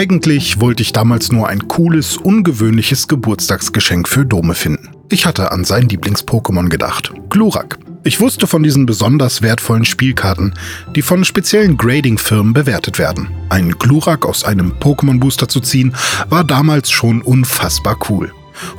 Eigentlich 0.00 0.60
wollte 0.60 0.82
ich 0.82 0.92
damals 0.92 1.30
nur 1.30 1.48
ein 1.48 1.68
cooles, 1.68 2.16
ungewöhnliches 2.16 3.06
Geburtstagsgeschenk 3.06 4.08
für 4.08 4.24
Dome 4.24 4.54
finden. 4.54 4.88
Ich 5.10 5.26
hatte 5.26 5.52
an 5.52 5.62
sein 5.66 5.90
Lieblings-Pokémon 5.90 6.70
gedacht, 6.70 7.12
Glurak. 7.28 7.78
Ich 8.02 8.18
wusste 8.18 8.46
von 8.46 8.62
diesen 8.62 8.86
besonders 8.86 9.42
wertvollen 9.42 9.84
Spielkarten, 9.84 10.54
die 10.96 11.02
von 11.02 11.22
speziellen 11.26 11.76
Grading-Firmen 11.76 12.54
bewertet 12.54 12.98
werden. 12.98 13.28
Einen 13.50 13.72
Glurak 13.72 14.24
aus 14.24 14.42
einem 14.42 14.72
Pokémon-Booster 14.80 15.48
zu 15.48 15.60
ziehen, 15.60 15.94
war 16.30 16.44
damals 16.44 16.90
schon 16.90 17.20
unfassbar 17.20 17.98
cool. 18.08 18.32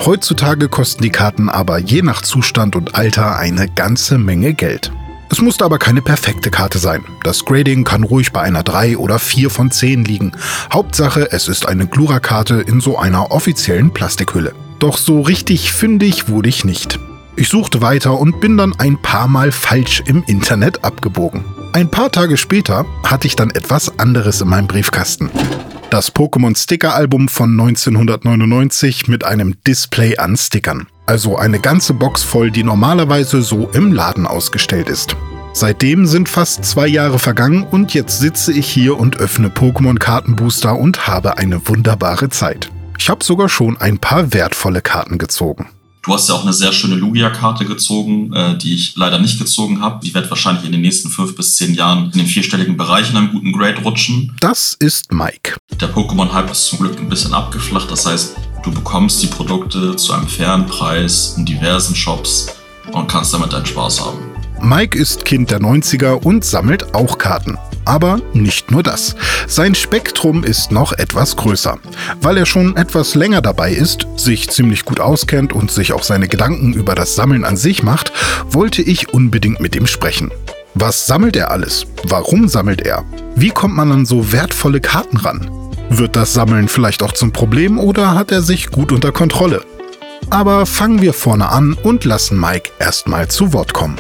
Heutzutage 0.03 0.69
kosten 0.69 1.03
die 1.03 1.11
Karten 1.11 1.49
aber 1.49 1.77
je 1.77 2.01
nach 2.01 2.23
Zustand 2.23 2.75
und 2.75 2.95
Alter 2.95 3.37
eine 3.37 3.67
ganze 3.67 4.17
Menge 4.17 4.55
Geld. 4.55 4.91
Es 5.31 5.39
musste 5.39 5.63
aber 5.63 5.79
keine 5.79 6.01
perfekte 6.01 6.51
Karte 6.51 6.77
sein. 6.77 7.05
Das 7.23 7.45
Grading 7.45 7.85
kann 7.85 8.03
ruhig 8.03 8.33
bei 8.33 8.41
einer 8.41 8.63
3 8.63 8.97
oder 8.97 9.17
4 9.17 9.49
von 9.49 9.71
10 9.71 10.03
liegen. 10.03 10.33
Hauptsache, 10.73 11.31
es 11.31 11.47
ist 11.47 11.69
eine 11.69 11.87
Glura-Karte 11.87 12.55
in 12.55 12.81
so 12.81 12.97
einer 12.97 13.31
offiziellen 13.31 13.91
Plastikhülle. 13.91 14.53
Doch 14.79 14.97
so 14.97 15.21
richtig 15.21 15.71
fündig 15.71 16.27
wurde 16.27 16.49
ich 16.49 16.65
nicht. 16.65 16.99
Ich 17.37 17.47
suchte 17.47 17.81
weiter 17.81 18.19
und 18.19 18.41
bin 18.41 18.57
dann 18.57 18.77
ein 18.77 19.01
paar 19.01 19.29
Mal 19.29 19.53
falsch 19.53 20.03
im 20.05 20.21
Internet 20.27 20.83
abgebogen. 20.83 21.45
Ein 21.71 21.89
paar 21.89 22.11
Tage 22.11 22.35
später 22.35 22.85
hatte 23.05 23.27
ich 23.27 23.37
dann 23.37 23.51
etwas 23.51 23.99
anderes 23.99 24.41
in 24.41 24.49
meinem 24.49 24.67
Briefkasten. 24.67 25.31
Das 25.91 26.13
Pokémon 26.13 26.57
Sticker 26.57 26.93
Album 26.93 27.29
von 27.29 27.51
1999 27.51 29.07
mit 29.07 29.23
einem 29.23 29.55
Display 29.65 30.17
an 30.17 30.35
Stickern. 30.35 30.87
Also 31.05 31.37
eine 31.37 31.59
ganze 31.59 31.93
Box 31.93 32.23
voll, 32.23 32.51
die 32.51 32.63
normalerweise 32.63 33.41
so 33.41 33.69
im 33.73 33.91
Laden 33.91 34.27
ausgestellt 34.27 34.89
ist. 34.89 35.15
Seitdem 35.53 36.05
sind 36.05 36.29
fast 36.29 36.63
zwei 36.63 36.87
Jahre 36.87 37.19
vergangen 37.19 37.63
und 37.63 37.93
jetzt 37.93 38.19
sitze 38.19 38.53
ich 38.53 38.67
hier 38.67 38.97
und 38.97 39.17
öffne 39.17 39.49
Pokémon-Kartenbooster 39.49 40.77
und 40.77 41.07
habe 41.07 41.37
eine 41.37 41.67
wunderbare 41.67 42.29
Zeit. 42.29 42.71
Ich 42.97 43.09
habe 43.09 43.23
sogar 43.23 43.49
schon 43.49 43.77
ein 43.77 43.97
paar 43.97 44.33
wertvolle 44.33 44.81
Karten 44.81 45.17
gezogen. 45.17 45.67
Du 46.03 46.13
hast 46.13 46.29
ja 46.29 46.35
auch 46.35 46.41
eine 46.41 46.53
sehr 46.53 46.73
schöne 46.73 46.95
Lugia-Karte 46.95 47.65
gezogen, 47.65 48.33
äh, 48.33 48.57
die 48.57 48.73
ich 48.73 48.95
leider 48.95 49.19
nicht 49.19 49.37
gezogen 49.37 49.81
habe. 49.81 50.03
Die 50.03 50.13
wird 50.15 50.29
wahrscheinlich 50.31 50.65
in 50.65 50.71
den 50.71 50.81
nächsten 50.81 51.09
fünf 51.09 51.35
bis 51.35 51.57
zehn 51.57 51.75
Jahren 51.75 52.05
in 52.05 52.19
den 52.19 52.27
vierstelligen 52.27 52.75
Bereich 52.75 53.11
in 53.11 53.17
einem 53.17 53.31
guten 53.31 53.51
Grade 53.51 53.81
rutschen. 53.83 54.35
Das 54.39 54.75
ist 54.79 55.11
Mike. 55.11 55.57
Der 55.79 55.93
Pokémon-Hype 55.93 56.49
ist 56.49 56.65
zum 56.65 56.79
Glück 56.79 56.97
ein 56.97 57.07
bisschen 57.07 57.35
abgeflacht. 57.35 57.91
Das 57.91 58.07
heißt, 58.07 58.35
du 58.63 58.71
bekommst 58.71 59.21
die 59.23 59.27
Produkte 59.27 59.95
zu 59.95 60.13
einem 60.13 60.27
fairen 60.27 60.65
Preis 60.65 61.35
in 61.37 61.45
diversen 61.45 61.95
Shops 61.95 62.47
und 62.91 63.07
kannst 63.07 63.33
damit 63.33 63.53
deinen 63.53 63.65
Spaß 63.65 64.01
haben. 64.01 64.19
Mike 64.61 64.97
ist 64.97 65.25
Kind 65.25 65.49
der 65.49 65.59
90er 65.59 66.13
und 66.23 66.45
sammelt 66.45 66.93
auch 66.93 67.17
Karten. 67.17 67.57
Aber 67.83 68.21
nicht 68.33 68.69
nur 68.69 68.83
das. 68.83 69.15
Sein 69.47 69.73
Spektrum 69.73 70.43
ist 70.43 70.71
noch 70.71 70.93
etwas 70.93 71.35
größer. 71.35 71.79
Weil 72.21 72.37
er 72.37 72.45
schon 72.45 72.77
etwas 72.77 73.15
länger 73.15 73.41
dabei 73.41 73.71
ist, 73.71 74.05
sich 74.17 74.49
ziemlich 74.49 74.85
gut 74.85 74.99
auskennt 74.99 75.51
und 75.51 75.71
sich 75.71 75.93
auch 75.93 76.03
seine 76.03 76.27
Gedanken 76.27 76.73
über 76.73 76.93
das 76.93 77.15
Sammeln 77.15 77.43
an 77.43 77.57
sich 77.57 77.81
macht, 77.81 78.13
wollte 78.49 78.83
ich 78.83 79.13
unbedingt 79.13 79.61
mit 79.61 79.75
ihm 79.75 79.87
sprechen. 79.87 80.29
Was 80.75 81.07
sammelt 81.07 81.35
er 81.35 81.49
alles? 81.49 81.87
Warum 82.03 82.47
sammelt 82.47 82.81
er? 82.81 83.03
Wie 83.35 83.49
kommt 83.49 83.75
man 83.75 83.91
an 83.91 84.05
so 84.05 84.31
wertvolle 84.31 84.79
Karten 84.79 85.17
ran? 85.17 85.49
Wird 85.93 86.15
das 86.15 86.31
Sammeln 86.31 86.69
vielleicht 86.69 87.03
auch 87.03 87.11
zum 87.11 87.33
Problem 87.33 87.77
oder 87.77 88.15
hat 88.15 88.31
er 88.31 88.41
sich 88.41 88.67
gut 88.67 88.93
unter 88.93 89.11
Kontrolle? 89.11 89.65
Aber 90.29 90.65
fangen 90.65 91.01
wir 91.01 91.13
vorne 91.13 91.49
an 91.49 91.73
und 91.73 92.05
lassen 92.05 92.39
Mike 92.39 92.71
erstmal 92.79 93.29
zu 93.29 93.51
Wort 93.51 93.73
kommen. 93.73 93.99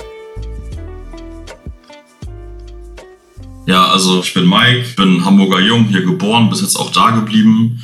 Ja, 3.67 3.87
also 3.87 4.21
ich 4.21 4.33
bin 4.33 4.47
Mike, 4.47 4.85
bin 4.95 5.25
Hamburger 5.25 5.59
Jung, 5.59 5.83
hier 5.89 6.03
geboren, 6.03 6.49
bis 6.49 6.61
jetzt 6.61 6.77
auch 6.77 6.93
da 6.93 7.09
geblieben. 7.09 7.83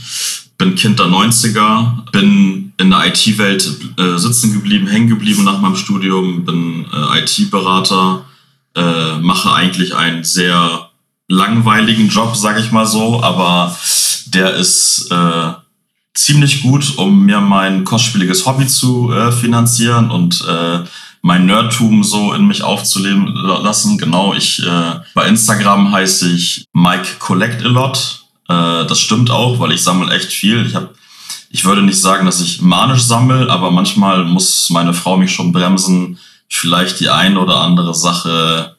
Bin 0.58 0.76
Kind 0.76 1.00
der 1.00 1.08
90er, 1.08 2.10
bin 2.14 2.72
in 2.78 2.90
der 2.90 3.08
IT-Welt 3.08 3.70
äh, 3.98 4.18
sitzen 4.18 4.54
geblieben, 4.54 4.88
hängen 4.88 5.10
geblieben 5.10 5.44
nach 5.44 5.60
meinem 5.60 5.76
Studium, 5.76 6.46
bin 6.46 6.86
äh, 6.94 7.20
IT-Berater, 7.20 8.24
äh, 8.74 9.18
mache 9.18 9.52
eigentlich 9.52 9.96
einen 9.96 10.24
sehr 10.24 10.88
langweiligen 11.28 12.08
Job, 12.08 12.36
sag 12.36 12.60
ich 12.60 12.72
mal 12.72 12.86
so, 12.86 13.22
aber 13.22 13.76
der 14.34 14.56
ist 14.56 15.10
äh, 15.12 15.54
ziemlich 16.14 16.64
gut, 16.64 16.98
um 16.98 17.26
mir 17.26 17.40
mein 17.40 17.84
kostspieliges 17.84 18.46
Hobby 18.46 18.68
zu 18.68 19.12
äh, 19.14 19.32
finanzieren 19.32 20.12
und 20.12 20.44
äh, 20.48 20.80
mein 21.22 21.46
Nerdtum 21.46 22.04
so 22.04 22.34
in 22.34 22.48
mich 22.48 22.64
aufzuleben 22.64 23.34
lassen. 23.36 23.98
Genau, 23.98 24.34
ich 24.34 24.64
äh, 24.66 25.00
bei 25.14 25.28
Instagram 25.28 25.92
heiße 25.92 26.30
ich 26.32 26.66
Mike 26.74 27.18
Collect 27.20 27.64
a 27.64 27.68
Lot. 27.68 28.24
Äh, 28.48 28.86
das 28.86 29.00
stimmt 29.00 29.30
auch, 29.30 29.60
weil 29.60 29.74
ich 29.74 29.84
sammle 29.84 30.14
echt 30.14 30.32
viel. 30.32 30.66
Ich 30.66 30.76
habe 30.76 30.90
ich 31.50 31.66
würde 31.66 31.82
nicht 31.82 32.00
sagen, 32.00 32.26
dass 32.26 32.42
ich 32.42 32.62
manisch 32.62 33.04
sammle, 33.04 33.50
aber 33.50 33.72
manchmal 33.72 34.26
muss 34.26 34.70
meine 34.70 34.94
Frau 34.94 35.18
mich 35.18 35.32
schon 35.32 35.54
bremsen, 35.54 36.20
vielleicht 36.50 37.00
die 37.00 37.10
eine 37.10 37.40
oder 37.40 37.62
andere 37.62 37.94
Sache 37.96 38.76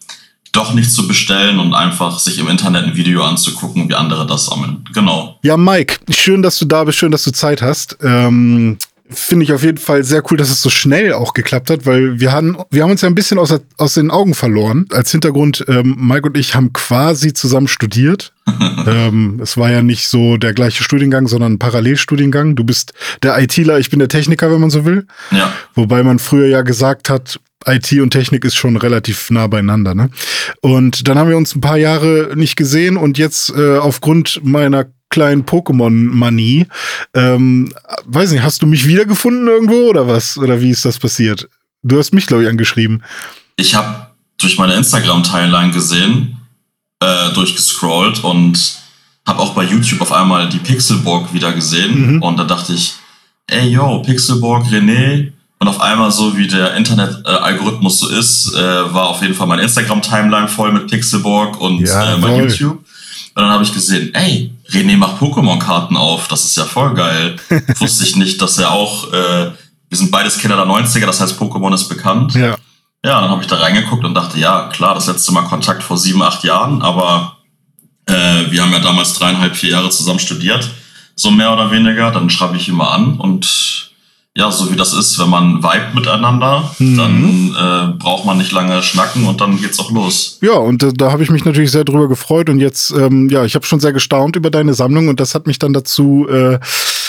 doch 0.58 0.74
nicht 0.74 0.90
zu 0.92 1.06
bestellen 1.06 1.58
und 1.60 1.72
einfach 1.72 2.18
sich 2.18 2.38
im 2.38 2.48
Internet 2.48 2.84
ein 2.84 2.96
Video 2.96 3.22
anzugucken, 3.24 3.88
wie 3.88 3.94
andere 3.94 4.26
das 4.26 4.46
sammeln. 4.46 4.84
Genau. 4.92 5.38
Ja, 5.42 5.56
Mike, 5.56 5.98
schön, 6.10 6.42
dass 6.42 6.58
du 6.58 6.64
da 6.64 6.84
bist, 6.84 6.98
schön, 6.98 7.12
dass 7.12 7.22
du 7.22 7.30
Zeit 7.30 7.62
hast. 7.62 7.96
Ähm, 8.02 8.76
finde 9.10 9.44
ich 9.44 9.52
auf 9.52 9.62
jeden 9.62 9.78
Fall 9.78 10.04
sehr 10.04 10.22
cool, 10.30 10.36
dass 10.36 10.50
es 10.50 10.60
so 10.60 10.68
schnell 10.68 11.14
auch 11.14 11.32
geklappt 11.32 11.70
hat, 11.70 11.86
weil 11.86 12.20
wir 12.20 12.32
haben, 12.32 12.58
wir 12.70 12.82
haben 12.82 12.90
uns 12.90 13.00
ja 13.00 13.08
ein 13.08 13.14
bisschen 13.14 13.38
aus, 13.38 13.54
aus 13.76 13.94
den 13.94 14.10
Augen 14.10 14.34
verloren. 14.34 14.86
Als 14.90 15.12
Hintergrund, 15.12 15.64
ähm, 15.68 15.96
Mike 15.98 16.26
und 16.26 16.36
ich 16.36 16.54
haben 16.54 16.72
quasi 16.72 17.32
zusammen 17.32 17.68
studiert. 17.68 18.32
ähm, 18.86 19.40
es 19.42 19.56
war 19.56 19.70
ja 19.70 19.82
nicht 19.82 20.08
so 20.08 20.36
der 20.36 20.52
gleiche 20.52 20.82
Studiengang, 20.82 21.28
sondern 21.28 21.54
ein 21.54 21.58
Parallelstudiengang. 21.58 22.56
Du 22.56 22.64
bist 22.64 22.92
der 23.22 23.38
ITler, 23.38 23.78
ich 23.78 23.90
bin 23.90 23.98
der 23.98 24.08
Techniker, 24.08 24.50
wenn 24.50 24.60
man 24.60 24.70
so 24.70 24.84
will. 24.84 25.06
Ja. 25.30 25.52
Wobei 25.74 26.02
man 26.02 26.18
früher 26.18 26.48
ja 26.48 26.62
gesagt 26.62 27.08
hat, 27.08 27.40
IT 27.66 27.92
und 28.00 28.10
Technik 28.10 28.44
ist 28.44 28.56
schon 28.56 28.76
relativ 28.76 29.30
nah 29.30 29.46
beieinander. 29.46 29.94
Ne? 29.94 30.10
Und 30.60 31.08
dann 31.08 31.18
haben 31.18 31.30
wir 31.30 31.36
uns 31.36 31.54
ein 31.54 31.60
paar 31.60 31.76
Jahre 31.76 32.32
nicht 32.34 32.56
gesehen 32.56 32.96
und 32.96 33.18
jetzt 33.18 33.50
äh, 33.50 33.78
aufgrund 33.78 34.40
meiner 34.44 34.86
kleinen 35.10 35.44
Pokémon-Manie. 35.44 36.66
Ähm, 37.14 37.72
weiß 38.04 38.32
nicht, 38.32 38.42
hast 38.42 38.62
du 38.62 38.66
mich 38.66 38.86
wiedergefunden 38.86 39.46
irgendwo 39.48 39.88
oder 39.88 40.06
was? 40.06 40.38
Oder 40.38 40.60
wie 40.60 40.70
ist 40.70 40.84
das 40.84 40.98
passiert? 40.98 41.48
Du 41.82 41.98
hast 41.98 42.12
mich, 42.12 42.26
glaube 42.26 42.44
ich, 42.44 42.48
angeschrieben. 42.48 43.02
Ich 43.56 43.74
habe 43.74 44.08
durch 44.38 44.58
meine 44.58 44.74
Instagram-Timeline 44.74 45.72
gesehen, 45.72 46.36
äh, 47.00 47.32
durchgescrollt 47.32 48.22
und 48.22 48.78
habe 49.26 49.40
auch 49.40 49.54
bei 49.54 49.64
YouTube 49.64 50.00
auf 50.00 50.12
einmal 50.12 50.48
die 50.48 50.58
Pixelborg 50.58 51.32
wieder 51.32 51.52
gesehen. 51.52 52.16
Mhm. 52.16 52.22
Und 52.22 52.36
da 52.38 52.44
dachte 52.44 52.72
ich, 52.72 52.94
ey 53.46 53.68
yo, 53.68 54.02
Pixelborg, 54.02 54.66
René. 54.66 55.32
Und 55.60 55.66
auf 55.66 55.80
einmal, 55.80 56.12
so 56.12 56.36
wie 56.36 56.46
der 56.46 56.74
Internet-Algorithmus 56.74 57.98
so 57.98 58.08
ist, 58.08 58.54
äh, 58.54 58.94
war 58.94 59.08
auf 59.08 59.22
jeden 59.22 59.34
Fall 59.34 59.48
meine 59.48 59.62
Instagram-Timeline 59.62 60.48
voll 60.48 60.72
mit 60.72 60.88
Pixelborg 60.88 61.60
und 61.60 61.80
ja, 61.80 62.14
äh, 62.14 62.18
mein 62.18 62.36
YouTube. 62.36 62.78
Und 62.78 63.42
dann 63.42 63.50
habe 63.50 63.64
ich 63.64 63.72
gesehen, 63.72 64.14
ey, 64.14 64.52
René 64.70 64.96
macht 64.96 65.20
Pokémon-Karten 65.20 65.96
auf. 65.96 66.28
Das 66.28 66.44
ist 66.44 66.56
ja 66.56 66.64
voll 66.64 66.94
geil. 66.94 67.36
Wusste 67.78 68.04
ich 68.04 68.16
nicht, 68.16 68.40
dass 68.40 68.58
er 68.58 68.70
auch, 68.70 69.12
äh, 69.12 69.50
wir 69.88 69.98
sind 69.98 70.10
beides 70.10 70.38
Kinder 70.38 70.56
der 70.56 70.66
90er, 70.66 71.06
das 71.06 71.20
heißt 71.20 71.40
Pokémon 71.40 71.74
ist 71.74 71.88
bekannt. 71.88 72.34
Ja. 72.34 72.56
Ja, 73.04 73.20
dann 73.20 73.30
habe 73.30 73.42
ich 73.42 73.48
da 73.48 73.56
reingeguckt 73.56 74.04
und 74.04 74.14
dachte, 74.14 74.38
ja, 74.38 74.68
klar, 74.72 74.94
das 74.94 75.06
letzte 75.06 75.32
Mal 75.32 75.42
Kontakt 75.42 75.84
vor 75.84 75.96
sieben, 75.96 76.20
acht 76.20 76.42
Jahren, 76.42 76.82
aber 76.82 77.36
äh, 78.06 78.50
wir 78.50 78.62
haben 78.62 78.72
ja 78.72 78.80
damals 78.80 79.14
dreieinhalb, 79.14 79.54
vier 79.54 79.70
Jahre 79.70 79.90
zusammen 79.90 80.18
studiert, 80.18 80.68
so 81.14 81.30
mehr 81.30 81.52
oder 81.52 81.70
weniger. 81.70 82.10
Dann 82.10 82.28
schreibe 82.28 82.56
ich 82.56 82.68
ihn 82.68 82.74
mal 82.74 82.92
an 82.92 83.18
und 83.18 83.77
ja, 84.38 84.52
so 84.52 84.70
wie 84.70 84.76
das 84.76 84.92
ist, 84.92 85.18
wenn 85.18 85.30
man 85.30 85.64
vibet 85.64 85.96
miteinander, 85.96 86.70
mhm. 86.78 86.96
dann 86.96 87.56
äh, 87.58 87.98
braucht 87.98 88.24
man 88.24 88.38
nicht 88.38 88.52
lange 88.52 88.80
schnacken 88.84 89.26
und 89.26 89.40
dann 89.40 89.60
geht's 89.60 89.80
auch 89.80 89.90
los. 89.90 90.38
Ja, 90.40 90.52
und 90.52 90.80
äh, 90.84 90.92
da 90.92 91.10
habe 91.10 91.24
ich 91.24 91.30
mich 91.30 91.44
natürlich 91.44 91.72
sehr 91.72 91.82
drüber 91.82 92.08
gefreut 92.08 92.48
und 92.48 92.60
jetzt, 92.60 92.92
ähm, 92.92 93.28
ja, 93.30 93.44
ich 93.44 93.56
habe 93.56 93.66
schon 93.66 93.80
sehr 93.80 93.92
gestaunt 93.92 94.36
über 94.36 94.50
deine 94.50 94.74
Sammlung 94.74 95.08
und 95.08 95.18
das 95.18 95.34
hat 95.34 95.48
mich 95.48 95.58
dann 95.58 95.72
dazu 95.72 96.28
äh, 96.30 96.60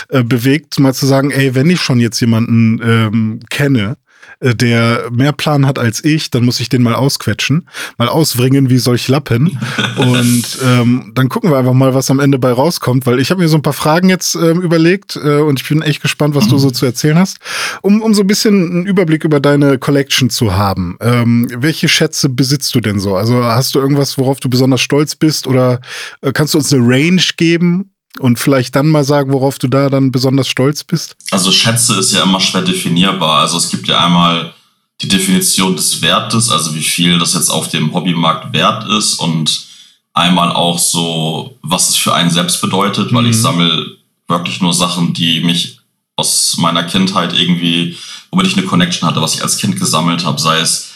äh, 0.09 0.23
bewegt, 0.23 0.79
mal 0.79 0.95
zu 0.95 1.05
sagen, 1.05 1.29
ey, 1.29 1.53
wenn 1.53 1.69
ich 1.69 1.79
schon 1.79 1.99
jetzt 1.99 2.19
jemanden 2.19 2.81
ähm, 2.83 3.39
kenne, 3.51 3.97
der 4.41 5.09
mehr 5.11 5.33
Plan 5.33 5.65
hat 5.65 5.79
als 5.79 6.03
ich, 6.03 6.31
dann 6.31 6.45
muss 6.45 6.59
ich 6.59 6.69
den 6.69 6.81
mal 6.81 6.95
ausquetschen, 6.95 7.67
mal 7.97 8.07
auswringen 8.07 8.69
wie 8.69 8.77
solch 8.77 9.07
Lappen. 9.07 9.59
Und 9.97 10.59
ähm, 10.65 11.11
dann 11.13 11.29
gucken 11.29 11.51
wir 11.51 11.57
einfach 11.57 11.73
mal, 11.73 11.93
was 11.93 12.09
am 12.09 12.19
Ende 12.19 12.39
bei 12.39 12.51
rauskommt, 12.51 13.05
weil 13.05 13.19
ich 13.19 13.31
habe 13.31 13.41
mir 13.41 13.49
so 13.49 13.57
ein 13.57 13.61
paar 13.61 13.73
Fragen 13.73 14.09
jetzt 14.09 14.35
ähm, 14.35 14.61
überlegt 14.61 15.17
äh, 15.17 15.39
und 15.39 15.59
ich 15.61 15.67
bin 15.67 15.81
echt 15.81 16.01
gespannt, 16.01 16.35
was 16.35 16.45
mhm. 16.45 16.51
du 16.51 16.57
so 16.57 16.71
zu 16.71 16.85
erzählen 16.85 17.17
hast, 17.17 17.39
um, 17.81 18.01
um 18.01 18.13
so 18.13 18.21
ein 18.21 18.27
bisschen 18.27 18.71
einen 18.71 18.85
Überblick 18.85 19.23
über 19.23 19.39
deine 19.39 19.77
Collection 19.77 20.29
zu 20.29 20.55
haben. 20.55 20.97
Ähm, 21.01 21.47
welche 21.57 21.89
Schätze 21.89 22.29
besitzt 22.29 22.73
du 22.75 22.79
denn 22.79 22.99
so? 22.99 23.15
Also 23.15 23.43
hast 23.43 23.75
du 23.75 23.79
irgendwas, 23.79 24.17
worauf 24.17 24.39
du 24.39 24.49
besonders 24.49 24.81
stolz 24.81 25.15
bist 25.15 25.47
oder 25.47 25.81
äh, 26.21 26.31
kannst 26.31 26.53
du 26.53 26.57
uns 26.59 26.73
eine 26.73 26.85
Range 26.85 27.21
geben? 27.37 27.91
Und 28.17 28.39
vielleicht 28.39 28.75
dann 28.75 28.87
mal 28.87 29.03
sagen, 29.03 29.31
worauf 29.31 29.59
du 29.59 29.67
da 29.67 29.89
dann 29.89 30.11
besonders 30.11 30.47
stolz 30.47 30.83
bist? 30.83 31.15
Also 31.31 31.51
Schätze 31.51 31.95
ist 31.95 32.11
ja 32.11 32.23
immer 32.23 32.39
schwer 32.39 32.63
definierbar. 32.63 33.41
Also 33.41 33.57
es 33.57 33.69
gibt 33.69 33.87
ja 33.87 34.03
einmal 34.03 34.53
die 35.01 35.07
Definition 35.07 35.75
des 35.75 36.01
Wertes, 36.01 36.49
also 36.49 36.73
wie 36.75 36.83
viel 36.83 37.19
das 37.19 37.33
jetzt 37.33 37.49
auf 37.49 37.69
dem 37.69 37.93
Hobbymarkt 37.93 38.51
wert 38.51 38.89
ist 38.89 39.13
und 39.15 39.67
einmal 40.13 40.51
auch 40.51 40.79
so, 40.79 41.55
was 41.61 41.89
es 41.89 41.95
für 41.95 42.13
einen 42.13 42.29
selbst 42.31 42.59
bedeutet, 42.61 43.13
weil 43.13 43.27
ich 43.27 43.37
Mhm. 43.37 43.41
sammle 43.41 43.85
wirklich 44.27 44.59
nur 44.59 44.73
Sachen, 44.73 45.13
die 45.13 45.39
mich 45.41 45.79
aus 46.17 46.57
meiner 46.57 46.83
Kindheit 46.83 47.33
irgendwie, 47.33 47.95
womit 48.31 48.47
ich 48.47 48.57
eine 48.57 48.65
Connection 48.65 49.07
hatte, 49.07 49.21
was 49.21 49.35
ich 49.35 49.43
als 49.43 49.57
Kind 49.57 49.79
gesammelt 49.79 50.25
habe, 50.25 50.41
sei 50.41 50.59
es 50.59 50.88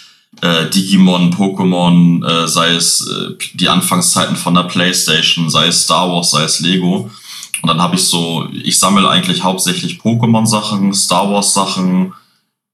äh, 0.43 0.69
Digimon, 0.69 1.33
Pokémon, 1.33 2.21
äh, 2.25 2.47
sei 2.49 2.71
es 2.73 3.07
äh, 3.07 3.35
die 3.53 3.69
Anfangszeiten 3.69 4.35
von 4.35 4.53
der 4.53 4.63
Playstation, 4.63 5.49
sei 5.49 5.67
es 5.67 5.83
Star 5.83 6.11
Wars, 6.11 6.31
sei 6.31 6.43
es 6.43 6.59
Lego. 6.59 7.09
Und 7.61 7.67
dann 7.69 7.81
habe 7.81 7.95
ich 7.95 8.03
so, 8.03 8.49
ich 8.51 8.77
sammle 8.77 9.09
eigentlich 9.09 9.41
hauptsächlich 9.41 9.99
Pokémon-Sachen, 10.01 10.93
Star 10.93 11.31
Wars-Sachen 11.31 12.13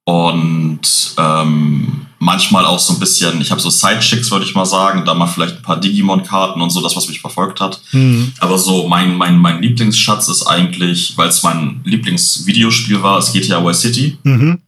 und 0.04 0.82
ähm, 1.20 2.08
manchmal 2.18 2.66
auch 2.66 2.80
so 2.80 2.94
ein 2.94 3.00
bisschen, 3.00 3.40
ich 3.40 3.52
habe 3.52 3.62
so 3.62 3.70
Sidechicks, 3.70 4.32
würde 4.32 4.46
ich 4.46 4.56
mal 4.56 4.66
sagen, 4.66 5.06
da 5.06 5.14
mal 5.14 5.28
vielleicht 5.28 5.58
ein 5.58 5.62
paar 5.62 5.80
Digimon-Karten 5.80 6.60
und 6.60 6.72
so, 6.72 6.82
das, 6.82 6.96
was 6.96 7.08
mich 7.08 7.22
verfolgt 7.22 7.62
hat. 7.62 7.80
Mhm. 7.92 8.34
Aber 8.40 8.58
so 8.58 8.88
mein, 8.88 9.16
mein, 9.16 9.38
mein 9.38 9.62
Lieblingsschatz 9.62 10.28
ist 10.28 10.48
eigentlich, 10.48 11.16
weil 11.18 11.30
es 11.30 11.44
mein 11.44 11.82
Lieblingsvideospiel 11.84 13.04
war, 13.04 13.20
es 13.20 13.32
GTA 13.32 13.64
Vice 13.64 13.82
City. 13.82 14.18
Mhm. 14.24 14.60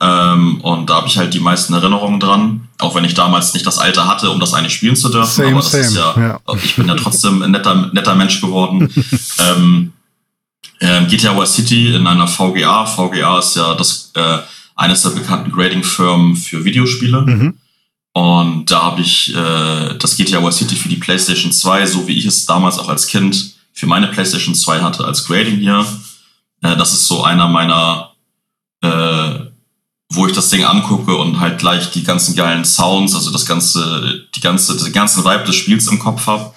Ähm, 0.00 0.60
und 0.60 0.88
da 0.88 0.96
habe 0.96 1.08
ich 1.08 1.18
halt 1.18 1.34
die 1.34 1.40
meisten 1.40 1.74
Erinnerungen 1.74 2.20
dran. 2.20 2.68
Auch 2.78 2.94
wenn 2.94 3.04
ich 3.04 3.14
damals 3.14 3.54
nicht 3.54 3.66
das 3.66 3.78
Alter 3.78 4.06
hatte, 4.06 4.30
um 4.30 4.38
das 4.38 4.54
eigentlich 4.54 4.74
spielen 4.74 4.94
zu 4.94 5.08
dürfen. 5.08 5.30
Same, 5.30 5.48
aber 5.48 5.56
das 5.56 5.74
ist 5.74 5.94
same, 5.94 6.16
ja, 6.16 6.40
ja. 6.46 6.54
ich 6.62 6.76
bin 6.76 6.86
ja 6.86 6.94
trotzdem 6.94 7.42
ein 7.42 7.50
netter, 7.50 7.90
netter 7.92 8.14
Mensch 8.14 8.40
geworden. 8.40 8.88
ähm, 9.38 9.92
ähm, 10.80 11.08
GTA 11.08 11.36
Vice 11.36 11.54
City 11.56 11.94
in 11.94 12.06
einer 12.06 12.28
VGA. 12.28 12.86
VGA 12.86 13.38
ist 13.38 13.56
ja 13.56 13.74
das, 13.74 14.12
äh, 14.14 14.38
eines 14.76 15.02
der 15.02 15.10
bekannten 15.10 15.50
Grading-Firmen 15.50 16.36
für 16.36 16.64
Videospiele. 16.64 17.22
Mhm. 17.22 17.58
Und 18.12 18.70
da 18.70 18.82
habe 18.82 19.00
ich 19.00 19.34
äh, 19.34 19.94
das 19.98 20.16
GTA 20.16 20.42
Vice 20.42 20.58
City 20.58 20.76
für 20.76 20.88
die 20.88 20.96
PlayStation 20.96 21.52
2, 21.52 21.86
so 21.86 22.06
wie 22.06 22.16
ich 22.16 22.26
es 22.26 22.46
damals 22.46 22.78
auch 22.78 22.88
als 22.88 23.06
Kind 23.06 23.54
für 23.72 23.86
meine 23.86 24.08
PlayStation 24.08 24.54
2 24.54 24.80
hatte, 24.80 25.04
als 25.04 25.24
Grading 25.24 25.58
hier. 25.58 25.84
Äh, 26.62 26.76
das 26.76 26.92
ist 26.92 27.06
so 27.06 27.22
einer 27.22 27.48
meiner, 27.48 28.12
äh, 28.82 29.47
wo 30.10 30.26
ich 30.26 30.32
das 30.32 30.48
Ding 30.50 30.64
angucke 30.64 31.14
und 31.16 31.38
halt 31.38 31.58
gleich 31.58 31.90
die 31.90 32.02
ganzen 32.02 32.34
geilen 32.34 32.64
Sounds, 32.64 33.14
also 33.14 33.30
das 33.30 33.44
ganze, 33.44 34.24
die 34.34 34.40
ganze, 34.40 34.76
den 34.82 34.92
ganzen 34.92 35.24
Vibe 35.24 35.44
des 35.44 35.56
Spiels 35.56 35.86
im 35.88 35.98
Kopf 35.98 36.26
habe. 36.26 36.52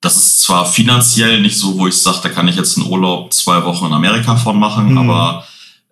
Das 0.00 0.16
ist 0.16 0.40
zwar 0.42 0.66
finanziell 0.66 1.40
nicht 1.40 1.56
so, 1.58 1.78
wo 1.78 1.86
ich 1.86 2.00
sage, 2.00 2.18
da 2.22 2.28
kann 2.30 2.48
ich 2.48 2.56
jetzt 2.56 2.76
einen 2.78 2.86
Urlaub 2.88 3.32
zwei 3.32 3.62
Wochen 3.64 3.86
in 3.86 3.92
Amerika 3.92 4.34
von 4.36 4.58
machen, 4.58 4.92
Mhm. 4.92 4.98
aber 4.98 5.44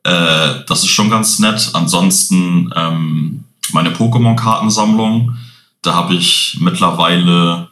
äh, 0.05 0.65
das 0.67 0.81
ist 0.81 0.89
schon 0.91 1.11
ganz 1.11 1.39
nett. 1.39 1.71
Ansonsten 1.75 2.73
ähm, 2.75 3.45
meine 3.73 3.91
Pokémon-Kartensammlung, 3.91 5.37
da 5.83 5.95
habe 5.95 6.15
ich 6.15 6.57
mittlerweile 6.61 7.69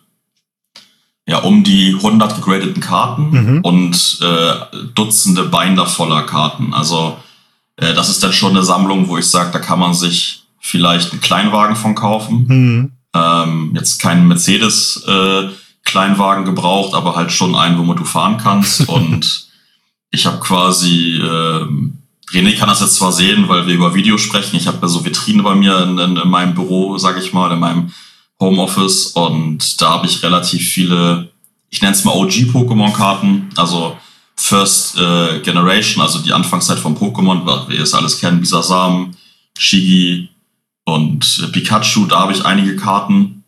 ja 1.27 1.39
um 1.39 1.65
die 1.65 1.95
100 1.97 2.37
gegradeten 2.37 2.81
Karten 2.81 3.31
Mhm. 3.31 3.61
und 3.63 4.19
äh, 4.21 4.55
Dutzende 4.95 5.45
Binder 5.45 5.87
voller 5.87 6.23
Karten. 6.23 6.73
Also 6.75 7.17
äh, 7.77 7.95
das 7.95 8.09
ist 8.09 8.23
dann 8.23 8.33
schon 8.33 8.51
eine 8.51 8.63
Sammlung, 8.63 9.09
wo 9.09 9.19
ich 9.19 9.27
sage, 9.27 9.51
da 9.53 9.59
kann 9.59 9.79
man 9.79 9.95
sich 9.95 10.43
vielleicht 10.59 11.13
einen 11.13 11.21
Kleinwagen 11.21 11.77
von 11.77 11.95
kaufen. 11.95 12.47
Mhm. 12.49 12.93
Ähm, 13.15 13.73
jetzt 13.75 14.01
keinen 14.01 14.29
Mercedes 14.29 15.05
äh, 15.07 15.49
Kleinwagen 15.85 16.45
gebraucht, 16.45 16.95
aber 16.95 17.15
halt 17.15 17.33
schon 17.33 17.55
einen, 17.55 17.79
womit 17.79 18.01
du 18.01 18.05
fahren 18.05 18.39
kannst. 18.39 18.89
und 18.89 19.49
ich 20.11 20.27
habe 20.27 20.41
quasi, 20.41 21.21
ähm, 21.23 21.99
René 22.31 22.57
kann 22.57 22.69
das 22.69 22.81
jetzt 22.81 22.97
zwar 22.97 23.13
sehen, 23.13 23.49
weil 23.49 23.67
wir 23.67 23.75
über 23.75 23.95
Video 23.95 24.19
sprechen. 24.19 24.57
Ich 24.57 24.67
habe 24.67 24.79
ja 24.83 24.89
so 24.89 25.05
Vitrine 25.05 25.43
bei 25.43 25.55
mir 25.55 25.79
in, 25.83 25.99
in, 25.99 26.17
in 26.17 26.29
meinem 26.29 26.55
Büro, 26.55 26.99
sage 26.99 27.21
ich 27.21 27.33
mal, 27.33 27.53
in 27.53 27.61
meinem 27.61 27.93
Homeoffice. 28.41 29.07
Und 29.09 29.81
da 29.81 29.91
habe 29.91 30.07
ich 30.07 30.23
relativ 30.23 30.69
viele, 30.69 31.31
ich 31.71 31.83
nenne 31.83 31.95
es 31.95 32.05
mal 32.05 32.17
OG-Pokémon-Karten, 32.17 33.51
also 33.57 33.97
First 34.39 34.99
äh, 34.99 35.41
Generation, 35.41 36.03
also 36.03 36.19
die 36.21 36.33
Anfangszeit 36.33 36.79
von 36.79 36.97
Pokémon, 36.97 37.45
was 37.47 37.69
wir 37.69 37.81
es 37.81 37.95
alles 37.95 38.19
kennen, 38.21 38.41
Bisasam, 38.41 39.15
Shigi 39.59 40.29
und 40.85 41.41
äh, 41.43 41.47
Pikachu, 41.49 42.07
da 42.07 42.21
habe 42.21 42.33
ich 42.33 42.45
einige 42.45 42.77
Karten. 42.77 43.45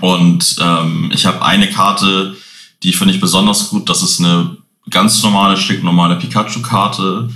Und 0.00 0.56
ähm, 0.60 1.10
ich 1.14 1.24
habe 1.26 1.42
eine 1.44 1.70
Karte, 1.70 2.36
die 2.82 2.92
finde 2.92 3.14
ich 3.14 3.20
besonders 3.20 3.68
gut. 3.70 3.88
Das 3.88 4.02
ist 4.02 4.18
eine 4.20 4.56
ganz 4.90 5.22
normale, 5.22 5.56
stinknormale 5.56 6.16
Pikachu-Karte. 6.16 7.30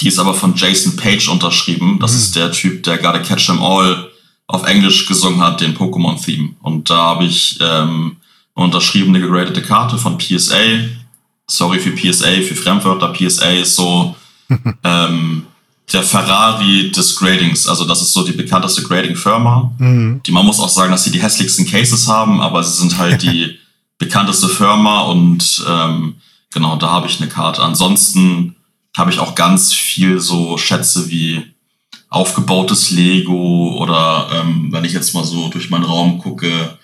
Die 0.00 0.08
ist 0.08 0.18
aber 0.18 0.34
von 0.34 0.54
Jason 0.54 0.96
Page 0.96 1.28
unterschrieben. 1.28 1.98
Das 2.00 2.12
Mhm. 2.12 2.18
ist 2.18 2.36
der 2.36 2.52
Typ, 2.52 2.82
der 2.82 2.98
gerade 2.98 3.22
Catch 3.22 3.48
'em 3.48 3.62
All 3.62 4.10
auf 4.46 4.64
Englisch 4.66 5.06
gesungen 5.06 5.40
hat, 5.40 5.60
den 5.60 5.74
Pokémon-Theme. 5.76 6.50
Und 6.60 6.90
da 6.90 6.96
habe 6.96 7.24
ich 7.24 7.58
ähm, 7.60 8.16
eine 8.54 8.64
unterschriebene, 8.66 9.20
gegradete 9.20 9.62
Karte 9.62 9.96
von 9.96 10.18
PSA. 10.18 10.56
Sorry 11.50 11.80
für 11.80 11.90
PSA, 11.90 12.42
für 12.46 12.54
Fremdwörter. 12.54 13.12
PSA 13.12 13.50
ist 13.50 13.76
so 13.76 14.14
ähm, 14.84 15.46
der 15.92 16.02
Ferrari 16.02 16.90
des 16.90 17.16
Gradings. 17.16 17.66
Also 17.66 17.84
das 17.84 18.02
ist 18.02 18.12
so 18.12 18.24
die 18.24 18.32
bekannteste 18.32 18.82
Grading-Firma. 18.82 19.72
Mhm. 19.78 20.20
Die, 20.24 20.32
man 20.32 20.46
muss 20.46 20.60
auch 20.60 20.68
sagen, 20.68 20.92
dass 20.92 21.04
sie 21.04 21.10
die 21.10 21.22
hässlichsten 21.22 21.66
Cases 21.66 22.06
haben, 22.08 22.40
aber 22.40 22.62
sie 22.62 22.78
sind 22.78 22.98
halt 22.98 23.22
die 23.22 23.58
bekannteste 23.98 24.48
Firma 24.48 25.02
und 25.02 25.64
ähm, 25.68 26.16
genau, 26.52 26.76
da 26.76 26.90
habe 26.90 27.08
ich 27.08 27.20
eine 27.20 27.28
Karte. 27.28 27.62
Ansonsten 27.62 28.56
habe 28.96 29.10
ich 29.10 29.18
auch 29.18 29.34
ganz 29.34 29.72
viel 29.72 30.20
so 30.20 30.56
Schätze 30.56 31.10
wie 31.10 31.42
aufgebautes 32.08 32.90
Lego 32.90 33.76
oder 33.78 34.28
ähm, 34.32 34.68
wenn 34.70 34.84
ich 34.84 34.92
jetzt 34.92 35.14
mal 35.14 35.24
so 35.24 35.48
durch 35.48 35.70
meinen 35.70 35.84
Raum 35.84 36.18
gucke, 36.18 36.78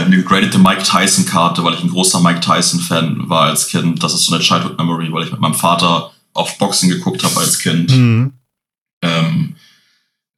eine 0.00 0.16
gegradete 0.16 0.58
Mike 0.58 0.82
Tyson 0.82 1.26
Karte, 1.26 1.64
weil 1.64 1.74
ich 1.74 1.82
ein 1.82 1.90
großer 1.90 2.20
Mike 2.20 2.40
Tyson 2.40 2.80
Fan 2.80 3.28
war 3.28 3.42
als 3.42 3.68
Kind. 3.68 4.02
Das 4.02 4.14
ist 4.14 4.26
so 4.26 4.34
eine 4.34 4.42
Childhood 4.42 4.78
Memory, 4.78 5.12
weil 5.12 5.24
ich 5.24 5.32
mit 5.32 5.40
meinem 5.40 5.54
Vater 5.54 6.10
auf 6.32 6.58
Boxen 6.58 6.88
geguckt 6.88 7.22
habe 7.24 7.38
als 7.40 7.58
Kind. 7.58 7.90
Mhm. 7.90 8.32
Ähm, 9.02 9.56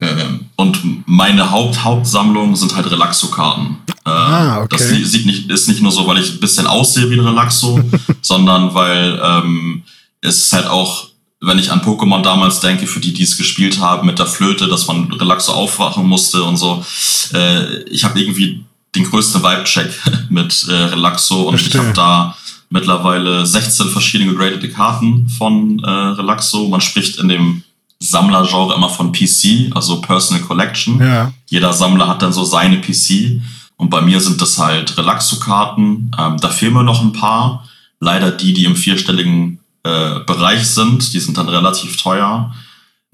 ähm, 0.00 0.46
und 0.56 1.06
meine 1.06 1.50
Haupt 1.50 1.82
Hauptsammlung 1.82 2.54
sind 2.54 2.76
halt 2.76 2.90
Relaxo-Karten. 2.90 3.78
Äh, 4.04 4.10
Ah, 4.10 4.62
okay. 4.62 4.76
Das 4.76 4.88
sieht 4.88 5.26
nicht, 5.26 5.50
ist 5.50 5.68
nicht 5.68 5.82
nur 5.82 5.92
so, 5.92 6.06
weil 6.06 6.18
ich 6.18 6.32
ein 6.32 6.40
bisschen 6.40 6.66
aussehe 6.66 7.08
wie 7.10 7.14
ein 7.14 7.26
Relaxo, 7.26 7.80
sondern 8.22 8.74
weil 8.74 9.18
ähm, 9.22 9.82
es 10.20 10.44
ist 10.44 10.52
halt 10.52 10.66
auch, 10.66 11.08
wenn 11.40 11.58
ich 11.58 11.72
an 11.72 11.80
Pokémon 11.80 12.22
damals 12.22 12.60
denke, 12.60 12.86
für 12.86 13.00
die, 13.00 13.14
die 13.14 13.22
es 13.22 13.38
gespielt 13.38 13.80
haben, 13.80 14.06
mit 14.06 14.18
der 14.18 14.26
Flöte, 14.26 14.68
dass 14.68 14.86
man 14.86 15.10
Relaxo 15.12 15.52
aufwachen 15.52 16.06
musste 16.06 16.42
und 16.42 16.58
so. 16.58 16.84
Äh, 17.32 17.84
ich 17.84 18.04
habe 18.04 18.20
irgendwie 18.20 18.65
den 18.96 19.04
größten 19.04 19.42
Vibe-Check 19.42 19.90
mit 20.30 20.66
äh, 20.68 20.72
Relaxo 20.72 21.42
und 21.42 21.54
ich 21.54 21.62
Verstehe. 21.62 21.82
habe 21.82 21.92
da 21.92 22.36
mittlerweile 22.70 23.46
16 23.46 23.88
verschiedene 23.88 24.32
gegradete 24.32 24.68
Karten 24.68 25.28
von 25.28 25.78
äh, 25.78 25.88
Relaxo. 25.88 26.68
Man 26.68 26.80
spricht 26.80 27.18
in 27.18 27.28
dem 27.28 27.62
Sammlergenre 27.98 28.74
immer 28.74 28.88
von 28.88 29.12
PC, 29.12 29.70
also 29.74 30.00
Personal 30.00 30.42
Collection. 30.42 31.00
Ja. 31.00 31.32
Jeder 31.46 31.72
Sammler 31.72 32.08
hat 32.08 32.22
dann 32.22 32.32
so 32.32 32.44
seine 32.44 32.80
PC. 32.80 33.40
Und 33.76 33.90
bei 33.90 34.00
mir 34.00 34.20
sind 34.20 34.40
das 34.40 34.58
halt 34.58 34.96
Relaxo-Karten. 34.96 36.10
Ähm, 36.18 36.36
da 36.38 36.48
fehlen 36.48 36.74
mir 36.74 36.82
noch 36.82 37.02
ein 37.02 37.12
paar. 37.12 37.68
Leider 38.00 38.30
die, 38.30 38.52
die 38.52 38.64
im 38.64 38.76
vierstelligen 38.76 39.60
äh, 39.82 40.20
Bereich 40.26 40.66
sind. 40.66 41.12
Die 41.12 41.20
sind 41.20 41.38
dann 41.38 41.48
relativ 41.48 41.96
teuer. 41.96 42.54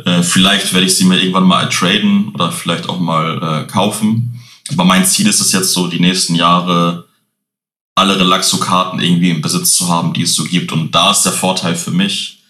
Äh, 0.05 0.23
vielleicht 0.23 0.73
werde 0.73 0.87
ich 0.87 0.97
sie 0.97 1.05
mir 1.05 1.19
irgendwann 1.19 1.45
mal 1.45 1.69
traden 1.69 2.31
oder 2.35 2.51
vielleicht 2.51 2.89
auch 2.89 2.99
mal 2.99 3.65
äh, 3.67 3.71
kaufen. 3.71 4.41
Aber 4.71 4.85
mein 4.85 5.05
Ziel 5.07 5.27
ist 5.29 5.41
es 5.41 5.53
jetzt 5.53 5.73
so, 5.73 5.89
die 5.89 6.01
nächsten 6.01 6.35
Jahre 6.35 7.09
alle 7.95 8.19
Relaxo-Karten 8.19 9.01
irgendwie 9.01 9.31
im 9.31 9.43
Besitz 9.43 9.75
zu 9.77 9.89
haben, 9.89 10.13
die 10.13 10.23
es 10.23 10.35
so 10.35 10.45
gibt. 10.45 10.73
Und 10.73 10.93
da 10.93 11.11
ist 11.11 11.23
der 11.25 11.33
Vorteil 11.33 11.75
für 11.77 11.91
mich, 11.91 12.43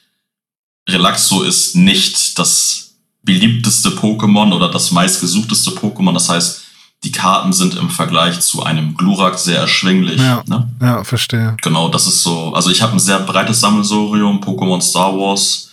Relaxo 0.88 1.42
ist 1.42 1.76
nicht 1.76 2.38
das 2.38 2.95
beliebteste 3.23 3.90
Pokémon 3.90 4.52
oder 4.54 4.69
das 4.71 4.90
meistgesuchteste 4.90 5.71
Pokémon. 5.71 6.12
Das 6.12 6.28
heißt, 6.28 6.62
die 7.04 7.12
Karten 7.12 7.52
sind 7.52 7.75
im 7.76 7.90
Vergleich 7.90 8.40
zu 8.40 8.62
einem 8.62 8.97
Glurak 8.97 9.38
sehr 9.38 9.59
erschwinglich. 9.59 10.21
Ja. 10.21 10.42
Ne? 10.47 10.69
Ja, 10.81 11.04
verstehe. 11.04 11.57
Genau, 11.62 11.88
das 11.88 12.07
ist 12.07 12.23
so. 12.23 12.52
Also 12.54 12.71
ich 12.71 12.83
habe 12.83 12.92
ein 12.92 13.00
sehr 13.00 13.19
breites 13.21 13.61
Sammelsurium, 13.61 14.40
Pokémon 14.40 14.81
Star 14.81 15.12
Wars. 15.16 15.71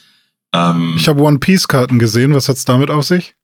Ähm, 0.54 0.96
Ich 0.98 1.08
habe 1.08 1.22
One 1.22 1.40
Piece 1.40 1.68
Karten 1.68 2.00
gesehen. 2.00 2.34
Was 2.34 2.50
hat's 2.50 2.66
damit 2.66 2.90
auf 2.90 3.06
sich? 3.06 3.36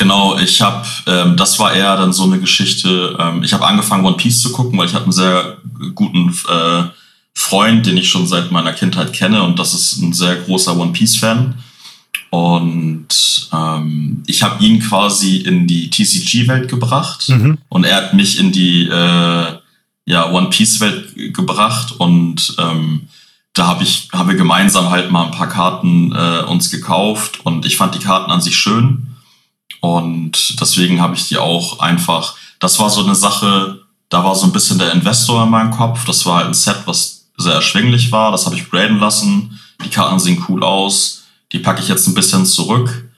Genau, 0.00 0.38
ich 0.38 0.62
habe, 0.62 0.86
ähm, 1.06 1.36
das 1.36 1.58
war 1.58 1.74
eher 1.74 1.94
dann 1.98 2.14
so 2.14 2.24
eine 2.24 2.40
Geschichte. 2.40 3.18
Ähm, 3.20 3.42
ich 3.42 3.52
habe 3.52 3.66
angefangen 3.66 4.02
One 4.02 4.16
Piece 4.16 4.40
zu 4.40 4.50
gucken, 4.50 4.78
weil 4.78 4.86
ich 4.86 4.94
habe 4.94 5.04
einen 5.04 5.12
sehr 5.12 5.58
guten 5.94 6.30
äh, 6.48 6.84
Freund, 7.34 7.84
den 7.84 7.98
ich 7.98 8.08
schon 8.08 8.26
seit 8.26 8.50
meiner 8.50 8.72
Kindheit 8.72 9.12
kenne 9.12 9.42
und 9.42 9.58
das 9.58 9.74
ist 9.74 9.98
ein 9.98 10.14
sehr 10.14 10.36
großer 10.36 10.74
One 10.78 10.92
Piece 10.92 11.16
Fan. 11.16 11.54
Und 12.30 13.08
ähm, 13.52 14.22
ich 14.26 14.42
habe 14.42 14.64
ihn 14.64 14.80
quasi 14.80 15.36
in 15.36 15.66
die 15.66 15.90
TCG-Welt 15.90 16.70
gebracht 16.70 17.28
Mhm. 17.28 17.58
und 17.68 17.84
er 17.84 17.96
hat 17.96 18.14
mich 18.14 18.38
in 18.38 18.52
die 18.52 18.84
äh, 18.88 19.46
ja, 20.06 20.30
One 20.30 20.48
Piece-Welt 20.48 21.34
gebracht 21.34 21.92
und 21.98 22.54
ähm, 22.58 23.02
da 23.52 23.66
habe 23.66 23.82
ich 23.84 24.08
haben 24.14 24.30
wir 24.30 24.36
gemeinsam 24.36 24.88
halt 24.88 25.10
mal 25.10 25.26
ein 25.26 25.30
paar 25.32 25.48
Karten 25.50 26.12
äh, 26.12 26.42
uns 26.44 26.70
gekauft 26.70 27.44
und 27.44 27.66
ich 27.66 27.76
fand 27.76 27.94
die 27.94 27.98
Karten 27.98 28.30
an 28.30 28.40
sich 28.40 28.56
schön 28.56 29.08
und 29.80 30.60
deswegen 30.60 31.00
habe 31.00 31.14
ich 31.14 31.28
die 31.28 31.38
auch 31.38 31.80
einfach. 31.80 32.34
Das 32.58 32.78
war 32.78 32.90
so 32.90 33.02
eine 33.02 33.14
Sache, 33.14 33.80
da 34.08 34.24
war 34.24 34.34
so 34.34 34.46
ein 34.46 34.52
bisschen 34.52 34.78
der 34.78 34.92
Investor 34.92 35.44
in 35.44 35.50
meinem 35.50 35.70
Kopf. 35.70 36.04
Das 36.04 36.26
war 36.26 36.36
halt 36.36 36.46
ein 36.48 36.54
Set, 36.54 36.82
was 36.84 37.28
sehr 37.36 37.54
erschwinglich 37.54 38.12
war. 38.12 38.32
Das 38.32 38.46
habe 38.46 38.56
ich 38.56 38.68
graden 38.68 38.98
lassen. 38.98 39.58
Die 39.84 39.88
Karten 39.88 40.18
sehen 40.18 40.44
cool 40.48 40.62
aus. 40.62 41.24
Die 41.52 41.58
packe 41.58 41.80
ich 41.80 41.88
jetzt 41.88 42.06
ein 42.06 42.14
bisschen 42.14 42.44
zurück. 42.44 43.10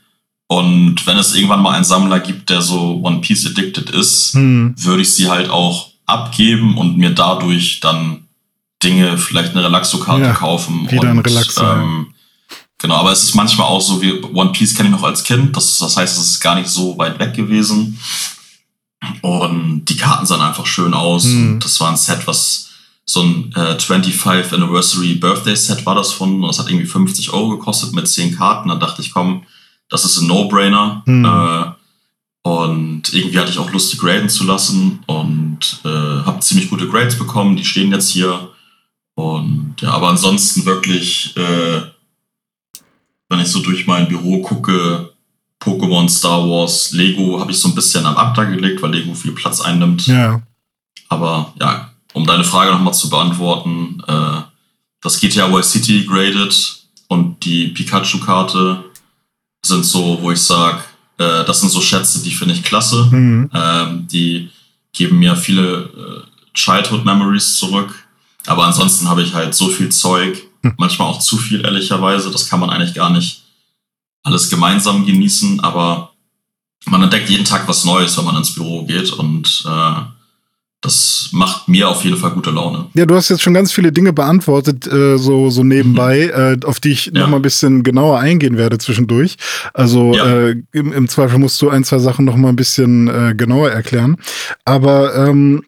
Und 0.47 1.07
wenn 1.07 1.17
es 1.17 1.35
irgendwann 1.35 1.63
mal 1.63 1.73
einen 1.73 1.85
Sammler 1.85 2.21
gibt, 2.21 2.51
der 2.51 2.63
so 2.63 3.01
One 3.03 3.21
Piece 3.21 3.47
addicted 3.47 3.91
ist, 3.91 4.35
hm. 4.35 4.75
würde 4.77 5.03
ich 5.03 5.15
sie 5.15 5.29
halt 5.29 5.51
auch 5.51 5.91
abgeben 6.07 6.77
und 6.77 6.99
mir 6.99 7.11
dadurch 7.11 7.81
dann 7.81 8.29
Dinge, 8.83 9.17
vielleicht 9.17 9.53
eine 9.53 9.65
Relaxo-Karte 9.65 10.25
ja, 10.25 10.33
kaufen. 10.33 10.91
Wieder 10.91 11.03
und, 11.03 11.09
ein 11.09 11.19
Relaxo. 11.21 11.65
Ähm, 11.65 12.15
genau, 12.83 12.97
aber 12.97 13.13
es 13.13 13.23
ist 13.23 13.35
manchmal 13.35 13.69
auch 13.69 13.81
so 13.81 14.03
wie 14.03 14.13
One 14.13 14.53
Piece 14.53 14.75
kenne 14.75 14.91
ich 14.91 14.95
noch 14.95 15.03
als 15.03 15.25
Kind. 15.25 15.57
Das, 15.57 15.79
das 15.79 15.97
heißt, 15.97 16.19
es 16.19 16.31
ist 16.31 16.41
gar 16.41 16.57
nicht 16.57 16.69
so 16.69 16.99
weit 16.99 17.19
weg 17.19 17.35
gewesen. 17.35 17.99
Und 19.23 19.87
die 19.87 19.97
Karten 19.97 20.27
sahen 20.27 20.43
einfach 20.43 20.67
schön 20.67 20.93
aus. 20.95 21.25
Mhm. 21.25 21.59
das 21.61 21.81
war 21.81 21.91
ein 21.91 21.97
Set, 21.97 22.27
was 22.27 22.69
so 23.05 23.23
ein 23.23 23.53
äh, 23.55 23.79
25 23.79 24.53
Anniversary 24.53 25.15
Birthday 25.15 25.57
Set 25.57 25.85
war 25.87 25.95
das 25.95 26.13
von. 26.13 26.43
Das 26.43 26.59
hat 26.59 26.69
irgendwie 26.69 26.87
50 26.87 27.33
Euro 27.33 27.51
gekostet 27.51 27.93
mit 27.95 28.07
10 28.07 28.37
Karten. 28.37 28.69
Da 28.69 28.77
dachte 28.77 29.03
ich, 29.03 29.13
komm, 29.13 29.45
das 29.89 30.05
ist 30.05 30.19
ein 30.19 30.29
No-Brainer. 30.29 31.03
Mhm. 31.07 31.25
Äh, 31.25 31.73
und 32.45 33.13
irgendwie 33.13 33.39
hatte 33.39 33.51
ich 33.51 33.59
auch 33.59 33.71
Lust, 33.71 33.93
die 33.93 33.99
graden 33.99 34.29
zu 34.29 34.45
lassen 34.45 35.01
und 35.07 35.81
äh, 35.85 35.89
habe 35.89 36.41
ziemlich 36.41 36.71
gute 36.71 36.89
Grades 36.89 37.17
bekommen. 37.17 37.57
Die 37.57 37.65
stehen 37.65 37.93
jetzt 37.93 38.11
hier. 38.11 38.51
Und 39.15 39.77
ja, 39.81 39.93
aber 39.93 40.09
ansonsten 40.09 40.65
wirklich, 40.65 41.37
äh, 41.37 41.83
wenn 43.33 43.41
ich 43.41 43.49
so 43.49 43.61
durch 43.61 43.87
mein 43.87 44.07
Büro 44.07 44.43
gucke, 44.43 45.13
Pokémon, 45.61 46.09
Star 46.09 46.49
Wars, 46.49 46.93
Lego 46.93 47.41
habe 47.41 47.51
ich 47.51 47.59
so 47.59 47.69
ein 47.69 47.75
bisschen 47.75 48.05
am 48.05 48.17
Abda 48.17 48.45
gelegt, 48.45 48.83
weil 48.83 48.93
Lego 48.93 49.15
viel 49.15 49.33
Platz 49.33 49.61
einnimmt. 49.61 50.07
Ja. 50.07 50.43
Aber 51.09 51.53
ja, 51.59 51.91
um 52.13 52.27
deine 52.27 52.45
Frage 52.45 52.73
nochmal 52.73 52.95
zu 52.95 53.09
beantworten, 53.09 54.03
äh, 54.07 54.43
das 55.01 55.19
GTA 55.19 55.53
Vice 55.53 55.73
City 55.73 56.05
graded 56.05 56.85
und 57.09 57.45
die 57.45 57.69
Pikachu-Karte 57.69 58.85
sind 59.65 59.85
so, 59.85 60.19
wo 60.21 60.31
ich 60.31 60.41
sage, 60.41 60.79
äh, 61.19 61.45
das 61.45 61.61
sind 61.61 61.71
so 61.71 61.81
Schätze, 61.81 62.23
die 62.23 62.33
finde 62.33 62.55
ich 62.55 62.63
klasse. 62.63 63.09
Mhm. 63.11 63.51
Ähm, 63.55 64.09
die 64.09 64.51
geben 64.93 65.19
mir 65.19 65.37
viele 65.37 65.85
äh, 65.85 66.55
Childhood 66.55 67.05
Memories 67.05 67.57
zurück. 67.57 67.95
Aber 68.47 68.65
ansonsten 68.65 69.09
habe 69.09 69.23
ich 69.23 69.33
halt 69.33 69.55
so 69.55 69.69
viel 69.69 69.91
Zeug, 69.91 70.43
manchmal 70.79 71.09
auch 71.09 71.21
zu 71.21 71.37
viel, 71.37 71.65
ehrlicherweise. 71.65 72.31
Das 72.31 72.49
kann 72.49 72.61
man 72.61 72.71
eigentlich 72.71 72.95
gar 72.95 73.11
nicht 73.11 73.43
alles 74.23 74.51
gemeinsam 74.51 75.05
genießen, 75.05 75.61
aber 75.61 76.13
man 76.87 77.03
entdeckt 77.03 77.29
jeden 77.29 77.45
Tag 77.45 77.67
was 77.69 77.85
Neues, 77.85 78.17
wenn 78.19 78.25
man 78.25 78.37
ins 78.37 78.55
Büro 78.55 78.85
geht 78.85 79.13
und 79.13 79.65
äh, 79.67 80.03
das 80.83 81.29
macht 81.31 81.69
mir 81.69 81.89
auf 81.89 82.05
jeden 82.05 82.17
Fall 82.17 82.33
gute 82.33 82.51
Laune. 82.51 82.87
Ja, 82.95 83.07
du 83.07 83.15
hast 83.15 83.29
jetzt 83.29 83.43
schon 83.43 83.55
ganz 83.55 83.71
viele 83.71 83.93
Dinge 83.93 84.13
beantwortet, 84.13 84.85
äh, 84.89 85.17
so, 85.17 85.49
so 85.49 85.63
nebenbei, 85.63 86.33
mhm. 86.35 86.63
äh, 86.63 86.67
auf 86.67 86.81
die 86.81 86.91
ich 86.91 87.07
ja. 87.07 87.21
noch 87.21 87.29
mal 87.29 87.37
ein 87.37 87.43
bisschen 87.43 87.85
genauer 87.85 88.19
eingehen 88.19 88.59
werde 88.59 88.79
zwischendurch. 88.79 89.37
Also 89.73 90.13
ja. 90.13 90.27
äh, 90.27 90.63
im, 90.73 90.93
im 90.93 91.09
Zweifel 91.09 91.39
musst 91.39 91.63
du 91.63 91.71
ein, 91.71 91.85
zwei 91.85 92.01
Sachen 92.01 92.25
noch 92.25 92.37
mal 92.37 92.49
ein 92.49 92.57
bisschen 92.57 93.07
äh, 93.07 93.35
genauer 93.37 93.71
erklären. 93.71 94.17
Aber 94.65 95.15
ähm, 95.15 95.63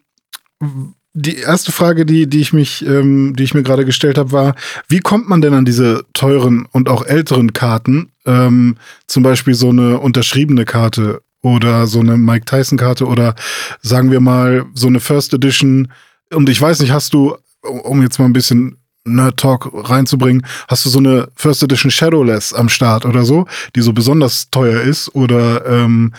die 1.17 1.37
erste 1.37 1.71
Frage, 1.71 2.05
die, 2.05 2.27
die 2.27 2.41
ich 2.41 2.51
mich, 2.51 2.85
ähm, 2.85 3.35
die 3.37 3.43
ich 3.43 3.53
mir 3.53 3.63
gerade 3.63 3.85
gestellt 3.85 4.17
habe, 4.17 4.33
war, 4.33 4.55
wie 4.89 4.99
kommt 4.99 5.29
man 5.29 5.41
denn 5.41 5.53
an 5.53 5.63
diese 5.63 6.03
teuren 6.13 6.67
und 6.71 6.89
auch 6.89 7.05
älteren 7.05 7.53
Karten? 7.53 8.11
Ähm, 8.25 8.75
zum 9.07 9.23
Beispiel 9.23 9.53
so 9.53 9.69
eine 9.69 9.99
unterschriebene 9.99 10.65
Karte 10.65 11.21
oder 11.41 11.87
so 11.87 12.01
eine 12.01 12.17
Mike 12.17 12.45
Tyson 12.45 12.77
Karte 12.77 13.05
oder 13.05 13.33
sagen 13.81 14.11
wir 14.11 14.19
mal 14.19 14.65
so 14.73 14.87
eine 14.87 14.99
First 14.99 15.33
Edition. 15.33 15.87
Und 16.33 16.49
ich 16.49 16.59
weiß 16.59 16.81
nicht, 16.81 16.91
hast 16.91 17.13
du, 17.13 17.37
um 17.61 18.01
jetzt 18.01 18.19
mal 18.19 18.25
ein 18.25 18.33
bisschen 18.33 18.77
Nerd 19.05 19.37
Talk 19.37 19.69
reinzubringen, 19.73 20.45
hast 20.67 20.83
du 20.85 20.89
so 20.89 20.99
eine 20.99 21.29
First 21.35 21.63
Edition 21.63 21.91
Shadowless 21.91 22.51
am 22.51 22.67
Start 22.67 23.05
oder 23.05 23.23
so, 23.23 23.45
die 23.73 23.81
so 23.81 23.93
besonders 23.93 24.49
teuer 24.49 24.81
ist 24.81 25.15
oder? 25.15 25.65
Ähm 25.65 26.11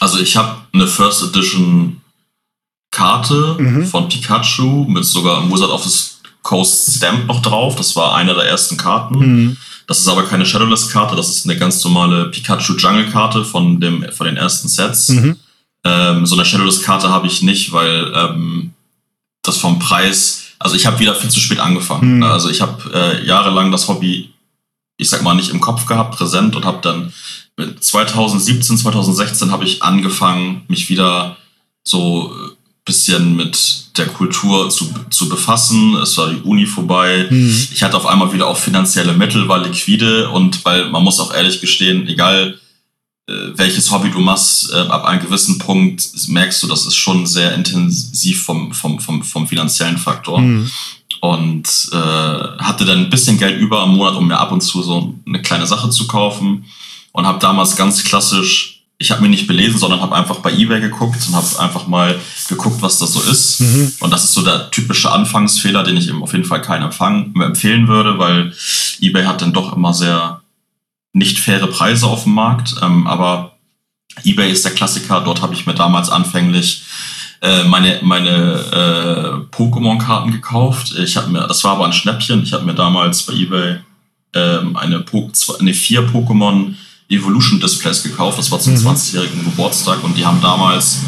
also 0.00 0.18
ich 0.18 0.36
habe 0.36 0.62
eine 0.72 0.88
First 0.88 1.22
Edition 1.22 2.00
Karte 2.90 3.56
mhm. 3.58 3.86
von 3.86 4.08
Pikachu 4.08 4.86
mit 4.88 5.04
sogar 5.04 5.50
Wizard 5.50 5.70
of 5.70 5.84
the 5.84 6.16
Coast 6.42 6.96
Stamp 6.96 7.26
noch 7.26 7.42
drauf. 7.42 7.76
Das 7.76 7.96
war 7.96 8.14
eine 8.14 8.34
der 8.34 8.44
ersten 8.44 8.76
Karten. 8.76 9.18
Mhm. 9.18 9.56
Das 9.86 10.00
ist 10.00 10.08
aber 10.08 10.24
keine 10.24 10.44
Shadowless-Karte, 10.44 11.14
das 11.14 11.28
ist 11.28 11.44
eine 11.44 11.58
ganz 11.58 11.82
normale 11.84 12.26
Pikachu 12.30 12.76
Jungle-Karte 12.76 13.44
von, 13.44 13.80
dem, 13.80 14.04
von 14.12 14.26
den 14.26 14.36
ersten 14.36 14.68
Sets. 14.68 15.08
Mhm. 15.10 15.36
Ähm, 15.84 16.26
so 16.26 16.34
eine 16.34 16.44
Shadowless-Karte 16.44 17.08
habe 17.08 17.28
ich 17.28 17.42
nicht, 17.42 17.72
weil 17.72 18.12
ähm, 18.14 18.72
das 19.42 19.58
vom 19.58 19.78
Preis, 19.78 20.42
also 20.58 20.74
ich 20.74 20.86
habe 20.86 20.98
wieder 20.98 21.14
viel 21.14 21.30
zu 21.30 21.38
spät 21.38 21.60
angefangen. 21.60 22.16
Mhm. 22.16 22.22
Also 22.24 22.50
ich 22.50 22.60
habe 22.60 22.90
äh, 22.92 23.24
jahrelang 23.24 23.70
das 23.70 23.86
Hobby, 23.86 24.32
ich 24.96 25.08
sag 25.08 25.22
mal, 25.22 25.34
nicht 25.34 25.50
im 25.50 25.60
Kopf 25.60 25.86
gehabt, 25.86 26.16
präsent 26.16 26.56
und 26.56 26.64
habe 26.64 26.78
dann 26.82 27.12
mit 27.56 27.82
2017, 27.82 28.78
2016 28.78 29.52
habe 29.52 29.64
ich 29.64 29.82
angefangen, 29.82 30.64
mich 30.68 30.90
wieder 30.90 31.36
so 31.84 32.34
bisschen 32.86 33.36
mit 33.36 33.98
der 33.98 34.06
Kultur 34.06 34.70
zu, 34.70 34.88
zu 35.10 35.28
befassen. 35.28 35.96
Es 35.96 36.16
war 36.16 36.30
die 36.30 36.40
Uni 36.42 36.66
vorbei. 36.66 37.26
Mhm. 37.28 37.68
Ich 37.72 37.82
hatte 37.82 37.96
auf 37.96 38.06
einmal 38.06 38.32
wieder 38.32 38.46
auch 38.46 38.56
finanzielle 38.56 39.12
Mittel, 39.12 39.48
war 39.48 39.58
liquide 39.58 40.30
und 40.30 40.64
weil 40.64 40.88
man 40.90 41.02
muss 41.02 41.20
auch 41.20 41.34
ehrlich 41.34 41.60
gestehen, 41.60 42.06
egal 42.06 42.58
äh, 43.28 43.32
welches 43.54 43.90
Hobby 43.90 44.10
du 44.10 44.20
machst, 44.20 44.72
äh, 44.72 44.76
ab 44.76 45.04
einem 45.04 45.20
gewissen 45.20 45.58
Punkt 45.58 46.08
merkst 46.28 46.62
du, 46.62 46.68
das 46.68 46.86
ist 46.86 46.94
schon 46.94 47.26
sehr 47.26 47.54
intensiv 47.54 48.44
vom, 48.44 48.72
vom, 48.72 49.00
vom, 49.00 49.22
vom 49.22 49.48
finanziellen 49.48 49.98
Faktor. 49.98 50.40
Mhm. 50.40 50.70
Und 51.20 51.88
äh, 51.92 51.96
hatte 51.96 52.84
dann 52.84 52.98
ein 52.98 53.10
bisschen 53.10 53.36
Geld 53.38 53.60
über 53.60 53.82
am 53.82 53.96
Monat, 53.96 54.14
um 54.14 54.28
mir 54.28 54.38
ab 54.38 54.52
und 54.52 54.60
zu 54.60 54.82
so 54.82 55.14
eine 55.26 55.42
kleine 55.42 55.66
Sache 55.66 55.90
zu 55.90 56.06
kaufen. 56.06 56.66
Und 57.10 57.26
habe 57.26 57.40
damals 57.40 57.74
ganz 57.74 58.04
klassisch 58.04 58.75
ich 58.98 59.10
habe 59.10 59.22
mir 59.22 59.28
nicht 59.28 59.46
belesen, 59.46 59.78
sondern 59.78 60.00
habe 60.00 60.16
einfach 60.16 60.36
bei 60.36 60.52
eBay 60.52 60.80
geguckt 60.80 61.18
und 61.28 61.34
habe 61.34 61.58
einfach 61.58 61.86
mal 61.86 62.18
geguckt, 62.48 62.80
was 62.80 62.98
das 62.98 63.12
so 63.12 63.20
ist. 63.20 63.60
Mhm. 63.60 63.92
Und 64.00 64.10
das 64.10 64.24
ist 64.24 64.32
so 64.32 64.42
der 64.42 64.70
typische 64.70 65.12
Anfangsfehler, 65.12 65.82
den 65.82 65.98
ich 65.98 66.08
eben 66.08 66.22
auf 66.22 66.32
jeden 66.32 66.46
Fall 66.46 66.62
keinen 66.62 66.84
Empfang, 66.84 67.34
empfehlen 67.40 67.88
würde, 67.88 68.18
weil 68.18 68.54
eBay 69.00 69.24
hat 69.24 69.42
dann 69.42 69.52
doch 69.52 69.76
immer 69.76 69.92
sehr 69.92 70.40
nicht 71.12 71.38
faire 71.38 71.66
Preise 71.66 72.06
auf 72.06 72.24
dem 72.24 72.34
Markt. 72.34 72.74
Ähm, 72.82 73.06
aber 73.06 73.56
eBay 74.24 74.50
ist 74.50 74.64
der 74.64 74.72
Klassiker. 74.72 75.20
Dort 75.20 75.42
habe 75.42 75.52
ich 75.52 75.66
mir 75.66 75.74
damals 75.74 76.08
anfänglich 76.08 76.82
äh, 77.42 77.64
meine 77.64 77.98
meine 78.02 79.46
äh, 79.52 79.54
Pokémon-Karten 79.54 80.32
gekauft. 80.32 80.94
Ich 80.98 81.18
habe 81.18 81.30
mir, 81.30 81.46
das 81.46 81.62
war 81.64 81.72
aber 81.72 81.84
ein 81.84 81.92
Schnäppchen. 81.92 82.42
Ich 82.42 82.54
habe 82.54 82.64
mir 82.64 82.74
damals 82.74 83.24
bei 83.24 83.34
eBay 83.34 83.76
ähm, 84.34 84.74
eine, 84.76 85.00
po 85.00 85.30
eine 85.58 85.74
vier 85.74 86.08
Pokémon 86.08 86.74
Evolution 87.08 87.60
Displays 87.60 88.02
gekauft. 88.02 88.38
Das 88.38 88.50
war 88.50 88.58
zum 88.58 88.74
mhm. 88.74 88.86
20-jährigen 88.86 89.44
Geburtstag 89.44 90.02
und 90.02 90.16
die 90.16 90.26
haben 90.26 90.40
damals 90.40 90.98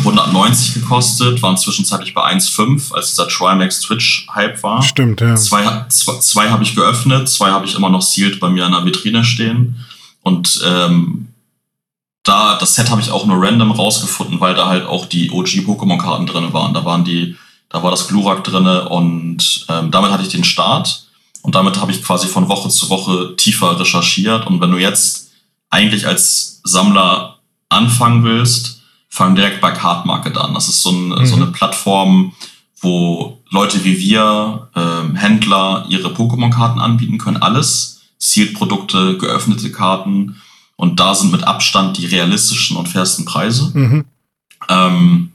190 0.00 0.74
gekostet, 0.74 1.42
waren 1.42 1.56
zwischenzeitlich 1.56 2.14
bei 2.14 2.22
1,5, 2.22 2.92
als 2.92 3.10
dieser 3.10 3.28
Trimax 3.28 3.80
Twitch-Hype 3.80 4.62
war. 4.62 4.82
Stimmt, 4.82 5.20
ja. 5.20 5.36
Zwei, 5.36 5.86
zwei, 5.88 6.18
zwei 6.18 6.50
habe 6.50 6.64
ich 6.64 6.74
geöffnet, 6.74 7.28
zwei 7.28 7.50
habe 7.50 7.66
ich 7.66 7.74
immer 7.74 7.90
noch 7.90 8.02
sealed 8.02 8.40
bei 8.40 8.50
mir 8.50 8.66
in 8.66 8.72
der 8.72 8.84
Vitrine 8.84 9.24
stehen. 9.24 9.76
Und 10.22 10.60
ähm, 10.64 11.28
da, 12.24 12.56
das 12.58 12.74
Set 12.74 12.90
habe 12.90 13.00
ich 13.00 13.10
auch 13.10 13.26
nur 13.26 13.42
random 13.42 13.72
rausgefunden, 13.72 14.40
weil 14.40 14.54
da 14.54 14.68
halt 14.68 14.86
auch 14.86 15.06
die 15.06 15.30
OG-Pokémon-Karten 15.30 16.26
drin 16.26 16.52
waren. 16.52 16.74
Da 16.74 16.84
waren 16.84 17.04
die, 17.04 17.36
da 17.68 17.82
war 17.82 17.90
das 17.90 18.08
Glurak 18.08 18.44
drin 18.44 18.66
und 18.66 19.66
ähm, 19.68 19.90
damit 19.90 20.12
hatte 20.12 20.22
ich 20.22 20.28
den 20.28 20.44
Start. 20.44 21.06
Und 21.42 21.56
damit 21.56 21.80
habe 21.80 21.90
ich 21.90 22.02
quasi 22.02 22.28
von 22.28 22.48
Woche 22.48 22.68
zu 22.68 22.88
Woche 22.88 23.34
tiefer 23.36 23.78
recherchiert. 23.78 24.46
Und 24.46 24.60
wenn 24.60 24.70
du 24.70 24.78
jetzt 24.78 25.31
eigentlich 25.72 26.06
als 26.06 26.60
Sammler 26.62 27.38
anfangen 27.70 28.22
willst, 28.22 28.82
fang 29.08 29.34
direkt 29.34 29.60
bei 29.60 29.72
Card 29.72 30.06
Market 30.06 30.36
an. 30.36 30.54
Das 30.54 30.68
ist 30.68 30.82
so, 30.82 30.90
ein, 30.90 31.08
mhm. 31.08 31.26
so 31.26 31.34
eine 31.34 31.46
Plattform, 31.46 32.34
wo 32.80 33.40
Leute 33.50 33.82
wie 33.84 33.98
wir, 33.98 34.68
ähm, 34.76 35.16
Händler, 35.16 35.86
ihre 35.88 36.10
Pokémon-Karten 36.10 36.78
anbieten 36.78 37.18
können. 37.18 37.38
Alles. 37.38 38.00
Sealed-Produkte, 38.18 39.18
geöffnete 39.18 39.72
Karten. 39.72 40.36
Und 40.76 41.00
da 41.00 41.14
sind 41.14 41.32
mit 41.32 41.44
Abstand 41.44 41.98
die 41.98 42.06
realistischen 42.06 42.76
und 42.76 42.88
fairsten 42.88 43.24
Preise. 43.24 43.72
Mhm. 43.74 44.04
Ähm, 44.68 45.32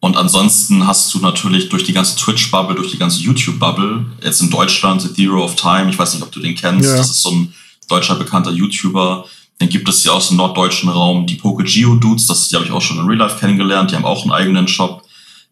und 0.00 0.16
ansonsten 0.16 0.86
hast 0.86 1.12
du 1.14 1.18
natürlich 1.18 1.68
durch 1.70 1.84
die 1.84 1.92
ganze 1.92 2.16
Twitch-Bubble, 2.16 2.76
durch 2.76 2.90
die 2.90 2.98
ganze 2.98 3.20
YouTube-Bubble, 3.20 4.04
jetzt 4.22 4.42
in 4.42 4.50
Deutschland, 4.50 5.00
The 5.00 5.12
Zero 5.12 5.42
of 5.42 5.56
Time, 5.56 5.88
ich 5.90 5.98
weiß 5.98 6.14
nicht, 6.14 6.22
ob 6.22 6.30
du 6.30 6.40
den 6.40 6.54
kennst, 6.54 6.88
ja. 6.88 6.96
das 6.96 7.10
ist 7.10 7.22
so 7.22 7.30
ein 7.30 7.54
deutscher 7.88 8.16
bekannter 8.16 8.50
YouTuber, 8.50 9.24
dann 9.62 9.68
gibt 9.68 9.88
es 9.88 10.02
hier 10.02 10.12
aus 10.12 10.26
dem 10.26 10.38
norddeutschen 10.38 10.88
Raum 10.88 11.24
die 11.24 11.36
Pokegeo 11.36 11.94
Dudes, 11.94 12.26
das 12.26 12.48
die 12.48 12.56
habe 12.56 12.64
ich 12.64 12.72
auch 12.72 12.82
schon 12.82 12.98
in 12.98 13.06
Real 13.06 13.18
Life 13.18 13.38
kennengelernt, 13.38 13.92
die 13.92 13.94
haben 13.94 14.04
auch 14.04 14.22
einen 14.22 14.32
eigenen 14.32 14.66
Shop. 14.66 15.04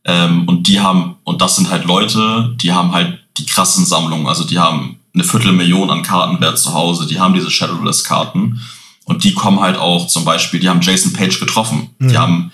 Ähm, 0.04 0.48
und 0.48 0.66
die 0.66 0.80
haben, 0.80 1.14
und 1.22 1.40
das 1.40 1.54
sind 1.54 1.70
halt 1.70 1.84
Leute, 1.84 2.56
die 2.60 2.72
haben 2.72 2.92
halt 2.92 3.20
die 3.36 3.46
krassen 3.46 3.86
Sammlungen, 3.86 4.26
also 4.26 4.42
die 4.42 4.58
haben 4.58 4.98
eine 5.14 5.22
Viertelmillion 5.22 5.90
an 5.90 6.02
Kartenwert 6.02 6.58
zu 6.58 6.74
Hause, 6.74 7.06
die 7.06 7.20
haben 7.20 7.34
diese 7.34 7.52
Shadowless-Karten 7.52 8.60
und 9.04 9.22
die 9.22 9.32
kommen 9.32 9.60
halt 9.60 9.76
auch 9.76 10.08
zum 10.08 10.24
Beispiel, 10.24 10.58
die 10.58 10.68
haben 10.68 10.80
Jason 10.80 11.12
Page 11.12 11.38
getroffen, 11.38 11.90
mhm. 11.98 12.08
die 12.08 12.18
haben 12.18 12.52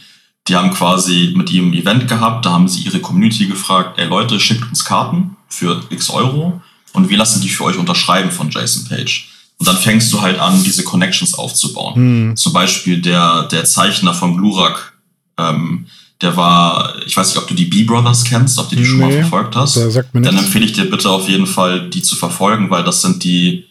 die 0.49 0.55
haben 0.55 0.71
quasi 0.71 1.33
mit 1.35 1.51
ihm 1.51 1.71
ein 1.71 1.75
Event 1.75 2.07
gehabt, 2.07 2.45
da 2.45 2.53
haben 2.53 2.69
sie 2.69 2.83
ihre 2.83 3.01
Community 3.01 3.47
gefragt, 3.47 3.99
ey 3.99 4.07
Leute, 4.07 4.39
schickt 4.39 4.69
uns 4.69 4.85
Karten 4.85 5.37
für 5.49 5.81
x 5.89 6.11
Euro 6.11 6.61
und 6.93 7.09
wir 7.09 7.17
lassen 7.17 7.41
die 7.41 7.49
für 7.49 7.65
euch 7.65 7.79
unterschreiben 7.79 8.31
von 8.31 8.51
Jason 8.51 8.87
Page. 8.87 9.31
Und 9.59 9.67
dann 9.67 9.77
fängst 9.77 10.13
du 10.13 10.21
halt 10.21 10.39
an, 10.39 10.63
diese 10.65 10.85
Connections 10.85 11.35
aufzubauen. 11.35 11.95
Hm. 11.95 12.37
Zum 12.37 12.53
Beispiel 12.53 13.01
der, 13.01 13.45
der 13.45 13.65
Zeichner 13.65 14.13
von 14.13 14.37
Glurak, 14.37 14.93
ähm, 15.39 15.87
der 16.21 16.37
war, 16.37 16.95
ich 17.07 17.17
weiß 17.17 17.29
nicht, 17.29 17.39
ob 17.39 17.49
du 17.49 17.55
die 17.55 17.67
B-Brothers 17.67 18.25
kennst, 18.25 18.59
ob 18.59 18.69
du 18.71 18.77
die 18.77 18.85
schon 18.85 19.01
mal 19.01 19.09
Nee, 19.09 19.21
verfolgt 19.21 19.55
hast. 19.57 19.75
sagt 19.75 20.15
mir 20.15 20.23
Dann 20.23 20.39
empfehle 20.39 20.65
ich 20.65 20.73
dir 20.73 20.91
bitte 20.91 21.11
auf 21.11 21.29
jeden 21.29 21.47
Fall, 21.47 21.91
die 21.91 22.03
zu 22.03 22.17
verfolgen, 22.17 22.71
weil 22.71 22.85
das 22.85 23.03
sind 23.03 23.23
die 23.25 23.65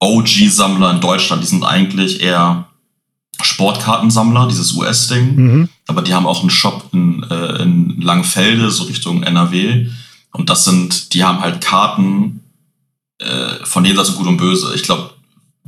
OG-Sammler 0.00 0.90
in 0.92 1.00
Deutschland. 1.00 1.42
Die 1.42 1.46
sind 1.46 1.64
eigentlich 1.64 2.20
eher 2.22 2.68
Sportkartensammler, 3.40 4.48
dieses 4.48 4.72
US-Ding. 4.72 5.36
Mhm. 5.36 5.68
Aber 5.86 6.02
die 6.02 6.14
haben 6.14 6.26
auch 6.26 6.40
einen 6.40 6.50
Shop 6.50 6.88
in, 6.92 7.22
äh, 7.30 7.62
in 7.62 8.00
Langfelde, 8.00 8.70
so 8.70 8.84
Richtung 8.84 9.22
NRW. 9.22 9.86
Und 10.32 10.50
das 10.50 10.64
sind, 10.64 11.14
die 11.14 11.24
haben 11.24 11.40
halt 11.40 11.60
Karten 11.60 12.40
äh, 13.18 13.64
von 13.64 13.84
jenseits 13.84 14.10
und 14.10 14.16
gut 14.16 14.26
und 14.26 14.36
böse. 14.36 14.72
Ich 14.74 14.82
glaube, 14.82 15.10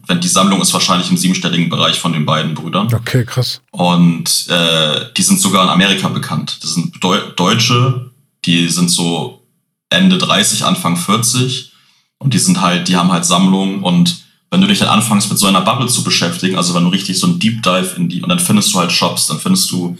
wenn 0.06 0.20
die 0.20 0.28
Sammlung 0.28 0.60
ist 0.62 0.72
wahrscheinlich 0.72 1.10
im 1.10 1.16
siebenstelligen 1.16 1.68
Bereich 1.68 1.98
von 1.98 2.12
den 2.12 2.24
beiden 2.24 2.54
Brüdern. 2.54 2.92
Okay, 2.92 3.24
krass. 3.24 3.60
Und 3.72 4.46
äh, 4.48 5.06
die 5.16 5.22
sind 5.22 5.40
sogar 5.40 5.64
in 5.64 5.70
Amerika 5.70 6.08
bekannt. 6.08 6.58
Das 6.62 6.74
sind 6.74 7.02
Deu 7.02 7.18
Deutsche, 7.36 8.10
die 8.44 8.68
sind 8.68 8.90
so 8.90 9.42
Ende 9.90 10.18
30, 10.18 10.64
Anfang 10.64 10.96
40. 10.96 11.72
Und 12.18 12.34
die 12.34 12.38
sind 12.38 12.60
halt, 12.60 12.88
die 12.88 12.96
haben 12.96 13.12
halt 13.12 13.24
Sammlungen. 13.24 13.82
Und 13.82 14.22
wenn 14.50 14.60
du 14.60 14.66
dich 14.66 14.78
dann 14.78 14.88
anfängst 14.88 15.28
mit 15.28 15.38
so 15.38 15.46
einer 15.46 15.60
Bubble 15.60 15.88
zu 15.88 16.02
beschäftigen, 16.02 16.56
also 16.56 16.74
wenn 16.74 16.84
du 16.84 16.90
richtig 16.90 17.18
so 17.18 17.26
ein 17.26 17.38
Deep 17.38 17.62
Dive 17.62 17.94
in 17.96 18.08
die, 18.08 18.22
und 18.22 18.28
dann 18.28 18.40
findest 18.40 18.72
du 18.72 18.78
halt 18.78 18.90
Shops, 18.92 19.26
dann 19.26 19.38
findest 19.38 19.70
du 19.70 19.96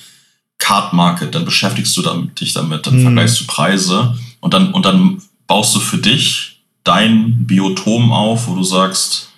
Card 0.59 0.93
Market, 0.95 1.35
dann 1.35 1.45
beschäftigst 1.45 1.97
du 1.97 2.03
damit, 2.03 2.41
dich 2.41 2.53
damit, 2.55 2.87
dann 2.87 2.99
Mhm. 2.99 3.03
vergleichst 3.03 3.41
du 3.41 3.47
Preise 3.47 4.19
und 4.41 4.55
dann, 4.55 4.73
und 4.73 4.85
dann 4.87 5.23
baust 5.47 5.75
du 5.75 5.81
für 5.81 5.99
dich 5.99 6.48
dein 6.89 7.47
Biotom 7.47 8.13
auf, 8.13 8.49
wo 8.49 8.55
du 8.55 8.63
sagst, 8.65 9.29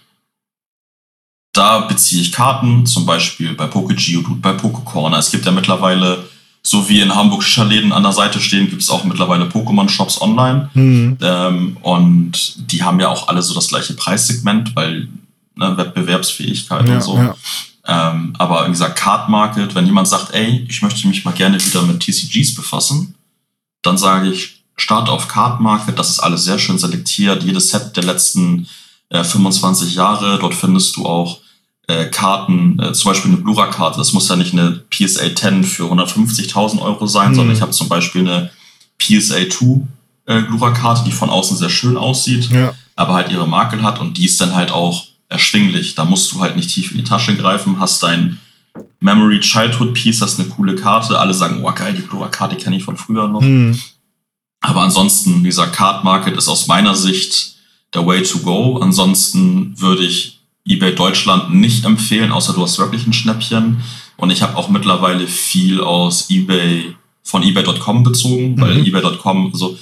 da 1.52 1.80
beziehe 1.80 2.22
ich 2.22 2.30
Karten, 2.30 2.86
zum 2.86 3.06
Beispiel 3.06 3.54
bei 3.54 3.66
PokeGeodude, 3.66 4.40
bei 4.40 4.52
PokeCorner. 4.52 5.18
Es 5.18 5.32
gibt 5.32 5.44
ja 5.44 5.50
mittlerweile, 5.50 6.28
so 6.62 6.88
wie 6.88 7.00
in 7.00 7.12
Hamburg 7.12 7.42
Shisha-Läden 7.42 7.90
an 7.92 8.04
der 8.04 8.12
Seite 8.12 8.38
stehen, 8.38 8.70
gibt 8.70 8.82
es 8.82 8.90
auch 8.90 9.02
mittlerweile 9.02 9.46
Pokémon-Shops 9.46 10.20
online. 10.20 10.70
Mhm. 10.74 11.18
Ähm, 11.20 11.76
und 11.82 12.70
die 12.70 12.84
haben 12.84 13.00
ja 13.00 13.08
auch 13.08 13.26
alle 13.26 13.42
so 13.42 13.52
das 13.52 13.66
gleiche 13.66 13.94
Preissegment, 13.94 14.76
weil 14.76 15.08
ne, 15.56 15.76
Wettbewerbsfähigkeit 15.76 16.88
Ja, 16.88 16.94
und 16.94 17.02
so. 17.02 17.16
ja. 17.16 17.34
Ähm, 17.88 18.32
aber 18.38 18.66
wie 18.66 18.70
gesagt, 18.70 18.96
Card 18.96 19.28
Market, 19.28 19.74
wenn 19.74 19.86
jemand 19.86 20.06
sagt, 20.06 20.32
ey, 20.32 20.64
ich 20.68 20.82
möchte 20.82 21.08
mich 21.08 21.24
mal 21.24 21.34
gerne 21.34 21.58
wieder 21.64 21.82
mit 21.82 21.98
TCGs 21.98 22.54
befassen, 22.54 23.16
dann 23.82 23.98
sage 23.98 24.30
ich, 24.30 24.59
start 24.80 25.08
auf 25.08 25.28
Card 25.28 25.60
Market, 25.60 25.98
das 25.98 26.10
ist 26.10 26.20
alles 26.20 26.44
sehr 26.44 26.58
schön 26.58 26.78
selektiert, 26.78 27.42
jedes 27.42 27.70
Set 27.70 27.96
der 27.96 28.04
letzten 28.04 28.66
äh, 29.10 29.22
25 29.24 29.94
Jahre, 29.94 30.38
dort 30.40 30.54
findest 30.54 30.96
du 30.96 31.06
auch 31.06 31.38
äh, 31.88 32.06
Karten, 32.06 32.78
äh, 32.80 32.92
zum 32.92 33.10
Beispiel 33.10 33.32
eine 33.32 33.40
Blura-Karte, 33.40 33.98
das 33.98 34.12
muss 34.12 34.28
ja 34.28 34.36
nicht 34.36 34.52
eine 34.52 34.82
PSA 34.90 35.34
10 35.34 35.64
für 35.64 35.84
150.000 35.84 36.80
Euro 36.80 37.06
sein, 37.06 37.30
Mhm. 37.30 37.34
sondern 37.34 37.56
ich 37.56 37.62
habe 37.62 37.72
zum 37.72 37.88
Beispiel 37.88 38.22
eine 38.22 38.50
PSA 38.98 39.48
2 39.50 39.80
äh, 40.26 40.42
Glura-Karte, 40.42 41.02
die 41.04 41.12
von 41.12 41.28
außen 41.30 41.56
sehr 41.56 41.70
schön 41.70 41.96
aussieht, 41.96 42.50
Ja. 42.50 42.72
aber 42.96 43.14
halt 43.14 43.30
ihre 43.32 43.48
Makel 43.48 43.82
hat 43.82 44.00
und 44.00 44.16
die 44.16 44.24
ist 44.26 44.40
dann 44.40 44.54
halt 44.54 44.70
auch 44.70 45.04
erschwinglich. 45.28 45.94
Da 45.94 46.04
musst 46.04 46.32
du 46.32 46.40
halt 46.40 46.56
nicht 46.56 46.70
tief 46.72 46.90
in 46.92 46.98
die 46.98 47.04
Tasche 47.04 47.36
greifen, 47.36 47.80
hast 47.80 48.02
dein 48.02 48.38
Memory 49.00 49.40
Childhood 49.40 49.94
Piece, 49.94 50.20
das 50.20 50.32
ist 50.34 50.40
eine 50.40 50.48
coole 50.50 50.74
Karte. 50.76 51.18
Alle 51.18 51.34
sagen, 51.34 51.60
oh 51.64 51.72
geil, 51.72 51.94
die 51.94 52.02
Glura-Karte 52.06 52.56
kenne 52.56 52.76
ich 52.76 52.84
von 52.84 52.96
früher 52.96 53.26
noch. 53.28 53.40
Mhm. 53.40 53.76
Aber 54.60 54.82
ansonsten, 54.82 55.42
dieser 55.42 55.66
Card 55.68 56.04
Market 56.04 56.36
ist 56.36 56.48
aus 56.48 56.66
meiner 56.66 56.94
Sicht 56.94 57.54
der 57.94 58.06
Way 58.06 58.22
to 58.22 58.38
go. 58.40 58.78
Ansonsten 58.78 59.78
würde 59.80 60.04
ich 60.04 60.38
eBay 60.66 60.94
Deutschland 60.94 61.54
nicht 61.54 61.84
empfehlen, 61.84 62.30
außer 62.32 62.52
du 62.52 62.62
hast 62.62 62.78
wirklich 62.78 63.06
ein 63.06 63.12
Schnäppchen. 63.12 63.82
Und 64.16 64.30
ich 64.30 64.42
habe 64.42 64.56
auch 64.56 64.68
mittlerweile 64.68 65.26
viel 65.26 65.80
aus 65.80 66.28
eBay, 66.28 66.94
von 67.22 67.42
eBay.com 67.42 68.02
bezogen, 68.02 68.60
weil 68.60 68.74
Mhm. 68.76 68.84
eBay.com, 68.86 69.50
also 69.52 69.78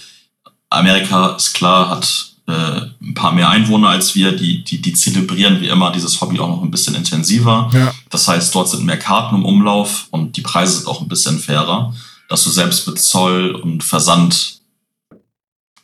Amerika 0.70 1.30
ist 1.36 1.54
klar, 1.54 1.88
hat 1.90 2.26
äh, 2.46 2.80
ein 3.02 3.14
paar 3.14 3.32
mehr 3.32 3.50
Einwohner 3.50 3.88
als 3.90 4.14
wir, 4.14 4.32
die, 4.32 4.64
die, 4.64 4.80
die 4.80 4.92
zelebrieren 4.94 5.60
wie 5.60 5.66
immer 5.68 5.90
dieses 5.92 6.18
Hobby 6.20 6.38
auch 6.38 6.48
noch 6.48 6.62
ein 6.62 6.70
bisschen 6.70 6.94
intensiver. 6.94 7.70
Ja. 7.74 7.92
Das 8.10 8.26
heißt, 8.26 8.54
dort 8.54 8.70
sind 8.70 8.84
mehr 8.86 8.98
Karten 8.98 9.36
im 9.36 9.44
Umlauf 9.44 10.06
und 10.10 10.36
die 10.36 10.40
Preise 10.40 10.78
sind 10.78 10.86
auch 10.86 11.00
ein 11.02 11.08
bisschen 11.08 11.38
fairer, 11.38 11.94
dass 12.28 12.44
du 12.44 12.50
selbst 12.50 12.86
mit 12.86 12.98
Zoll 13.00 13.50
und 13.50 13.84
Versand 13.84 14.57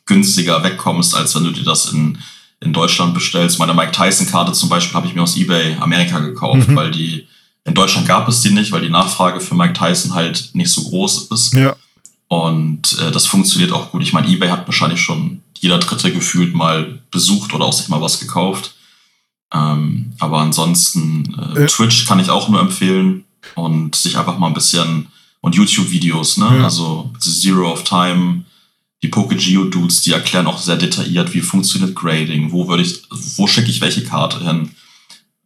günstiger 0.05 0.63
wegkommst, 0.63 1.15
als 1.15 1.35
wenn 1.35 1.43
du 1.45 1.51
dir 1.51 1.63
das 1.63 1.87
in, 1.91 2.17
in 2.61 2.73
Deutschland 2.73 3.13
bestellst. 3.13 3.59
Meine 3.59 3.73
Mike 3.73 3.91
Tyson-Karte 3.91 4.53
zum 4.53 4.69
Beispiel 4.69 4.95
habe 4.95 5.07
ich 5.07 5.15
mir 5.15 5.23
aus 5.23 5.35
eBay 5.37 5.75
Amerika 5.79 6.19
gekauft, 6.19 6.67
Mhm. 6.67 6.75
weil 6.75 6.91
die 6.91 7.27
in 7.65 7.73
Deutschland 7.73 8.07
gab 8.07 8.27
es 8.29 8.41
die 8.41 8.51
nicht, 8.51 8.71
weil 8.71 8.81
die 8.81 8.89
Nachfrage 8.89 9.39
für 9.39 9.55
Mike 9.55 9.73
Tyson 9.73 10.13
halt 10.13 10.49
nicht 10.53 10.69
so 10.69 10.83
groß 10.83 11.29
ist. 11.31 11.53
Ja. 11.55 11.75
Und 12.27 12.99
äh, 12.99 13.11
das 13.11 13.25
funktioniert 13.25 13.71
auch 13.71 13.91
gut. 13.91 14.03
Ich 14.03 14.13
meine, 14.13 14.27
eBay 14.27 14.49
hat 14.49 14.67
wahrscheinlich 14.67 15.01
schon 15.01 15.41
jeder 15.59 15.79
Dritte 15.79 16.11
gefühlt 16.13 16.53
mal 16.53 16.99
besucht 17.11 17.53
oder 17.53 17.65
auch 17.65 17.73
sich 17.73 17.87
mal 17.87 18.01
was 18.01 18.19
gekauft. 18.19 18.75
Ähm, 19.53 20.13
aber 20.19 20.39
ansonsten, 20.39 21.35
äh, 21.55 21.63
Äh. 21.63 21.65
Twitch 21.67 22.05
kann 22.05 22.19
ich 22.19 22.29
auch 22.29 22.49
nur 22.49 22.59
empfehlen 22.59 23.23
und 23.55 23.95
sich 23.95 24.17
einfach 24.17 24.37
mal 24.37 24.47
ein 24.47 24.53
bisschen 24.53 25.07
und 25.41 25.55
YouTube-Videos, 25.55 26.37
ne? 26.37 26.57
Ja. 26.57 26.63
Also 26.63 27.11
Zero 27.19 27.71
of 27.71 27.83
Time, 27.83 28.43
die 29.05 29.11
PokeGeo-Dudes, 29.11 30.01
die 30.01 30.13
erklären 30.13 30.47
auch 30.47 30.57
sehr 30.57 30.77
detailliert, 30.77 31.33
wie 31.35 31.41
funktioniert 31.41 31.95
Grading, 31.95 32.51
wo 32.51 32.67
würde 32.67 32.81
ich, 32.81 33.03
wo 33.37 33.45
schicke 33.45 33.69
ich 33.69 33.79
welche 33.79 34.03
Karte 34.03 34.43
hin. 34.43 34.71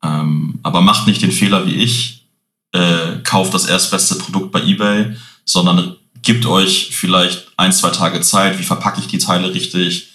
Ähm, 0.02 0.60
aber 0.64 0.80
macht 0.80 1.08
nicht 1.08 1.22
den 1.22 1.34
Fehler 1.34 1.68
wie 1.68 1.76
ich, 1.76 2.26
äh, 2.72 3.18
kauft 3.24 3.54
das 3.54 3.66
erstbeste 3.66 4.16
Produkt 4.16 4.54
bei 4.54 4.62
eBay, 4.62 5.14
sondern 5.44 5.98
gibt 6.22 6.46
euch 6.46 6.96
vielleicht 6.96 7.48
ein, 7.58 7.74
zwei 7.74 7.90
Tage 7.90 8.22
Zeit, 8.22 8.58
wie 8.60 8.64
verpacke 8.64 9.02
ich 9.02 9.08
die 9.08 9.18
Teile 9.18 9.54
richtig, 9.54 10.10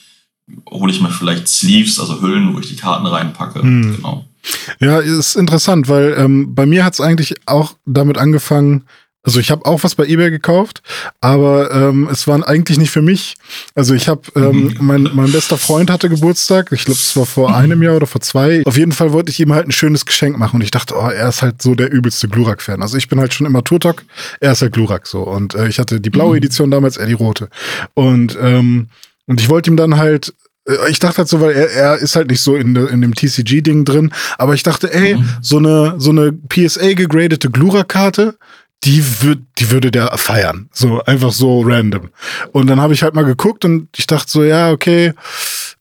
hole 0.71 0.91
ich 0.91 1.03
mir 1.03 1.11
vielleicht 1.11 1.47
Sleeves, 1.47 2.01
also 2.01 2.23
Hüllen, 2.23 2.55
wo 2.55 2.61
ich 2.61 2.69
die 2.69 2.77
Karten 2.77 3.07
reinpacke. 3.07 3.61
Hm. 3.61 3.97
Genau. 3.97 4.25
Ja, 4.81 5.01
ist 5.01 5.37
interessant, 5.37 5.89
weil 5.89 6.15
ähm, 6.17 6.55
bei 6.55 6.65
mir 6.65 6.85
hat 6.85 6.95
es 6.95 7.01
eigentlich 7.01 7.35
auch 7.47 7.77
damit 7.85 8.17
angefangen. 8.17 8.85
Also 9.27 9.41
ich 9.41 9.51
habe 9.51 9.65
auch 9.65 9.83
was 9.85 9.95
bei 9.95 10.05
eBay 10.07 10.31
gekauft, 10.31 10.83
aber 11.23 11.71
ähm, 11.73 12.09
es 12.13 12.27
waren 12.27 12.43
eigentlich 12.45 12.77
nicht 12.79 12.91
für 12.91 13.01
mich. 13.03 13.37
Also 13.75 13.95
ich 13.95 14.09
habe, 14.09 14.21
ähm, 14.37 14.65
Mhm. 14.65 14.75
mein, 14.81 15.11
mein 15.15 15.33
bester 15.33 15.57
Freund 15.57 15.91
hatte 15.91 16.11
Geburtstag. 16.11 16.71
Ich 16.73 16.85
glaube, 16.85 16.99
es 17.01 17.17
war 17.17 17.25
vor 17.25 17.49
Mhm. 17.49 17.55
einem 17.55 17.83
Jahr 17.83 17.97
oder 17.97 18.07
vor 18.07 18.21
zwei. 18.21 18.63
Auf 18.67 18.77
jeden 18.77 18.93
Fall 18.93 19.13
wollte 19.13 19.31
ich 19.31 19.41
ihm 19.41 19.53
halt 19.53 19.67
ein 19.67 19.73
schönes 19.73 20.05
Geschenk 20.05 20.39
machen 20.39 20.57
und 20.57 20.63
ich 20.63 20.71
dachte, 20.71 20.95
oh, 20.97 21.09
er 21.09 21.29
ist 21.31 21.41
halt 21.43 21.63
so 21.63 21.75
der 21.75 21.91
übelste 21.91 22.29
Glurak-Fan. 22.29 22.83
Also 22.83 22.99
ich 22.99 23.09
bin 23.09 23.19
halt 23.19 23.33
schon 23.33 23.47
immer 23.47 23.65
Turtok, 23.65 24.05
er 24.41 24.53
ist 24.53 24.61
halt 24.63 24.73
Glurak 24.75 25.07
so. 25.07 25.23
Und 25.23 25.55
äh, 25.55 25.69
ich 25.69 25.79
hatte 25.79 26.01
die 26.03 26.11
blaue 26.11 26.33
Mhm. 26.33 26.37
Edition 26.37 26.71
damals, 26.71 26.97
er 26.99 27.07
die 27.07 27.13
rote. 27.15 27.49
Und 27.95 28.37
ähm, 28.41 28.89
und 29.27 29.41
ich 29.41 29.49
wollte 29.49 29.71
ihm 29.71 29.79
dann 29.79 29.97
halt 29.97 30.35
äh, 30.69 30.91
ich 30.91 30.99
dachte 30.99 31.19
halt 31.19 31.29
so, 31.29 31.41
weil 31.41 31.53
er, 31.53 31.71
er 31.71 31.97
ist 31.99 32.15
halt 32.17 32.31
nicht 32.31 32.41
so 32.43 32.57
in, 32.57 32.75
de, 32.75 32.91
in 32.91 33.01
dem 33.01 33.15
TCG-Ding 33.15 33.85
drin, 33.87 34.13
aber 34.39 34.53
ich 34.55 34.63
dachte, 34.63 34.93
ey, 34.93 35.17
Mhm. 35.17 35.29
so 35.41 35.57
eine, 35.59 35.95
so 35.99 36.11
eine 36.11 36.31
PSA 36.33 36.93
gegradete 36.95 37.51
Glura-Karte, 37.51 38.37
die, 38.83 39.23
würd, 39.23 39.39
die 39.59 39.71
würde 39.71 39.91
der 39.91 40.17
feiern. 40.19 40.69
So, 40.73 41.03
einfach 41.05 41.33
so 41.33 41.63
random. 41.63 42.11
Und 42.53 42.67
dann 42.67 42.81
habe 42.81 42.93
ich 42.93 43.03
halt 43.03 43.15
mal 43.15 43.25
geguckt 43.25 43.65
und 43.65 43.89
ich 43.97 44.07
dachte 44.07 44.31
so, 44.31 44.45
ja, 44.45 44.73
okay, 44.73 45.15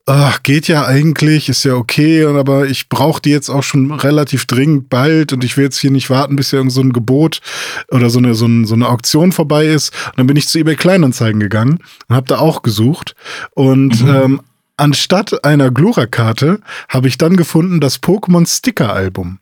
ach, 0.06 0.44
geht 0.44 0.68
ja 0.68 0.86
eigentlich, 0.86 1.50
ist 1.50 1.64
ja 1.64 1.76
okay, 1.76 2.26
und 2.26 2.38
aber 2.38 2.68
ich 2.68 2.90
brauche 2.90 3.22
die 3.22 3.30
jetzt 3.30 3.50
auch 3.50 3.64
schon 3.64 3.92
relativ 3.92 4.46
dringend 4.46 4.90
bald 4.90 5.34
und 5.34 5.44
ich 5.44 5.58
will 5.58 5.66
jetzt 5.66 5.80
hier 5.80 5.92
nicht 5.92 6.10
warten, 6.10 6.36
bis 6.36 6.50
hier 6.50 6.60
irgend 6.60 6.72
so 6.74 6.82
ein 6.82 6.94
Gebot 6.94 7.40
oder 7.90 8.10
so 8.10 8.20
eine, 8.20 8.36
so, 8.36 8.46
ein, 8.46 8.66
so 8.66 8.74
eine 8.76 8.88
Auktion 8.88 9.32
vorbei 9.34 9.66
ist. 9.68 9.94
Und 10.08 10.20
dann 10.20 10.28
bin 10.28 10.38
ich 10.38 10.48
zu 10.48 10.60
eBay 10.60 10.76
Kleinanzeigen 10.76 11.40
gegangen 11.40 11.80
und 12.08 12.16
habe 12.16 12.28
da 12.28 12.40
auch 12.40 12.62
gesucht. 12.62 13.16
Und 13.52 14.02
Mhm. 14.02 14.10
ähm, 14.10 14.42
anstatt 14.78 15.44
einer 15.46 15.72
Glura-Karte 15.72 16.60
habe 16.90 17.08
ich 17.08 17.18
dann 17.18 17.36
gefunden 17.36 17.80
das 17.80 18.02
Pokémon 18.02 18.48
Sticker-Album 18.48 19.40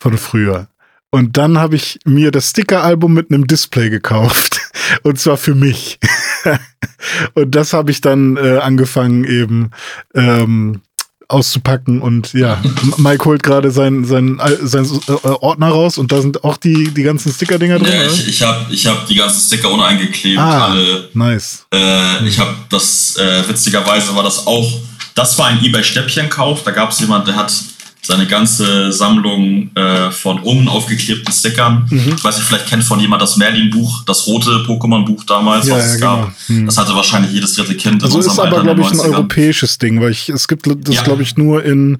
von 0.00 0.16
früher. 0.18 0.69
Und 1.10 1.36
dann 1.36 1.58
habe 1.58 1.76
ich 1.76 1.98
mir 2.04 2.30
das 2.30 2.50
Sticker-Album 2.50 3.12
mit 3.12 3.30
einem 3.30 3.46
Display 3.46 3.90
gekauft. 3.90 4.60
Und 5.02 5.18
zwar 5.18 5.36
für 5.36 5.54
mich. 5.54 5.98
und 7.34 7.54
das 7.54 7.72
habe 7.72 7.90
ich 7.90 8.00
dann 8.00 8.36
äh, 8.36 8.58
angefangen 8.58 9.24
eben 9.24 9.70
ähm, 10.14 10.80
auszupacken. 11.28 12.00
Und 12.00 12.32
ja, 12.32 12.60
Mike 12.96 13.24
holt 13.24 13.42
gerade 13.42 13.70
seinen 13.70 14.04
sein, 14.04 14.40
sein, 14.62 14.84
äh, 15.08 15.12
Ordner 15.28 15.68
raus 15.68 15.98
und 15.98 16.10
da 16.12 16.20
sind 16.20 16.44
auch 16.44 16.56
die, 16.56 16.90
die 16.90 17.02
ganzen 17.02 17.32
Sticker-Dinger 17.32 17.78
drin. 17.78 17.92
Ja, 17.92 18.06
ich 18.06 18.28
ich 18.28 18.42
habe 18.42 18.66
ich 18.72 18.86
hab 18.86 19.06
die 19.06 19.14
ganzen 19.14 19.40
Sticker 19.40 19.72
ohne 19.72 19.84
eingeklebt, 19.84 20.38
Ah. 20.38 20.66
alle 20.66 21.08
nice. 21.14 21.66
Äh, 21.72 22.26
ich 22.26 22.38
habe 22.38 22.54
das, 22.68 23.16
äh, 23.16 23.48
witzigerweise 23.48 24.14
war 24.14 24.24
das 24.24 24.46
auch, 24.46 24.72
das 25.14 25.38
war 25.38 25.46
ein 25.46 25.64
Ebay-Stäbchenkauf. 25.64 26.64
Da 26.64 26.72
gab 26.72 26.90
es 26.90 27.00
jemand, 27.00 27.28
der 27.28 27.36
hat 27.36 27.52
seine 28.02 28.26
ganze 28.26 28.92
Sammlung 28.92 29.70
äh, 29.74 30.10
von 30.10 30.40
oben 30.40 30.68
aufgeklebten 30.68 31.32
Stickern. 31.32 31.86
Mhm. 31.90 32.14
Ich 32.16 32.24
weiß 32.24 32.38
nicht, 32.38 32.46
vielleicht 32.46 32.66
kennt 32.66 32.84
von 32.84 32.98
jemand 32.98 33.22
das 33.22 33.36
Merlin-Buch, 33.36 34.04
das 34.04 34.26
rote 34.26 34.50
Pokémon-Buch 34.66 35.24
damals, 35.24 35.66
ja, 35.66 35.76
was 35.76 35.84
ja, 35.84 35.90
es 35.90 35.98
genau. 35.98 36.16
gab. 36.16 36.32
Mhm. 36.48 36.66
Das 36.66 36.78
hatte 36.78 36.94
wahrscheinlich 36.94 37.32
jedes 37.32 37.54
dritte 37.54 37.76
Kind. 37.76 38.02
Also 38.02 38.18
ist 38.18 38.38
aber, 38.38 38.62
glaube 38.62 38.80
ich, 38.80 38.90
ein 38.90 39.00
europäisches 39.00 39.78
Ding, 39.78 40.00
weil 40.00 40.10
ich, 40.10 40.28
es 40.28 40.48
gibt 40.48 40.66
das, 40.66 40.94
ja. 40.94 41.02
glaube 41.02 41.22
ich, 41.22 41.36
nur 41.36 41.62
in 41.64 41.98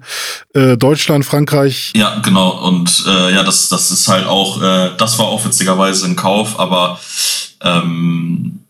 äh, 0.53 0.77
Deutschland, 0.77 1.25
Frankreich. 1.25 1.93
Ja, 1.95 2.19
genau. 2.19 2.49
Und 2.67 3.03
äh, 3.07 3.33
ja, 3.33 3.43
das, 3.43 3.69
das 3.69 3.91
ist 3.91 4.07
halt 4.07 4.25
auch, 4.25 4.61
äh, 4.61 4.91
das 4.97 5.19
war 5.19 5.27
auch 5.27 5.45
witzigerweise 5.45 6.05
in 6.07 6.15
Kauf, 6.15 6.59
aber 6.59 6.99
ähm, 7.63 8.61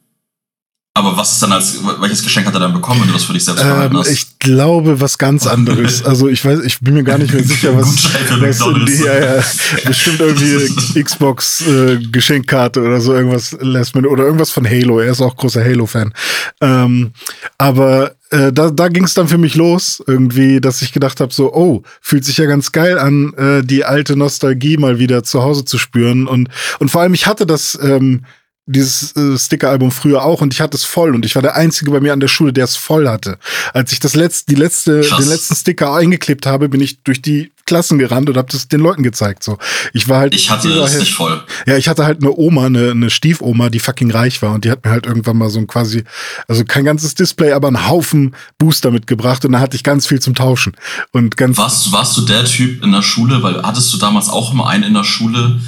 aber 0.94 1.16
was 1.16 1.32
ist 1.32 1.42
dann 1.42 1.54
als, 1.54 1.80
welches 2.02 2.22
Geschenk 2.22 2.46
hat 2.46 2.54
er 2.54 2.60
dann 2.60 2.74
bekommen, 2.74 3.00
wenn 3.00 3.08
du 3.08 3.14
das 3.14 3.24
für 3.24 3.32
dich 3.32 3.46
selbst 3.46 3.64
ähm, 3.64 3.98
hast? 3.98 4.10
Ich 4.10 4.40
glaube, 4.40 5.00
was 5.00 5.18
ganz 5.18 5.48
anderes. 5.48 6.04
also 6.06 6.28
ich 6.28 6.44
weiß, 6.44 6.60
ich 6.66 6.82
bin 6.82 6.96
mir 6.96 7.04
gar 7.04 7.18
nicht 7.18 7.34
mehr 7.34 7.44
sicher, 7.46 7.78
was, 7.78 8.10
was 8.30 8.58
die, 8.86 9.04
ja, 9.06 9.38
ja, 9.38 9.44
bestimmt 9.86 10.20
irgendwie 10.20 11.02
Xbox 11.04 11.66
äh, 11.66 11.98
Geschenkkarte 12.12 12.82
oder 12.82 13.00
so 13.00 13.14
irgendwas 13.14 13.56
lässt 13.62 13.96
man 13.96 14.06
oder 14.06 14.26
irgendwas 14.26 14.52
von 14.52 14.68
Halo. 14.68 15.00
Er 15.00 15.12
ist 15.12 15.22
auch 15.22 15.38
großer 15.38 15.64
Halo-Fan. 15.64 16.14
Ähm, 16.60 17.14
aber 17.58 18.16
äh, 18.32 18.52
da, 18.52 18.70
da 18.70 18.90
ging 18.90 19.06
es 19.06 19.14
dann 19.14 19.30
für 19.30 19.38
mich 19.38 19.56
los, 19.56 20.04
irgendwie, 20.06 20.60
dass 20.60 20.82
ich 20.82 20.92
gedacht 20.92 21.22
habe, 21.22 21.34
so, 21.34 21.54
oh, 21.54 21.84
fühlt 22.02 22.26
sich 22.26 22.36
ja 22.36 22.48
ganz 22.48 22.74
geil 22.74 23.00
an, 23.00 23.34
äh, 23.36 23.64
die 23.64 23.86
alte 23.86 24.18
Nostalgie 24.18 24.76
mal 24.76 25.00
wieder 25.00 25.24
zu 25.24 25.42
Hause 25.42 25.64
zu 25.64 25.78
spüren. 25.78 26.28
Und, 26.28 26.50
und 26.80 26.92
vor 26.92 27.00
allem, 27.00 27.14
ich 27.14 27.28
hatte 27.28 27.46
das 27.46 27.80
ähm, 27.82 28.26
dieses 28.68 29.16
äh, 29.16 29.38
Sticker-Album 29.38 29.92
früher 29.92 30.24
auch 30.24 30.42
und 30.42 30.54
ich 30.54 30.62
hatte 30.62 30.78
es 30.78 30.84
voll 30.84 31.16
und 31.16 31.26
ich 31.26 31.36
war 31.36 31.42
der 31.42 31.56
Einzige 31.56 31.92
bei 31.92 32.00
mir 32.00 32.14
an 32.14 32.20
der 32.20 32.28
Schule, 32.28 32.54
der 32.54 32.66
es 32.66 32.76
voll 32.76 33.08
hatte. 33.10 33.38
Als 33.74 33.92
ich 33.92 34.00
das 34.00 34.16
letzte, 34.16 34.54
die 34.54 34.60
letzte, 34.60 35.02
Krass. 35.02 35.20
den 35.20 35.30
letzten 35.30 35.56
Sticker 35.56 35.94
eingeklebt 35.94 36.46
habe, 36.46 36.70
bin 36.70 36.80
ich 36.80 37.02
durch 37.04 37.22
die 37.22 37.52
Klassen 37.66 37.98
gerannt 37.98 38.30
und 38.30 38.38
habe 38.38 38.52
das 38.52 38.68
den 38.68 38.82
Leuten 38.82 39.02
gezeigt. 39.02 39.44
So, 39.44 39.58
ich 39.94 40.10
war 40.10 40.20
halt. 40.20 40.36
Ich 40.36 40.50
hatte 40.50 40.68
es 40.68 41.00
nicht 41.00 41.14
voll. 41.14 41.44
Ja, 41.66 41.78
ich 41.78 41.88
hatte 41.88 42.06
halt 42.06 42.22
eine 42.22 42.36
Oma, 42.36 42.66
eine, 42.66 42.92
eine 42.92 43.10
Stiefoma, 43.10 43.70
die 43.70 43.80
fucking 43.80 44.12
reich 44.12 44.42
war 44.42 44.54
und 44.54 44.66
die 44.66 44.72
hat 44.72 44.84
mir 44.86 44.92
halt 44.92 45.06
irgendwann 45.06 45.38
mal 45.38 45.50
so 45.50 45.60
ein 45.60 45.68
quasi, 45.68 46.04
also 46.48 46.64
kein 46.66 46.86
ganzes 46.86 47.16
Display, 47.16 47.54
aber 47.54 47.68
einen 47.68 47.88
Haufen 47.88 48.36
Booster 48.58 48.92
mitgebracht 48.92 49.44
und 49.46 49.54
da 49.54 49.60
hatte 49.60 49.76
ich 49.76 49.84
ganz 49.84 50.06
viel 50.06 50.20
zum 50.20 50.36
Tauschen 50.36 50.74
und 51.12 51.38
ganz. 51.38 51.58
Warst, 51.58 51.92
warst 51.92 52.18
du 52.18 52.22
der 52.22 52.46
Typ 52.46 52.84
in 52.84 52.92
der 52.92 53.02
Schule, 53.02 53.42
weil 53.42 53.62
hattest 53.64 53.92
du 53.94 53.98
damals 53.98 54.30
auch 54.30 54.54
immer 54.54 54.68
einen 54.68 54.84
in 54.84 54.94
der 54.94 55.04
Schule? 55.04 55.60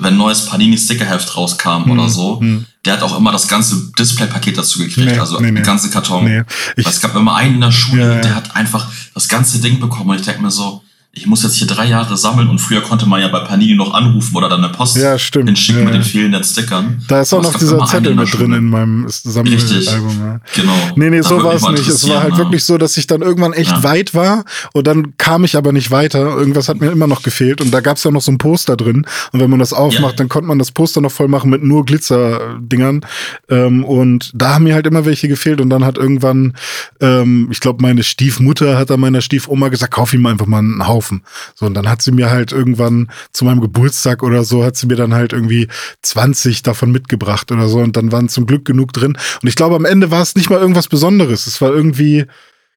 Wenn 0.00 0.14
ein 0.14 0.16
neues 0.16 0.46
Panini-Stickerheft 0.46 1.36
rauskam 1.36 1.84
hm, 1.84 1.90
oder 1.92 2.08
so, 2.08 2.40
hm. 2.40 2.66
der 2.84 2.94
hat 2.94 3.02
auch 3.02 3.16
immer 3.16 3.32
das 3.32 3.48
ganze 3.48 3.90
Display-Paket 3.98 4.58
dazu 4.58 4.78
gekriegt, 4.78 5.12
nee, 5.12 5.18
also 5.18 5.40
nee, 5.40 5.50
nee. 5.50 5.62
ganze 5.62 5.90
Karton. 5.90 6.24
Nee. 6.24 6.42
Ich, 6.76 6.86
es 6.86 7.00
gab 7.00 7.14
immer 7.14 7.36
einen 7.36 7.56
in 7.56 7.60
der 7.60 7.72
Schule, 7.72 8.16
ja, 8.16 8.20
der 8.20 8.34
hat 8.34 8.56
einfach 8.56 8.86
das 9.14 9.28
ganze 9.28 9.60
Ding 9.60 9.80
bekommen 9.80 10.10
und 10.10 10.16
ich 10.16 10.22
denke 10.22 10.42
mir 10.42 10.50
so, 10.50 10.82
ich 11.18 11.26
muss 11.26 11.42
jetzt 11.42 11.56
hier 11.56 11.66
drei 11.66 11.86
Jahre 11.86 12.16
sammeln 12.16 12.48
und 12.48 12.60
früher 12.60 12.80
konnte 12.80 13.04
man 13.06 13.20
ja 13.20 13.26
bei 13.26 13.40
Panini 13.40 13.74
noch 13.74 13.92
anrufen 13.92 14.36
oder 14.36 14.48
dann 14.48 14.62
eine 14.62 14.72
Post 14.72 14.96
ja, 14.96 15.16
hinschicken 15.16 15.80
ja, 15.80 15.84
mit 15.84 15.94
den 15.94 16.02
fehlenden 16.04 16.44
Stickern. 16.44 17.02
Da 17.08 17.22
ist 17.22 17.32
auch 17.34 17.42
noch 17.42 17.58
dieser 17.58 17.84
Zettel 17.86 18.14
mit 18.14 18.32
drin 18.32 18.52
in 18.52 18.66
meinem 18.66 19.04
Sammelalbum. 19.08 20.20
Ja. 20.20 20.40
Genau. 20.54 20.72
Nee, 20.94 21.10
nee, 21.10 21.20
so 21.22 21.42
war 21.42 21.54
es 21.54 21.68
nicht. 21.68 21.88
Es 21.88 22.08
war 22.08 22.22
halt 22.22 22.34
ja. 22.34 22.38
wirklich 22.38 22.62
so, 22.64 22.78
dass 22.78 22.96
ich 22.96 23.08
dann 23.08 23.22
irgendwann 23.22 23.52
echt 23.52 23.82
weit 23.82 24.14
war 24.14 24.44
und 24.72 24.86
dann 24.86 25.16
kam 25.16 25.42
ich 25.42 25.56
aber 25.56 25.72
nicht 25.72 25.90
weiter. 25.90 26.20
Irgendwas 26.20 26.68
hat 26.68 26.80
mir 26.80 26.90
immer 26.92 27.08
noch 27.08 27.22
gefehlt 27.22 27.60
und 27.60 27.72
da 27.72 27.80
gab 27.80 27.96
es 27.96 28.04
ja 28.04 28.12
noch 28.12 28.22
so 28.22 28.30
ein 28.30 28.38
Poster 28.38 28.76
drin 28.76 29.04
und 29.32 29.40
wenn 29.40 29.50
man 29.50 29.58
das 29.58 29.72
aufmacht, 29.72 30.20
dann 30.20 30.28
konnte 30.28 30.46
man 30.46 30.60
das 30.60 30.70
Poster 30.70 31.00
noch 31.00 31.12
voll 31.12 31.28
machen 31.28 31.50
mit 31.50 31.64
nur 31.64 31.84
Glitzerdingern 31.84 33.00
ähm, 33.48 33.84
und 33.84 34.30
da 34.34 34.54
haben 34.54 34.64
mir 34.64 34.74
halt 34.74 34.86
immer 34.86 35.04
welche 35.04 35.26
gefehlt 35.26 35.60
und 35.60 35.68
dann 35.68 35.84
hat 35.84 35.98
irgendwann, 35.98 36.54
ähm, 37.00 37.48
ich 37.50 37.58
glaube, 37.58 37.82
meine 37.82 38.04
Stiefmutter 38.04 38.78
hat 38.78 38.90
dann 38.90 39.00
meiner 39.00 39.20
Stiefoma 39.20 39.68
gesagt, 39.68 39.94
kauf 39.94 40.14
ihm 40.14 40.24
einfach 40.26 40.46
mal 40.46 40.58
einen 40.58 40.86
Haufen 40.86 41.07
kaufen. 41.08 41.22
So, 41.54 41.66
und 41.66 41.74
dann 41.74 41.88
hat 41.88 42.02
sie 42.02 42.12
mir 42.12 42.30
halt 42.30 42.52
irgendwann 42.52 43.08
zu 43.32 43.44
meinem 43.44 43.60
Geburtstag 43.60 44.22
oder 44.22 44.44
so, 44.44 44.64
hat 44.64 44.76
sie 44.76 44.86
mir 44.86 44.96
dann 44.96 45.14
halt 45.14 45.32
irgendwie 45.32 45.68
20 46.02 46.62
davon 46.62 46.92
mitgebracht 46.92 47.50
oder 47.50 47.68
so. 47.68 47.78
Und 47.78 47.96
dann 47.96 48.12
waren 48.12 48.28
zum 48.28 48.46
Glück 48.46 48.64
genug 48.64 48.92
drin. 48.92 49.16
Und 49.42 49.48
ich 49.48 49.56
glaube, 49.56 49.76
am 49.76 49.84
Ende 49.84 50.10
war 50.10 50.22
es 50.22 50.34
nicht 50.34 50.50
mal 50.50 50.60
irgendwas 50.60 50.88
Besonderes. 50.88 51.46
Es 51.46 51.60
war 51.60 51.70
irgendwie, 51.70 52.26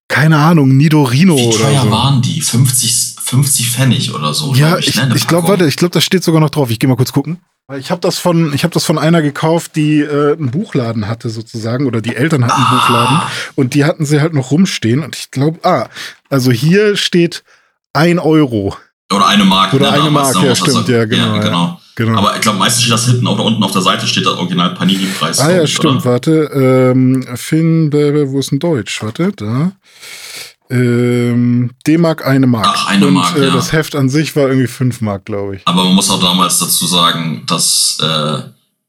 keine 0.08 0.38
Ahnung, 0.38 0.76
Nidorino 0.78 1.38
Wie 1.38 1.48
oder 1.48 1.58
teuer 1.58 1.82
so. 1.84 1.92
waren 1.92 2.22
die? 2.22 2.42
50, 2.42 3.16
50 3.22 3.70
Pfennig 3.70 4.14
oder 4.14 4.34
so. 4.34 4.54
Ja, 4.56 4.78
ich, 4.78 4.90
ich, 4.90 5.02
ich 5.16 5.28
glaube, 5.28 5.48
warte, 5.48 5.66
ich 5.66 5.76
glaube, 5.76 5.94
das 5.94 6.04
steht 6.04 6.24
sogar 6.24 6.42
noch 6.42 6.50
drauf. 6.50 6.70
Ich 6.70 6.80
gehe 6.80 6.90
mal 6.90 6.96
kurz 6.98 7.12
gucken. 7.12 7.40
Ich 7.78 7.90
habe 7.90 8.02
das 8.02 8.20
von, 8.20 8.54
ich 8.54 8.64
habe 8.64 8.74
das 8.74 8.84
von 8.84 8.98
einer 8.98 9.22
gekauft, 9.22 9.78
die 9.78 10.02
äh, 10.02 10.34
einen 10.34 10.52
Buchladen 10.52 11.08
hatte 11.08 11.30
sozusagen, 11.30 11.86
oder 11.86 12.02
die 12.02 12.18
Eltern 12.18 12.44
hatten 12.44 12.62
ah. 12.62 12.70
einen 12.70 12.80
Buchladen 12.80 13.22
und 13.56 13.76
die 13.76 13.86
hatten 13.86 14.06
sie 14.06 14.20
halt 14.20 14.34
noch 14.34 14.52
rumstehen. 14.52 15.02
Und 15.02 15.16
ich 15.16 15.32
glaube, 15.32 15.60
ah, 15.64 15.88
also 16.30 16.52
hier 16.52 16.98
steht 16.98 17.44
ein 17.94 18.20
Euro. 18.20 18.76
Oder 19.14 19.28
eine 19.28 19.44
Mark. 19.44 19.74
Oder 19.74 19.92
ne, 19.92 20.02
eine 20.02 20.12
Mark, 20.12 20.36
ja, 20.42 20.56
stimmt, 20.56 20.88
ja, 20.88 21.06
genau. 21.06 21.36
Ja, 21.36 21.42
genau. 21.42 21.82
Genau. 21.96 22.18
Aber 22.18 22.36
ich 22.36 22.42
glaube, 22.42 22.58
meistens 22.58 22.84
steht 22.84 22.94
das 22.94 23.06
hinten 23.06 23.28
oder 23.28 23.44
unten 23.44 23.62
auf 23.64 23.72
der 23.72 23.82
Seite 23.82 24.08
steht 24.08 24.26
der 24.26 24.38
Original 24.38 24.74
Panini-Preis. 24.74 25.40
Ah 25.40 25.52
ja, 25.52 25.68
stimmt, 25.68 25.98
oder? 25.98 26.06
warte. 26.06 26.32
Ähm, 26.54 27.26
Finn, 27.36 27.92
wo 27.92 28.40
ist 28.40 28.52
denn 28.52 28.60
Deutsch? 28.60 29.04
Warte, 29.04 29.32
da. 29.36 29.74
Ähm, 30.70 31.72
D-Mark 31.86 32.26
eine 32.26 32.48
Mark. 32.48 32.66
Ach, 32.70 32.88
eine 32.88 33.08
Und, 33.08 33.16
Mark. 33.16 33.36
Äh, 33.36 33.48
ja. 33.48 33.54
Das 33.54 33.74
Heft 33.74 33.96
an 33.96 34.08
sich 34.10 34.36
war 34.38 34.48
irgendwie 34.48 34.68
fünf 34.68 35.02
Mark, 35.02 35.26
glaube 35.26 35.58
ich. 35.58 35.62
Aber 35.66 35.84
man 35.84 35.94
muss 35.94 36.10
auch 36.10 36.22
damals 36.22 36.60
dazu 36.60 36.88
sagen, 36.88 37.44
dass 37.46 37.98
äh, 38.02 38.40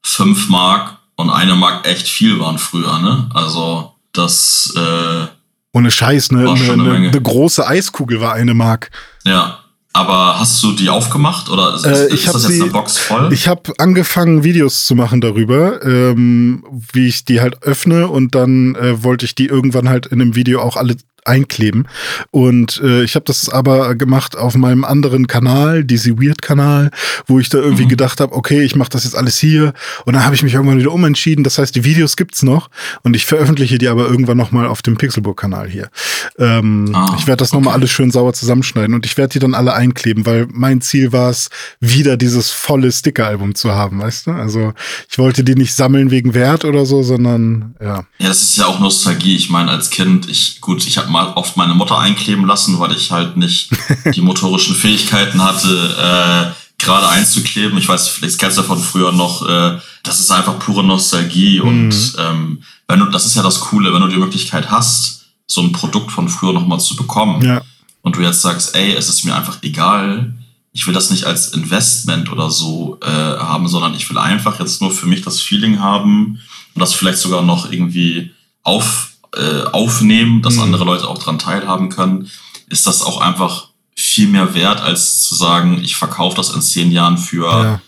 fünf 0.00 0.48
Mark 0.48 0.96
und 1.16 1.30
eine 1.30 1.56
Mark 1.56 1.86
echt 1.86 2.06
viel 2.06 2.38
waren 2.38 2.58
früher, 2.58 3.00
ne? 3.00 3.28
Also 3.34 3.92
das 4.12 4.72
äh, 4.76 5.26
ohne 5.72 5.90
Scheiß, 5.90 6.32
ne, 6.32 6.50
eine, 6.50 6.72
eine, 6.72 6.94
eine, 6.94 7.22
große 7.22 7.66
Eiskugel 7.66 8.20
war 8.20 8.34
eine 8.34 8.54
Mark. 8.54 8.90
Ja. 9.24 9.58
Aber 9.94 10.38
hast 10.38 10.62
du 10.62 10.72
die 10.72 10.88
aufgemacht 10.88 11.50
oder 11.50 11.74
ist, 11.74 11.84
äh, 11.84 12.06
ist 12.14 12.26
das 12.26 12.44
jetzt 12.44 12.46
sie, 12.46 12.62
eine 12.62 12.70
Box 12.70 12.96
voll? 12.96 13.30
Ich 13.30 13.46
habe 13.46 13.74
angefangen, 13.76 14.42
Videos 14.42 14.86
zu 14.86 14.94
machen 14.94 15.20
darüber, 15.20 15.84
ähm, 15.84 16.64
wie 16.92 17.08
ich 17.08 17.26
die 17.26 17.42
halt 17.42 17.62
öffne 17.62 18.08
und 18.08 18.34
dann 18.34 18.74
äh, 18.74 19.04
wollte 19.04 19.26
ich 19.26 19.34
die 19.34 19.46
irgendwann 19.46 19.90
halt 19.90 20.06
in 20.06 20.22
einem 20.22 20.34
Video 20.34 20.62
auch 20.62 20.76
alle 20.76 20.96
einkleben. 21.24 21.88
Und 22.30 22.80
äh, 22.82 23.02
ich 23.04 23.14
habe 23.14 23.24
das 23.24 23.48
aber 23.48 23.94
gemacht 23.94 24.36
auf 24.36 24.54
meinem 24.56 24.84
anderen 24.84 25.26
Kanal, 25.26 25.84
DC 25.84 26.20
Weird 26.20 26.42
Kanal, 26.42 26.90
wo 27.26 27.38
ich 27.38 27.48
da 27.48 27.58
irgendwie 27.58 27.84
mhm. 27.84 27.90
gedacht 27.90 28.20
habe, 28.20 28.34
okay, 28.34 28.62
ich 28.62 28.76
mache 28.76 28.90
das 28.90 29.04
jetzt 29.04 29.16
alles 29.16 29.38
hier. 29.38 29.72
Und 30.04 30.14
dann 30.14 30.24
habe 30.24 30.34
ich 30.34 30.42
mich 30.42 30.54
irgendwann 30.54 30.78
wieder 30.78 30.92
umentschieden. 30.92 31.44
Das 31.44 31.58
heißt, 31.58 31.74
die 31.74 31.84
Videos 31.84 32.16
gibt's 32.16 32.42
noch 32.42 32.70
und 33.02 33.14
ich 33.14 33.26
veröffentliche 33.26 33.78
die 33.78 33.88
aber 33.88 34.08
irgendwann 34.08 34.36
noch 34.36 34.52
mal 34.52 34.66
auf 34.66 34.82
dem 34.82 34.96
Pixelbook 34.96 35.38
Kanal 35.40 35.68
hier. 35.68 35.90
Ähm, 36.38 36.90
ah, 36.94 37.14
ich 37.18 37.26
werde 37.26 37.38
das 37.38 37.52
okay. 37.52 37.58
noch 37.58 37.64
mal 37.64 37.72
alles 37.72 37.90
schön 37.90 38.10
sauber 38.10 38.32
zusammenschneiden 38.32 38.94
und 38.94 39.06
ich 39.06 39.16
werde 39.16 39.34
die 39.34 39.38
dann 39.38 39.54
alle 39.54 39.74
einkleben, 39.74 40.26
weil 40.26 40.48
mein 40.50 40.80
Ziel 40.80 41.12
war 41.12 41.30
es, 41.30 41.50
wieder 41.80 42.16
dieses 42.16 42.50
volle 42.50 42.90
Sticker-Album 42.90 43.54
zu 43.54 43.72
haben, 43.72 44.00
weißt 44.00 44.26
du? 44.26 44.30
Also 44.32 44.72
ich 45.08 45.18
wollte 45.18 45.44
die 45.44 45.54
nicht 45.54 45.74
sammeln 45.74 46.10
wegen 46.10 46.34
Wert 46.34 46.64
oder 46.64 46.86
so, 46.86 47.02
sondern 47.02 47.74
ja. 47.80 48.04
Ja, 48.18 48.28
das 48.28 48.42
ist 48.42 48.56
ja 48.56 48.66
auch 48.66 48.80
Nostalgie. 48.80 49.36
Ich 49.36 49.50
meine, 49.50 49.70
als 49.70 49.90
Kind, 49.90 50.28
ich 50.28 50.60
gut, 50.60 50.86
ich 50.86 50.98
habe 50.98 51.10
mal 51.12 51.32
oft 51.34 51.56
meine 51.56 51.74
Mutter 51.74 51.98
einkleben 51.98 52.46
lassen, 52.46 52.78
weil 52.80 52.92
ich 52.92 53.10
halt 53.12 53.36
nicht 53.36 53.70
die 54.14 54.20
motorischen 54.22 54.74
Fähigkeiten 54.74 55.42
hatte, 55.42 56.52
äh, 56.52 56.82
gerade 56.82 57.08
einzukleben. 57.08 57.78
Ich 57.78 57.88
weiß, 57.88 58.08
vielleicht 58.08 58.38
kennst 58.38 58.58
du 58.58 58.62
davon 58.62 58.80
früher 58.80 59.12
noch, 59.12 59.48
äh, 59.48 59.78
das 60.02 60.20
ist 60.20 60.30
einfach 60.30 60.58
pure 60.58 60.82
Nostalgie. 60.82 61.60
Mhm. 61.60 61.68
Und 61.68 62.14
ähm, 62.18 62.62
wenn 62.88 63.00
du, 63.00 63.06
das 63.06 63.26
ist 63.26 63.36
ja 63.36 63.42
das 63.42 63.60
Coole, 63.60 63.92
wenn 63.92 64.02
du 64.02 64.08
die 64.08 64.16
Möglichkeit 64.16 64.70
hast, 64.70 65.26
so 65.46 65.60
ein 65.60 65.72
Produkt 65.72 66.10
von 66.10 66.28
früher 66.28 66.52
nochmal 66.52 66.80
zu 66.80 66.96
bekommen 66.96 67.42
ja. 67.42 67.62
und 68.00 68.16
du 68.16 68.20
jetzt 68.20 68.42
sagst, 68.42 68.74
ey, 68.74 68.94
es 68.94 69.08
ist 69.08 69.24
mir 69.24 69.34
einfach 69.34 69.58
egal, 69.62 70.34
ich 70.72 70.86
will 70.86 70.94
das 70.94 71.10
nicht 71.10 71.24
als 71.24 71.48
Investment 71.48 72.32
oder 72.32 72.50
so 72.50 72.98
äh, 73.02 73.06
haben, 73.06 73.68
sondern 73.68 73.94
ich 73.94 74.08
will 74.08 74.18
einfach 74.18 74.58
jetzt 74.58 74.80
nur 74.80 74.90
für 74.90 75.06
mich 75.06 75.20
das 75.22 75.40
Feeling 75.40 75.80
haben 75.80 76.40
und 76.74 76.80
das 76.80 76.94
vielleicht 76.94 77.18
sogar 77.18 77.42
noch 77.42 77.70
irgendwie 77.70 78.30
auf 78.62 79.11
äh, 79.34 79.64
aufnehmen, 79.72 80.42
dass 80.42 80.56
mhm. 80.56 80.62
andere 80.62 80.84
Leute 80.84 81.08
auch 81.08 81.18
dran 81.18 81.38
teilhaben 81.38 81.88
können, 81.88 82.30
ist 82.68 82.86
das 82.86 83.02
auch 83.02 83.20
einfach 83.20 83.68
viel 83.94 84.28
mehr 84.28 84.54
wert, 84.54 84.80
als 84.80 85.20
zu 85.22 85.34
sagen, 85.34 85.80
ich 85.82 85.96
verkaufe 85.96 86.36
das 86.36 86.50
in 86.50 86.62
zehn 86.62 86.90
Jahren 86.92 87.18
für 87.18 87.46
ja. 87.46 87.80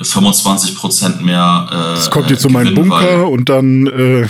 25 0.00 0.76
Prozent 0.76 1.24
mehr. 1.24 1.66
Äh, 1.70 1.74
das 1.96 2.10
kommt 2.10 2.30
jetzt 2.30 2.42
zu 2.42 2.48
meinem 2.48 2.74
Bunker 2.74 3.28
und 3.28 3.48
dann 3.48 3.86
äh, 3.88 4.28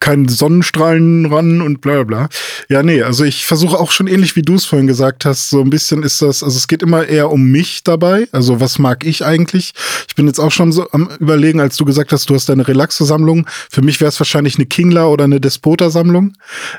kein 0.00 0.28
Sonnenstrahlen 0.28 1.26
ran 1.26 1.60
und 1.60 1.82
bla 1.82 2.04
bla. 2.04 2.28
Ja, 2.70 2.82
nee, 2.82 3.02
also 3.02 3.24
ich 3.24 3.44
versuche 3.44 3.78
auch 3.78 3.90
schon 3.90 4.06
ähnlich 4.06 4.34
wie 4.34 4.42
du 4.42 4.54
es 4.54 4.64
vorhin 4.64 4.86
gesagt 4.86 5.26
hast, 5.26 5.50
so 5.50 5.60
ein 5.60 5.68
bisschen 5.68 6.02
ist 6.02 6.22
das, 6.22 6.42
also 6.42 6.56
es 6.56 6.68
geht 6.68 6.82
immer 6.82 7.04
eher 7.04 7.30
um 7.30 7.42
mich 7.42 7.84
dabei. 7.84 8.28
Also 8.32 8.60
was 8.60 8.78
mag 8.78 9.04
ich 9.04 9.26
eigentlich? 9.26 9.74
Ich 10.08 10.14
bin 10.14 10.26
jetzt 10.26 10.38
auch 10.38 10.52
schon 10.52 10.72
so 10.72 10.90
am 10.92 11.08
überlegen, 11.18 11.60
als 11.60 11.76
du 11.76 11.84
gesagt 11.84 12.12
hast, 12.12 12.30
du 12.30 12.34
hast 12.34 12.48
deine 12.48 12.66
Relaxo-Sammlung. 12.66 13.46
Für 13.70 13.82
mich 13.82 14.00
wäre 14.00 14.08
es 14.08 14.18
wahrscheinlich 14.18 14.56
eine 14.56 14.64
Kingler 14.64 15.10
oder 15.10 15.24
eine 15.24 15.38
Despota-Sammlung. 15.38 16.32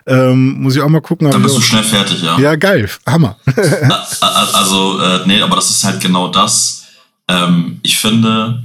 Ähm, 0.08 0.62
muss 0.62 0.76
ich 0.76 0.82
auch 0.82 0.90
mal 0.90 1.02
gucken. 1.02 1.30
Dann 1.30 1.44
bist 1.44 1.58
du 1.58 1.62
schnell 1.62 1.84
fertig, 1.84 2.24
ja. 2.24 2.40
Ja, 2.40 2.56
geil. 2.56 2.90
Hammer. 3.06 3.38
also, 4.54 5.00
äh, 5.00 5.20
nee, 5.28 5.40
aber 5.42 5.58
das 5.58 5.70
ist 5.70 5.84
halt 5.84 6.02
genau 6.02 6.30
das 6.30 6.79
ähm, 7.30 7.80
ich 7.84 7.98
finde 7.98 8.64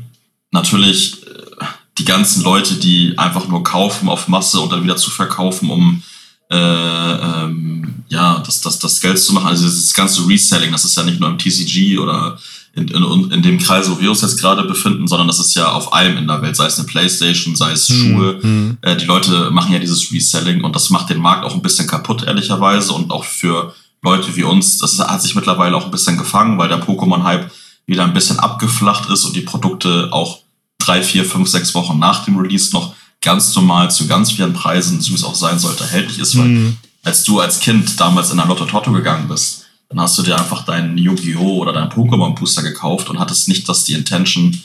natürlich 0.51 1.23
äh, 1.27 1.65
die 1.99 2.05
ganzen 2.05 2.43
Leute, 2.43 2.75
die 2.75 3.17
einfach 3.19 3.47
nur 3.47 3.63
kaufen 3.63 4.09
auf 4.09 4.27
Masse 4.27 4.59
und 4.59 4.73
dann 4.73 4.83
wieder 4.83 4.97
zu 4.97 5.11
verkaufen, 5.11 5.71
um 5.71 6.03
äh, 6.51 6.57
ähm, 6.57 8.05
ja, 8.09 8.43
das, 8.45 8.63
das, 8.63 8.79
das 8.79 9.01
Geld 9.01 9.19
zu 9.19 9.35
machen. 9.35 9.49
Also 9.49 9.67
das 9.67 9.93
ganze 9.93 10.27
Reselling, 10.27 10.73
das 10.73 10.85
ist 10.85 10.97
ja 10.97 11.03
nicht 11.03 11.21
nur 11.21 11.29
im 11.29 11.39
TCG 11.39 11.99
oder 11.99 12.39
in, 12.75 12.89
in, 12.89 13.31
in 13.31 13.43
dem 13.43 13.59
Kreis, 13.59 13.89
wo 13.91 14.01
wir 14.01 14.11
uns 14.11 14.23
jetzt 14.23 14.41
gerade 14.41 14.65
befinden, 14.65 15.07
sondern 15.07 15.29
das 15.29 15.39
ist 15.39 15.55
ja 15.55 15.73
auf 15.73 15.93
allem 15.93 16.17
in 16.17 16.27
der 16.27 16.43
Welt, 16.43 16.57
sei 16.57 16.67
es 16.67 16.79
eine 16.79 16.89
Playstation, 16.89 17.55
sei 17.55 17.73
es 17.73 17.87
Schuhe. 17.87 18.41
Mhm. 18.43 18.79
Äh, 18.81 18.97
die 18.97 19.05
Leute 19.05 19.51
machen 19.51 19.73
ja 19.73 19.79
dieses 19.79 20.11
Reselling 20.11 20.65
und 20.65 20.75
das 20.75 20.91
macht 20.91 21.11
den 21.11 21.19
Markt 21.19 21.45
auch 21.45 21.55
ein 21.55 21.63
bisschen 21.63 21.87
kaputt, 21.87 22.25
ehrlicherweise. 22.25 22.93
Und 22.95 23.11
auch 23.11 23.25
für 23.25 23.75
Leute 24.03 24.35
wie 24.37 24.43
uns, 24.43 24.79
das 24.79 24.99
hat 24.99 25.23
sich 25.23 25.35
mittlerweile 25.35 25.77
auch 25.77 25.85
ein 25.85 25.91
bisschen 25.91 26.19
gefangen, 26.19 26.59
weil 26.59 26.69
der 26.69 26.83
Pokémon-Hype 26.83 27.51
wieder 27.87 28.05
ein 28.05 28.15
bisschen 28.15 28.39
abgeflacht 28.39 29.11
ist 29.11 29.25
und 29.25 29.37
die 29.37 29.43
Produkte 29.43 30.09
auch 30.13 30.41
drei, 30.79 31.03
vier, 31.03 31.25
fünf, 31.25 31.49
sechs 31.49 31.75
Wochen 31.75 31.99
nach 31.99 32.25
dem 32.25 32.39
Release 32.39 32.73
noch 32.73 32.95
ganz 33.21 33.55
normal 33.55 33.91
zu 33.91 34.07
ganz 34.07 34.33
vielen 34.33 34.53
Preisen, 34.53 35.01
so 35.01 35.11
wie 35.11 35.17
es 35.17 35.25
auch 35.25 35.35
sein 35.35 35.59
sollte, 35.59 35.85
erhältlich 35.85 36.19
ist. 36.19 36.37
Weil 36.37 36.47
mhm. 36.47 36.77
als 37.03 37.25
du 37.25 37.41
als 37.41 37.61
Kind 37.61 37.99
damals 37.99 38.31
in 38.31 38.41
ein 38.41 38.49
Lotto 38.49 38.67
Totto 38.67 38.93
gegangen 38.93 39.29
bist, 39.29 39.65
dann 39.89 40.01
hast 40.01 40.19
du 40.19 40.23
dir 40.23 40.39
einfach 40.39 40.65
deinen 40.65 40.99
Yu-Gi-Oh! 40.99 41.59
oder 41.59 41.73
deinen 41.73 41.91
Pokémon-Booster 41.91 42.63
gekauft 42.63 43.09
und 43.09 43.19
hattest 43.19 43.49
nicht 43.49 43.69
das 43.69 43.85
die 43.85 43.95
Intention, 43.95 44.59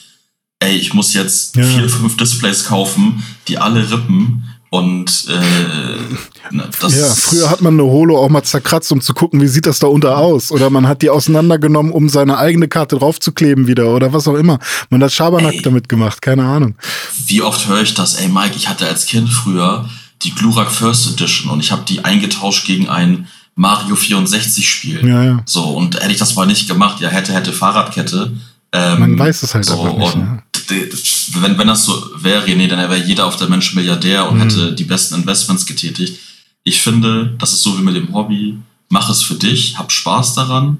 ey, 0.60 0.76
ich 0.76 0.94
muss 0.94 1.14
jetzt 1.14 1.56
ja. 1.56 1.64
vier, 1.64 1.90
fünf 1.90 2.18
Displays 2.18 2.66
kaufen, 2.66 3.24
die 3.48 3.58
alle 3.58 3.90
rippen 3.90 4.44
und 4.70 5.26
äh, 5.30 6.58
das 6.82 6.96
ja, 6.96 7.08
früher 7.08 7.50
hat 7.50 7.62
man 7.62 7.74
eine 7.74 7.84
Holo 7.84 8.18
auch 8.20 8.30
mal 8.30 8.44
zerkratzt, 8.44 8.92
um 8.92 9.02
zu 9.02 9.14
gucken, 9.14 9.42
wie 9.42 9.48
sieht 9.48 9.66
das 9.66 9.80
da 9.80 9.88
unter 9.88 10.18
aus. 10.18 10.52
Oder 10.52 10.70
man 10.70 10.88
hat 10.88 11.02
die 11.02 11.10
auseinandergenommen, 11.10 11.92
um 11.92 12.08
seine 12.08 12.38
eigene 12.38 12.68
Karte 12.68 12.98
draufzukleben 12.98 13.68
wieder 13.68 13.88
oder 13.94 14.14
was 14.14 14.28
auch 14.28 14.36
immer. 14.36 14.60
Man 14.90 15.04
hat 15.04 15.12
Schabernack 15.12 15.56
ey, 15.56 15.62
damit 15.62 15.90
gemacht, 15.90 16.22
keine 16.22 16.46
Ahnung. 16.46 16.76
Wie 17.26 17.42
oft 17.42 17.68
höre 17.68 17.82
ich 17.82 17.96
das? 17.96 18.16
Ey, 18.16 18.28
Mike, 18.28 18.56
ich 18.56 18.70
hatte 18.70 18.88
als 18.88 19.06
Kind 19.06 19.30
früher 19.30 19.90
die 20.22 20.36
Glurak 20.36 20.72
First 20.72 21.12
Edition 21.12 21.52
und 21.52 21.62
ich 21.62 21.72
habe 21.72 21.84
die 21.88 22.06
eingetauscht 22.06 22.68
gegen 22.68 22.90
ein 22.90 23.28
Mario 23.56 23.96
64 23.96 24.70
Spiel. 24.70 25.08
Ja, 25.08 25.24
ja. 25.24 25.42
So, 25.46 25.64
und 25.64 25.96
hätte 26.00 26.12
ich 26.12 26.18
das 26.20 26.36
mal 26.36 26.46
nicht 26.46 26.68
gemacht, 26.68 27.02
ja, 27.02 27.10
hätte, 27.10 27.34
hätte 27.34 27.54
Fahrradkette. 27.54 28.34
Ähm, 28.72 29.00
Man 29.00 29.20
weiß 29.20 29.44
es 29.44 29.56
halt 29.56 29.66
so, 29.66 29.82
einfach 29.82 29.98
nicht. 29.98 30.16
Ne? 30.16 30.44
Wenn, 30.70 31.58
wenn 31.58 31.68
das 31.68 31.86
so 31.86 32.10
wäre, 32.16 32.50
nee, 32.56 32.68
dann 32.68 32.80
wäre 32.80 33.04
jeder 33.04 33.26
auf 33.26 33.38
der 33.38 33.50
Mensch 33.50 33.74
Milliardär 33.74 34.30
und 34.30 34.38
mhm. 34.38 34.42
hätte 34.42 34.74
die 34.74 34.84
besten 34.84 35.16
Investments 35.16 35.66
getätigt. 35.66 36.20
Ich 36.64 36.82
finde, 36.82 37.36
das 37.38 37.54
ist 37.54 37.64
so 37.64 37.78
wie 37.78 37.84
mit 37.84 37.96
dem 37.96 38.14
Hobby. 38.14 38.58
Mach 38.90 39.10
es 39.10 39.22
für 39.22 39.36
dich, 39.36 39.78
hab 39.78 39.92
Spaß 39.92 40.34
daran 40.34 40.80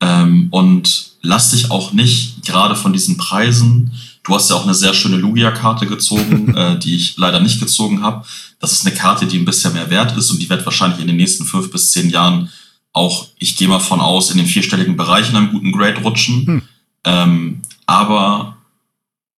ähm, 0.00 0.48
und 0.50 1.12
lass 1.22 1.50
dich 1.50 1.70
auch 1.70 1.92
nicht 1.92 2.44
gerade 2.44 2.76
von 2.76 2.92
diesen 2.92 3.16
Preisen. 3.16 3.92
Du 4.24 4.34
hast 4.34 4.50
ja 4.50 4.56
auch 4.56 4.64
eine 4.64 4.74
sehr 4.74 4.94
schöne 4.94 5.16
Lugia-Karte 5.16 5.86
gezogen, 5.86 6.54
äh, 6.56 6.78
die 6.78 6.96
ich 6.96 7.16
leider 7.16 7.40
nicht 7.40 7.60
gezogen 7.60 8.02
habe. 8.02 8.24
Das 8.58 8.72
ist 8.72 8.86
eine 8.86 8.94
Karte, 8.94 9.26
die 9.26 9.38
ein 9.38 9.44
bisschen 9.44 9.74
mehr 9.74 9.90
wert 9.90 10.16
ist 10.16 10.30
und 10.30 10.42
die 10.42 10.48
wird 10.48 10.64
wahrscheinlich 10.64 11.00
in 11.00 11.06
den 11.06 11.16
nächsten 11.16 11.44
fünf 11.44 11.70
bis 11.70 11.90
zehn 11.90 12.10
Jahren 12.10 12.50
auch, 12.92 13.26
ich 13.38 13.56
gehe 13.56 13.68
mal 13.68 13.78
von 13.78 14.00
aus, 14.00 14.30
in 14.30 14.38
den 14.38 14.46
vierstelligen 14.46 14.96
Bereich 14.96 15.28
in 15.28 15.36
einem 15.36 15.52
guten 15.52 15.70
Grade 15.70 16.00
rutschen. 16.00 16.46
Hm. 16.46 16.62
Ähm, 17.04 17.62
aber 17.86 18.55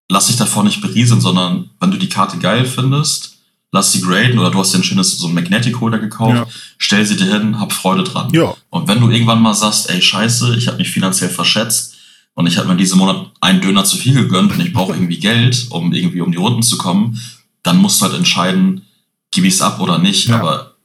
lass 0.08 0.26
dich 0.26 0.36
davor 0.36 0.64
nicht 0.64 0.80
berieseln, 0.80 1.20
sondern 1.20 1.70
wenn 1.80 1.90
du 1.90 1.98
die 1.98 2.08
Karte 2.08 2.38
geil 2.38 2.64
findest, 2.64 3.38
lass 3.72 3.92
sie 3.92 4.00
graden 4.00 4.38
oder 4.38 4.50
du 4.50 4.58
hast 4.58 4.72
dir 4.72 4.78
ein 4.78 4.84
schönes 4.84 5.18
so 5.18 5.28
ein 5.28 5.34
Magnetic 5.34 5.80
Holder 5.80 5.98
gekauft, 5.98 6.34
ja. 6.34 6.46
stell 6.78 7.04
sie 7.04 7.16
dir 7.16 7.32
hin, 7.32 7.60
hab 7.60 7.72
Freude 7.72 8.04
dran. 8.04 8.30
Ja. 8.32 8.54
Und 8.70 8.88
wenn 8.88 9.00
du 9.00 9.10
irgendwann 9.10 9.42
mal 9.42 9.54
sagst, 9.54 9.90
ey 9.90 10.00
scheiße, 10.00 10.56
ich 10.56 10.68
habe 10.68 10.78
mich 10.78 10.90
finanziell 10.90 11.30
verschätzt 11.30 11.96
und 12.34 12.46
ich 12.46 12.56
habe 12.56 12.68
mir 12.68 12.76
diesen 12.76 12.98
Monat 12.98 13.30
einen 13.40 13.60
Döner 13.60 13.84
zu 13.84 13.96
viel 13.96 14.14
gegönnt 14.14 14.52
und 14.52 14.60
ich 14.60 14.72
brauche 14.72 14.94
irgendwie 14.94 15.18
Geld, 15.20 15.66
um 15.70 15.92
irgendwie 15.92 16.20
um 16.20 16.32
die 16.32 16.38
Runden 16.38 16.62
zu 16.62 16.78
kommen, 16.78 17.20
dann 17.62 17.78
musst 17.78 18.00
du 18.00 18.06
halt 18.06 18.14
entscheiden, 18.14 18.82
gebe 19.30 19.46
ich 19.46 19.54
es 19.54 19.62
ab 19.62 19.80
oder 19.80 19.98
nicht, 19.98 20.28
ja. 20.28 20.40
aber 20.40 20.76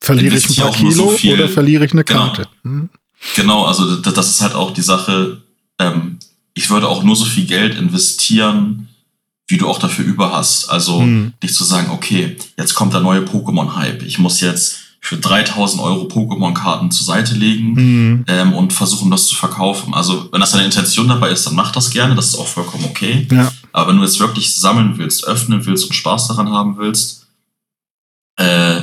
verliere 0.00 0.36
ich 0.36 0.48
ein 0.50 0.54
paar 0.54 0.72
Kilo 0.72 0.90
so 0.90 1.10
viel, 1.10 1.34
oder 1.34 1.48
verliere 1.48 1.86
ich 1.86 1.92
eine 1.92 2.04
genau. 2.04 2.26
Karte? 2.26 2.48
Genau, 2.62 2.74
hm? 2.74 2.90
genau 3.34 3.64
also 3.64 3.96
das, 3.96 4.12
das, 4.12 4.28
ist 4.28 4.40
halt 4.42 4.54
auch 4.54 4.72
die 4.72 4.82
Sache, 4.82 5.40
ähm, 5.78 6.18
ich 6.56 6.70
würde 6.70 6.88
auch 6.88 7.02
nur 7.02 7.14
so 7.14 7.26
viel 7.26 7.44
Geld 7.44 7.76
investieren, 7.76 8.88
wie 9.46 9.58
du 9.58 9.68
auch 9.68 9.78
dafür 9.78 10.06
über 10.06 10.32
hast. 10.32 10.70
Also 10.70 11.00
hm. 11.00 11.34
nicht 11.42 11.54
zu 11.54 11.64
sagen, 11.64 11.90
okay, 11.90 12.36
jetzt 12.58 12.74
kommt 12.74 12.94
der 12.94 13.02
neue 13.02 13.20
Pokémon-Hype, 13.20 14.02
ich 14.02 14.18
muss 14.18 14.40
jetzt 14.40 14.78
für 15.00 15.18
3000 15.18 15.80
Euro 15.82 16.04
Pokémon-Karten 16.06 16.90
zur 16.90 17.06
Seite 17.06 17.34
legen 17.34 17.74
mhm. 17.74 18.24
ähm, 18.26 18.54
und 18.54 18.72
versuchen, 18.72 19.08
das 19.08 19.28
zu 19.28 19.36
verkaufen. 19.36 19.94
Also, 19.94 20.28
wenn 20.32 20.40
das 20.40 20.50
deine 20.50 20.64
Intention 20.64 21.06
dabei 21.06 21.30
ist, 21.30 21.46
dann 21.46 21.54
mach 21.54 21.70
das 21.70 21.90
gerne, 21.90 22.16
das 22.16 22.28
ist 22.28 22.34
auch 22.34 22.48
vollkommen 22.48 22.86
okay. 22.86 23.28
Ja. 23.30 23.52
Aber 23.72 23.90
wenn 23.90 23.98
du 23.98 24.02
jetzt 24.02 24.18
wirklich 24.18 24.56
sammeln 24.56 24.98
willst, 24.98 25.24
öffnen 25.24 25.64
willst 25.64 25.84
und 25.84 25.92
Spaß 25.92 26.26
daran 26.26 26.50
haben 26.50 26.76
willst, 26.78 27.28
äh, 28.36 28.80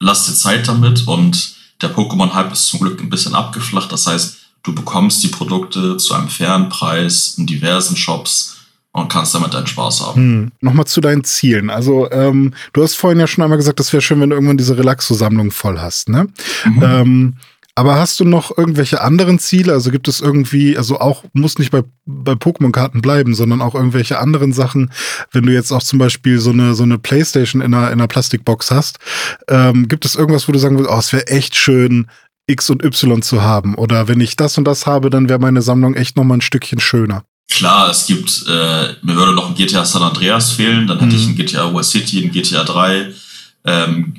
lass 0.00 0.26
dir 0.26 0.34
Zeit 0.34 0.68
damit 0.68 1.08
und 1.08 1.54
der 1.80 1.94
Pokémon-Hype 1.94 2.52
ist 2.52 2.66
zum 2.66 2.80
Glück 2.80 3.00
ein 3.00 3.08
bisschen 3.08 3.34
abgeflacht. 3.34 3.90
Das 3.90 4.06
heißt, 4.06 4.43
du 4.64 4.74
bekommst 4.74 5.22
die 5.22 5.28
Produkte 5.28 5.96
zu 5.98 6.14
einem 6.14 6.28
fairen 6.28 6.68
Preis 6.68 7.36
in 7.38 7.46
diversen 7.46 7.96
Shops 7.96 8.56
und 8.92 9.08
kannst 9.08 9.34
damit 9.34 9.54
deinen 9.54 9.66
Spaß 9.66 10.00
haben. 10.00 10.16
Hm. 10.16 10.52
Nochmal 10.60 10.86
zu 10.86 11.00
deinen 11.00 11.24
Zielen. 11.24 11.70
Also, 11.70 12.10
ähm, 12.10 12.54
du 12.72 12.82
hast 12.82 12.94
vorhin 12.94 13.20
ja 13.20 13.26
schon 13.26 13.44
einmal 13.44 13.58
gesagt, 13.58 13.78
das 13.78 13.92
wäre 13.92 14.00
schön, 14.00 14.20
wenn 14.20 14.30
du 14.30 14.36
irgendwann 14.36 14.56
diese 14.56 14.76
Relaxo-Sammlung 14.76 15.50
voll 15.50 15.78
hast, 15.78 16.08
ne? 16.08 16.28
Mhm. 16.64 16.82
Ähm, 16.82 17.34
aber 17.76 17.96
hast 17.96 18.20
du 18.20 18.24
noch 18.24 18.56
irgendwelche 18.56 19.00
anderen 19.00 19.40
Ziele? 19.40 19.72
Also 19.72 19.90
gibt 19.90 20.06
es 20.06 20.20
irgendwie, 20.20 20.78
also 20.78 21.00
auch, 21.00 21.24
muss 21.32 21.58
nicht 21.58 21.72
bei, 21.72 21.82
bei 22.06 22.34
Pokémon-Karten 22.34 23.02
bleiben, 23.02 23.34
sondern 23.34 23.60
auch 23.60 23.74
irgendwelche 23.74 24.20
anderen 24.20 24.52
Sachen, 24.52 24.92
wenn 25.32 25.44
du 25.44 25.52
jetzt 25.52 25.72
auch 25.72 25.82
zum 25.82 25.98
Beispiel 25.98 26.38
so 26.38 26.50
eine, 26.50 26.76
so 26.76 26.84
eine 26.84 26.98
Playstation 26.98 27.62
in 27.62 27.74
einer, 27.74 27.88
in 27.88 27.94
einer 27.94 28.06
Plastikbox 28.06 28.70
hast, 28.70 29.00
ähm, 29.48 29.88
gibt 29.88 30.04
es 30.04 30.14
irgendwas, 30.14 30.46
wo 30.46 30.52
du 30.52 30.60
sagen 30.60 30.78
willst, 30.78 30.90
oh, 30.90 30.98
es 30.98 31.12
wäre 31.12 31.26
echt 31.26 31.56
schön, 31.56 32.06
X 32.46 32.70
und 32.70 32.84
Y 32.84 33.22
zu 33.22 33.42
haben? 33.42 33.74
Oder 33.74 34.08
wenn 34.08 34.20
ich 34.20 34.36
das 34.36 34.58
und 34.58 34.64
das 34.64 34.86
habe, 34.86 35.10
dann 35.10 35.28
wäre 35.28 35.38
meine 35.38 35.62
Sammlung 35.62 35.94
echt 35.94 36.16
noch 36.16 36.24
mal 36.24 36.34
ein 36.34 36.40
Stückchen 36.40 36.80
schöner. 36.80 37.24
Klar, 37.50 37.90
es 37.90 38.06
gibt, 38.06 38.46
äh, 38.48 38.94
mir 39.02 39.14
würde 39.14 39.32
noch 39.32 39.48
ein 39.48 39.54
GTA 39.54 39.84
San 39.84 40.02
Andreas 40.02 40.52
fehlen, 40.52 40.86
dann 40.86 40.98
hätte 40.98 41.14
mhm. 41.14 41.20
ich 41.20 41.26
ein 41.28 41.36
GTA 41.36 41.74
Vice 41.74 41.90
City, 41.90 42.24
ein 42.24 42.32
GTA 42.32 42.64
3, 42.64 43.12
ähm, 43.66 44.14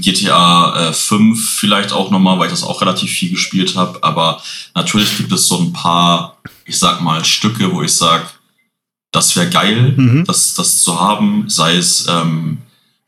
GTA 0.00 0.88
äh, 0.88 0.92
5 0.92 1.50
vielleicht 1.50 1.92
auch 1.92 2.10
nochmal, 2.10 2.38
weil 2.38 2.46
ich 2.46 2.52
das 2.52 2.64
auch 2.64 2.80
relativ 2.80 3.10
viel 3.10 3.30
gespielt 3.30 3.76
habe. 3.76 4.02
Aber 4.02 4.42
natürlich 4.74 5.16
gibt 5.16 5.32
es 5.32 5.46
so 5.46 5.58
ein 5.58 5.72
paar, 5.72 6.38
ich 6.64 6.78
sag 6.78 7.00
mal, 7.00 7.24
Stücke, 7.24 7.72
wo 7.72 7.82
ich 7.82 7.92
sag, 7.92 8.38
das 9.12 9.34
wäre 9.36 9.50
geil, 9.50 9.94
mhm. 9.96 10.24
das, 10.24 10.54
das 10.54 10.82
zu 10.82 11.00
haben. 11.00 11.48
Sei 11.48 11.76
es 11.76 12.06
ähm, 12.08 12.58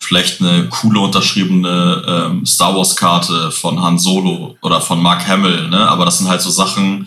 vielleicht 0.00 0.40
eine 0.40 0.68
coole 0.68 1.00
unterschriebene 1.00 2.02
ähm, 2.06 2.46
Star 2.46 2.74
Wars-Karte 2.74 3.50
von 3.50 3.80
Han 3.80 3.98
Solo 3.98 4.56
oder 4.62 4.80
von 4.80 5.00
Mark 5.00 5.28
Hamill. 5.28 5.68
Ne? 5.68 5.88
Aber 5.88 6.04
das 6.04 6.18
sind 6.18 6.28
halt 6.28 6.40
so 6.40 6.50
Sachen, 6.50 7.06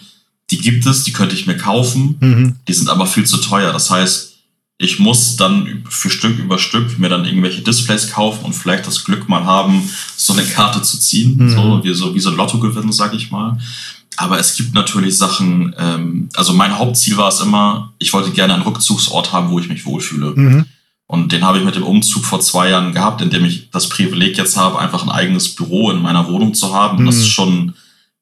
die 0.51 0.59
gibt 0.59 0.85
es, 0.85 1.03
die 1.03 1.11
könnte 1.11 1.35
ich 1.35 1.47
mir 1.47 1.57
kaufen. 1.57 2.17
Mhm. 2.19 2.55
Die 2.67 2.73
sind 2.73 2.89
aber 2.89 3.07
viel 3.07 3.25
zu 3.25 3.37
teuer. 3.37 3.73
Das 3.73 3.89
heißt, 3.89 4.33
ich 4.77 4.99
muss 4.99 5.35
dann 5.35 5.83
für 5.89 6.09
Stück 6.09 6.37
über 6.37 6.59
Stück 6.59 6.99
mir 6.99 7.09
dann 7.09 7.25
irgendwelche 7.25 7.61
Displays 7.61 8.11
kaufen 8.11 8.45
und 8.45 8.53
vielleicht 8.53 8.85
das 8.85 9.03
Glück 9.03 9.27
mal 9.27 9.43
haben, 9.43 9.89
so 10.15 10.33
eine 10.33 10.43
Karte 10.43 10.81
zu 10.81 10.99
ziehen, 10.99 11.37
mhm. 11.37 11.49
so, 11.49 11.83
wie, 11.83 11.93
so 11.93 12.15
wie 12.15 12.19
so 12.19 12.29
ein 12.29 12.35
Lottogewinn, 12.35 12.91
sag 12.91 13.13
ich 13.13 13.31
mal. 13.31 13.57
Aber 14.17 14.39
es 14.39 14.55
gibt 14.55 14.73
natürlich 14.73 15.17
Sachen, 15.17 15.73
ähm, 15.79 16.29
also 16.35 16.53
mein 16.53 16.77
Hauptziel 16.77 17.17
war 17.17 17.29
es 17.29 17.39
immer, 17.39 17.93
ich 17.97 18.13
wollte 18.13 18.31
gerne 18.31 18.53
einen 18.53 18.63
Rückzugsort 18.63 19.31
haben, 19.31 19.49
wo 19.49 19.59
ich 19.59 19.69
mich 19.69 19.85
wohlfühle. 19.85 20.33
Mhm. 20.35 20.65
Und 21.13 21.31
den 21.31 21.43
habe 21.43 21.59
ich 21.59 21.63
mit 21.63 21.75
dem 21.75 21.83
Umzug 21.83 22.25
vor 22.25 22.39
zwei 22.39 22.69
Jahren 22.69 22.91
gehabt, 22.91 23.21
in 23.21 23.29
dem 23.29 23.45
ich 23.45 23.69
das 23.69 23.87
Privileg 23.87 24.35
jetzt 24.35 24.57
habe, 24.57 24.79
einfach 24.79 25.03
ein 25.03 25.11
eigenes 25.11 25.53
Büro 25.53 25.91
in 25.91 26.01
meiner 26.01 26.27
Wohnung 26.27 26.55
zu 26.55 26.73
haben. 26.73 27.03
Mhm. 27.03 27.05
Das 27.05 27.17
ist 27.17 27.27
schon, 27.27 27.75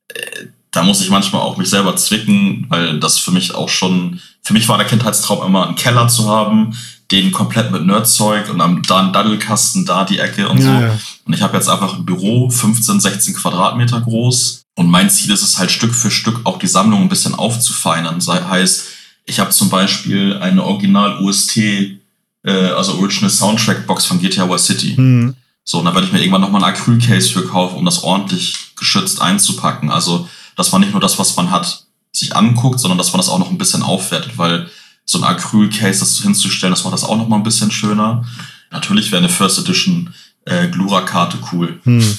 äh, 0.09 0.47
da 0.71 0.83
muss 0.83 0.99
ich 0.99 1.09
manchmal 1.09 1.41
auch 1.41 1.55
mich 1.55 1.69
selber 1.69 1.95
zwicken, 1.95 2.65
weil 2.67 2.99
das 2.99 3.17
für 3.17 3.31
mich 3.31 3.55
auch 3.55 3.69
schon, 3.69 4.19
für 4.43 4.51
mich 4.51 4.67
war 4.67 4.77
der 4.77 4.87
Kindheitstraum 4.87 5.47
immer 5.47 5.67
einen 5.67 5.77
Keller 5.77 6.09
zu 6.09 6.29
haben, 6.29 6.77
den 7.11 7.31
komplett 7.31 7.71
mit 7.71 7.85
Nerdzeug 7.85 8.49
und 8.49 8.59
dann 8.59 8.81
da 8.81 8.99
ein 8.99 9.13
Daddelkasten, 9.13 9.85
da 9.85 10.03
die 10.03 10.19
Ecke 10.19 10.49
und 10.49 10.57
ja, 10.57 10.63
so. 10.65 10.85
Ja. 10.85 10.99
Und 11.23 11.33
ich 11.33 11.41
habe 11.41 11.55
jetzt 11.55 11.69
einfach 11.69 11.93
ein 11.93 12.03
Büro, 12.03 12.49
15, 12.49 12.99
16 12.99 13.35
Quadratmeter 13.35 14.01
groß. 14.01 14.63
Und 14.75 14.89
mein 14.89 15.09
Ziel 15.09 15.31
ist 15.31 15.43
es 15.43 15.57
halt 15.57 15.71
Stück 15.71 15.95
für 15.95 16.11
Stück 16.11 16.41
auch 16.43 16.59
die 16.59 16.67
Sammlung 16.67 17.03
ein 17.03 17.09
bisschen 17.09 17.35
aufzufeinern. 17.35 18.15
Das 18.15 18.27
heißt, 18.27 18.83
ich 19.23 19.39
habe 19.39 19.51
zum 19.51 19.69
Beispiel 19.69 20.35
eine 20.41 20.65
Original 20.65 21.23
UST, 21.23 22.00
äh, 22.43 22.51
also 22.51 22.97
Original 22.97 23.29
Soundtrack 23.29 23.87
Box 23.87 24.05
von 24.05 24.19
GTA 24.19 24.49
Vice 24.49 24.65
City. 24.65 24.95
Mhm. 24.97 25.35
So, 25.63 25.79
und 25.79 25.85
da 25.85 25.93
werde 25.93 26.07
ich 26.07 26.13
mir 26.13 26.19
irgendwann 26.19 26.41
nochmal 26.41 26.63
ein 26.63 26.73
Acrylcase 26.73 27.29
für 27.29 27.45
kaufen, 27.45 27.77
um 27.77 27.85
das 27.85 28.03
ordentlich 28.03 28.75
geschützt 28.75 29.21
einzupacken. 29.21 29.89
Also 29.89 30.27
dass 30.55 30.71
man 30.71 30.81
nicht 30.81 30.91
nur 30.91 31.01
das, 31.01 31.17
was 31.17 31.35
man 31.35 31.51
hat, 31.51 31.85
sich 32.11 32.35
anguckt, 32.35 32.79
sondern 32.79 32.97
dass 32.97 33.13
man 33.13 33.19
das 33.19 33.29
auch 33.29 33.39
noch 33.39 33.49
ein 33.49 33.57
bisschen 33.57 33.83
aufwertet, 33.83 34.37
weil 34.37 34.69
so 35.05 35.17
ein 35.17 35.23
Acryl-Case 35.23 35.99
das 35.99 36.21
hinzustellen, 36.21 36.73
das 36.73 36.83
macht 36.83 36.93
das 36.93 37.03
auch 37.03 37.17
noch 37.17 37.27
mal 37.27 37.37
ein 37.37 37.43
bisschen 37.43 37.71
schöner. 37.71 38.25
Natürlich 38.69 39.11
wäre 39.11 39.23
eine 39.23 39.29
First 39.29 39.59
Edition 39.59 40.13
äh, 40.45 40.67
Glura-Karte 40.67 41.37
cool. 41.51 41.79
Hm. 41.83 42.17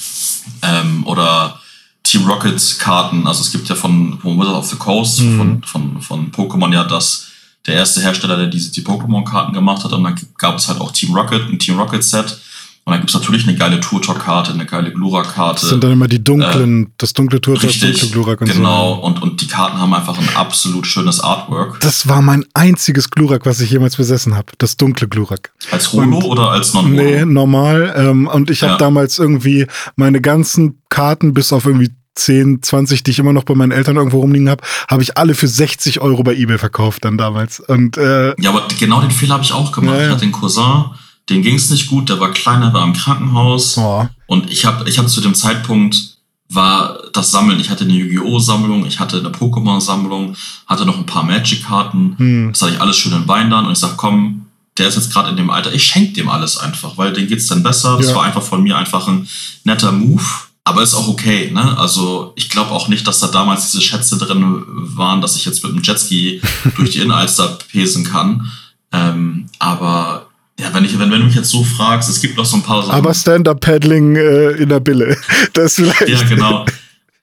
Ähm, 0.63 1.07
oder 1.07 1.61
Team 2.03 2.25
Rocket-Karten. 2.27 3.27
Also 3.27 3.43
es 3.43 3.53
gibt 3.53 3.69
ja 3.69 3.75
von, 3.75 4.19
von 4.21 4.39
Wizard 4.39 4.55
of 4.55 4.67
the 4.67 4.77
Coast, 4.77 5.21
hm. 5.21 5.37
von, 5.37 5.63
von, 5.65 6.03
von 6.03 6.33
Pokémon 6.33 6.73
ja 6.73 6.85
das, 6.85 7.29
der 7.67 7.75
erste 7.75 8.01
Hersteller, 8.01 8.37
der 8.37 8.47
diese 8.47 8.73
die 8.73 8.83
Pokémon-Karten 8.83 9.53
gemacht 9.53 9.85
hat. 9.85 9.93
Und 9.93 10.05
dann 10.05 10.17
gab 10.39 10.57
es 10.57 10.69
halt 10.69 10.81
auch 10.81 10.93
Team 10.93 11.15
Rocket, 11.15 11.49
ein 11.49 11.59
Team 11.59 11.79
Rocket-Set. 11.79 12.41
Und 12.85 12.91
dann 12.91 13.01
gibt's 13.01 13.15
natürlich 13.15 13.47
eine 13.47 13.57
geile 13.57 13.79
Tour-Talk-Karte, 13.79 14.53
eine 14.53 14.67
geile 14.67 14.93
Glura-Karte. 14.93 15.61
Das 15.61 15.71
sind 15.71 15.85
dann 15.85 15.93
immer 15.93 16.09
die 16.09 16.23
dunklen, 16.23 16.87
äh, 16.87 16.89
das 16.99 17.13
dunkle 17.13 17.41
Tour-Talk, 17.41 17.71
dunkle 17.71 18.09
Glurak 18.09 18.41
und 18.41 18.49
genau. 18.49 18.57
so. 18.57 18.97
Genau, 18.97 19.07
und, 19.07 19.23
und 19.23 19.41
die 19.41 19.47
Karten 19.47 19.79
haben 19.79 19.95
einfach 19.95 20.19
ein 20.19 20.29
absolut 20.35 20.85
schönes 20.89 21.21
Artwork. 21.21 21.79
Das 21.79 22.09
war 22.09 22.23
mein 22.23 22.45
einziges 22.55 23.09
Glurak, 23.11 23.47
was 23.47 23.61
ich 23.61 23.71
jemals 23.71 23.95
besessen 23.95 24.35
habe. 24.35 24.51
Das 24.59 24.77
dunkle 24.77 25.07
Glurak. 25.07 25.53
Als 25.71 25.93
Holo 25.93 26.17
und, 26.17 26.25
oder 26.25 26.51
als 26.51 26.75
Non-Holo? 26.75 26.97
Nee, 26.97 27.25
normal. 27.25 27.95
Ähm, 27.97 28.27
und 28.27 28.51
ich 28.51 28.63
habe 28.63 28.73
ja. 28.73 28.79
damals 28.79 29.21
irgendwie 29.21 29.69
meine 29.95 30.21
ganzen 30.21 30.83
Karten 30.89 31.35
bis 31.35 31.53
auf 31.53 31.67
irgendwie 31.67 31.93
10, 32.15 32.63
20, 32.63 33.03
die 33.03 33.11
ich 33.11 33.19
immer 33.19 33.33
noch 33.33 33.45
bei 33.45 33.55
meinen 33.55 33.73
Eltern 33.73 33.97
irgendwo 33.97 34.21
rumliegen 34.21 34.49
habe, 34.49 34.63
habe 34.89 35.03
ich 35.03 35.17
alle 35.17 35.35
für 35.35 35.49
60 35.49 36.01
Euro 36.01 36.23
bei 36.23 36.35
eBay 36.35 36.59
verkauft 36.59 37.05
dann 37.05 37.17
damals. 37.17 37.61
Und, 37.61 37.97
äh, 37.97 38.35
ja, 38.41 38.51
aber 38.51 38.69
genau 38.79 39.01
den 39.01 39.11
Fehler 39.11 39.35
habe 39.35 39.45
ich 39.45 39.53
auch 39.53 39.73
gemacht. 39.73 39.95
Ja, 39.95 40.01
ja. 40.01 40.07
Ich 40.07 40.13
hatte 40.13 40.27
den 40.27 40.33
Cousin, 40.33 40.85
dem 41.31 41.43
ging 41.43 41.57
es 41.57 41.71
nicht 41.71 41.89
gut, 41.89 42.09
der 42.09 42.21
war 42.21 42.31
kleiner, 42.33 42.73
war 42.73 42.85
im 42.85 42.93
Krankenhaus. 42.93 43.79
Oh. 43.79 44.07
Und 44.27 44.51
ich 44.51 44.65
habe 44.65 44.89
ich 44.89 44.99
hab 44.99 45.09
zu 45.09 45.21
dem 45.21 45.35
Zeitpunkt 45.35 46.13
war 46.55 46.99
das 47.13 47.31
Sammeln. 47.31 47.61
Ich 47.61 47.71
hatte 47.71 47.85
eine 47.85 47.95
Yu-Gi-Oh! 47.95 48.39
Sammlung, 48.39 48.85
ich 48.87 49.01
hatte 49.01 49.19
eine 49.19 49.31
Pokémon-Sammlung, 49.31 50.37
hatte 50.67 50.85
noch 50.85 50.99
ein 50.99 51.07
paar 51.07 51.25
Magic-Karten. 51.25 52.15
Hm. 52.19 52.49
Das 52.53 52.63
hatte 52.63 52.75
ich 52.75 52.81
alles 52.81 52.97
schön 52.97 53.13
in 53.13 53.27
Bindern 53.27 53.67
und 53.67 53.73
ich 53.73 53.79
sag, 53.79 53.97
komm, 53.97 54.47
der 54.79 54.89
ist 54.89 54.97
jetzt 54.97 55.13
gerade 55.13 55.31
in 55.31 55.37
dem 55.37 55.51
Alter, 55.51 55.73
ich 55.73 55.85
schenke 55.85 56.13
dem 56.13 56.29
alles 56.29 56.57
einfach, 56.59 56.97
weil 56.97 57.13
dem 57.13 57.27
geht's 57.27 57.47
dann 57.47 57.63
besser. 57.63 57.97
Das 57.97 58.09
ja. 58.09 58.15
war 58.15 58.25
einfach 58.25 58.43
von 58.43 58.63
mir 58.63 58.77
einfach 58.77 59.07
ein 59.09 59.29
netter 59.65 59.93
Move. 59.93 60.25
Aber 60.65 60.83
ist 60.83 60.95
auch 60.95 61.09
okay, 61.09 61.51
ne? 61.51 61.77
Also 61.77 62.33
ich 62.37 62.49
glaube 62.49 62.71
auch 62.71 62.89
nicht, 62.89 63.07
dass 63.07 63.19
da 63.19 63.27
damals 63.27 63.71
diese 63.71 63.83
Schätze 63.83 64.17
drin 64.17 64.63
waren, 64.67 65.21
dass 65.21 65.37
ich 65.37 65.45
jetzt 65.45 65.65
mit 65.65 65.73
dem 65.73 65.83
Jetski 65.83 66.41
durch 66.77 66.91
die 66.91 66.99
Innenalster 66.99 67.59
pesen 67.71 68.05
kann. 68.05 68.51
Ähm, 68.93 69.47
aber 69.59 70.29
ja, 70.61 70.73
wenn, 70.73 70.85
ich, 70.85 70.97
wenn, 70.99 71.11
wenn 71.11 71.21
du 71.21 71.27
mich 71.27 71.35
jetzt 71.35 71.51
so 71.51 71.65
fragst, 71.65 72.09
es 72.09 72.21
gibt 72.21 72.37
noch 72.37 72.45
so 72.45 72.57
ein 72.57 72.63
paar 72.63 72.83
Sachen. 72.83 72.95
Aber 72.95 73.13
Stand-Up-Paddling 73.13 74.17
äh, 74.17 74.51
in 74.53 74.69
der 74.69 74.81
Bille. 74.81 75.17
Das 75.55 75.75
vielleicht. 75.75 76.09
Ja, 76.09 76.23
genau. 76.23 76.65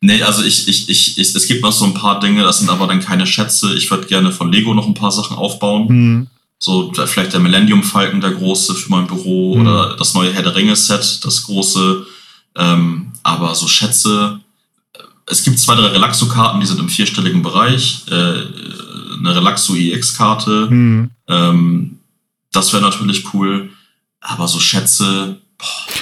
Nee, 0.01 0.21
also 0.23 0.43
ich, 0.43 0.67
ich, 0.67 0.89
ich, 0.89 1.17
ich, 1.17 1.35
es 1.35 1.47
gibt 1.47 1.61
noch 1.61 1.71
so 1.71 1.85
ein 1.85 1.93
paar 1.93 2.19
Dinge, 2.19 2.43
das 2.43 2.59
sind 2.59 2.69
aber 2.69 2.87
dann 2.87 3.01
keine 3.01 3.25
Schätze. 3.25 3.73
Ich 3.75 3.89
würde 3.89 4.07
gerne 4.07 4.31
von 4.31 4.51
Lego 4.51 4.73
noch 4.73 4.87
ein 4.87 4.93
paar 4.93 5.11
Sachen 5.11 5.37
aufbauen. 5.37 5.87
Hm. 5.87 6.27
So, 6.57 6.91
vielleicht 6.93 7.33
der 7.33 7.39
Millennium 7.39 7.83
Falken, 7.83 8.21
der 8.21 8.31
große 8.31 8.75
für 8.75 8.89
mein 8.89 9.07
Büro, 9.07 9.55
hm. 9.55 9.61
oder 9.61 9.95
das 9.95 10.13
neue 10.13 10.33
Herr 10.33 10.43
der 10.43 10.55
Ringe-Set, 10.55 11.23
das 11.23 11.43
große. 11.43 12.05
Ähm, 12.55 13.08
aber 13.29 13.55
so 13.55 13.67
Schätze. 13.67 14.39
Es 15.25 15.43
gibt 15.43 15.59
zwei, 15.59 15.75
drei 15.75 15.87
Relaxo-Karten, 15.87 16.59
die 16.59 16.65
sind 16.65 16.79
im 16.79 16.89
vierstelligen 16.89 17.41
Bereich. 17.43 18.03
Äh, 18.09 18.43
eine 19.19 19.35
Relaxo 19.35 19.75
EX-Karte. 19.75 20.69
Hm. 20.69 21.11
Ähm, 21.27 21.99
das 22.51 22.73
wäre 22.73 22.81
natürlich 22.81 23.33
cool. 23.33 23.69
Aber 24.21 24.47
so 24.47 24.59
Schätze. 24.59 25.37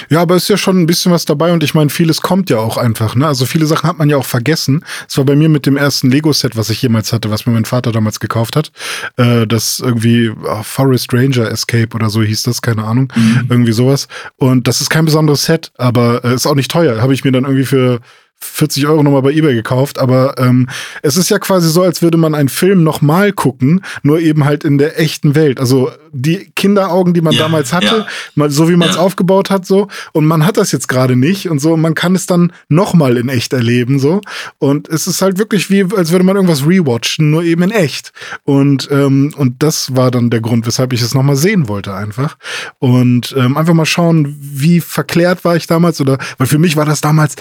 Ja, 0.08 0.22
aber 0.22 0.36
ist 0.36 0.48
ja 0.48 0.56
schon 0.56 0.80
ein 0.80 0.86
bisschen 0.86 1.12
was 1.12 1.24
dabei 1.24 1.52
und 1.52 1.62
ich 1.62 1.74
meine, 1.74 1.90
vieles 1.90 2.20
kommt 2.20 2.50
ja 2.50 2.58
auch 2.58 2.76
einfach, 2.76 3.14
ne? 3.14 3.26
Also 3.26 3.44
viele 3.44 3.66
Sachen 3.66 3.88
hat 3.88 3.98
man 3.98 4.08
ja 4.08 4.16
auch 4.16 4.24
vergessen. 4.24 4.84
Es 5.08 5.18
war 5.18 5.24
bei 5.24 5.36
mir 5.36 5.48
mit 5.48 5.66
dem 5.66 5.76
ersten 5.76 6.10
Lego-Set, 6.10 6.56
was 6.56 6.70
ich 6.70 6.80
jemals 6.82 7.12
hatte, 7.12 7.30
was 7.30 7.46
mir 7.46 7.52
mein 7.52 7.64
Vater 7.64 7.92
damals 7.92 8.20
gekauft 8.20 8.56
hat. 8.56 8.70
Äh, 9.16 9.46
das 9.46 9.80
irgendwie 9.80 10.30
oh, 10.30 10.62
Forest 10.62 11.12
Ranger 11.12 11.50
Escape 11.50 11.94
oder 11.94 12.08
so 12.10 12.22
hieß 12.22 12.44
das, 12.44 12.62
keine 12.62 12.84
Ahnung. 12.84 13.12
Mhm. 13.14 13.46
Irgendwie 13.48 13.72
sowas. 13.72 14.08
Und 14.36 14.68
das 14.68 14.80
ist 14.80 14.90
kein 14.90 15.04
besonderes 15.04 15.44
Set, 15.44 15.72
aber 15.76 16.24
äh, 16.24 16.34
ist 16.34 16.46
auch 16.46 16.54
nicht 16.54 16.70
teuer. 16.70 17.02
Habe 17.02 17.14
ich 17.14 17.24
mir 17.24 17.32
dann 17.32 17.44
irgendwie 17.44 17.66
für 17.66 18.00
40 18.40 18.86
Euro 18.86 19.02
nochmal 19.02 19.22
bei 19.22 19.32
eBay 19.32 19.54
gekauft, 19.54 19.98
aber 19.98 20.38
ähm, 20.38 20.68
es 21.02 21.16
ist 21.16 21.28
ja 21.28 21.38
quasi 21.38 21.68
so, 21.68 21.82
als 21.82 22.02
würde 22.02 22.18
man 22.18 22.34
einen 22.34 22.48
Film 22.48 22.84
nochmal 22.84 23.32
gucken, 23.32 23.84
nur 24.02 24.20
eben 24.20 24.44
halt 24.44 24.64
in 24.64 24.78
der 24.78 25.00
echten 25.00 25.34
Welt. 25.34 25.58
Also 25.58 25.90
die 26.22 26.50
Kinderaugen, 26.56 27.14
die 27.14 27.20
man 27.20 27.32
ja, 27.32 27.40
damals 27.40 27.72
hatte, 27.72 27.86
ja. 27.86 28.06
mal 28.34 28.50
so 28.50 28.68
wie 28.68 28.76
man 28.76 28.88
es 28.88 28.96
ja. 28.96 29.02
aufgebaut 29.02 29.50
hat, 29.50 29.66
so. 29.66 29.88
Und 30.12 30.26
man 30.26 30.44
hat 30.44 30.56
das 30.56 30.72
jetzt 30.72 30.88
gerade 30.88 31.16
nicht 31.16 31.48
und 31.48 31.60
so. 31.60 31.76
Man 31.76 31.94
kann 31.94 32.14
es 32.14 32.26
dann 32.26 32.52
nochmal 32.68 33.16
in 33.16 33.28
echt 33.28 33.52
erleben, 33.52 33.98
so. 33.98 34.20
Und 34.58 34.88
es 34.88 35.06
ist 35.06 35.22
halt 35.22 35.38
wirklich 35.38 35.70
wie, 35.70 35.84
als 35.96 36.10
würde 36.10 36.24
man 36.24 36.36
irgendwas 36.36 36.66
rewatchen, 36.66 37.30
nur 37.30 37.42
eben 37.42 37.62
in 37.62 37.70
echt. 37.70 38.12
Und 38.44 38.88
ähm, 38.90 39.32
und 39.36 39.62
das 39.62 39.94
war 39.96 40.10
dann 40.10 40.30
der 40.30 40.40
Grund, 40.40 40.66
weshalb 40.66 40.92
ich 40.92 41.02
es 41.02 41.14
nochmal 41.14 41.36
sehen 41.36 41.68
wollte, 41.68 41.94
einfach. 41.94 42.36
Und 42.78 43.34
ähm, 43.36 43.56
einfach 43.56 43.74
mal 43.74 43.86
schauen, 43.86 44.36
wie 44.40 44.80
verklärt 44.80 45.44
war 45.44 45.56
ich 45.56 45.66
damals 45.66 46.00
oder, 46.00 46.18
weil 46.38 46.46
für 46.46 46.58
mich 46.58 46.76
war 46.76 46.84
das 46.84 47.00
damals 47.00 47.36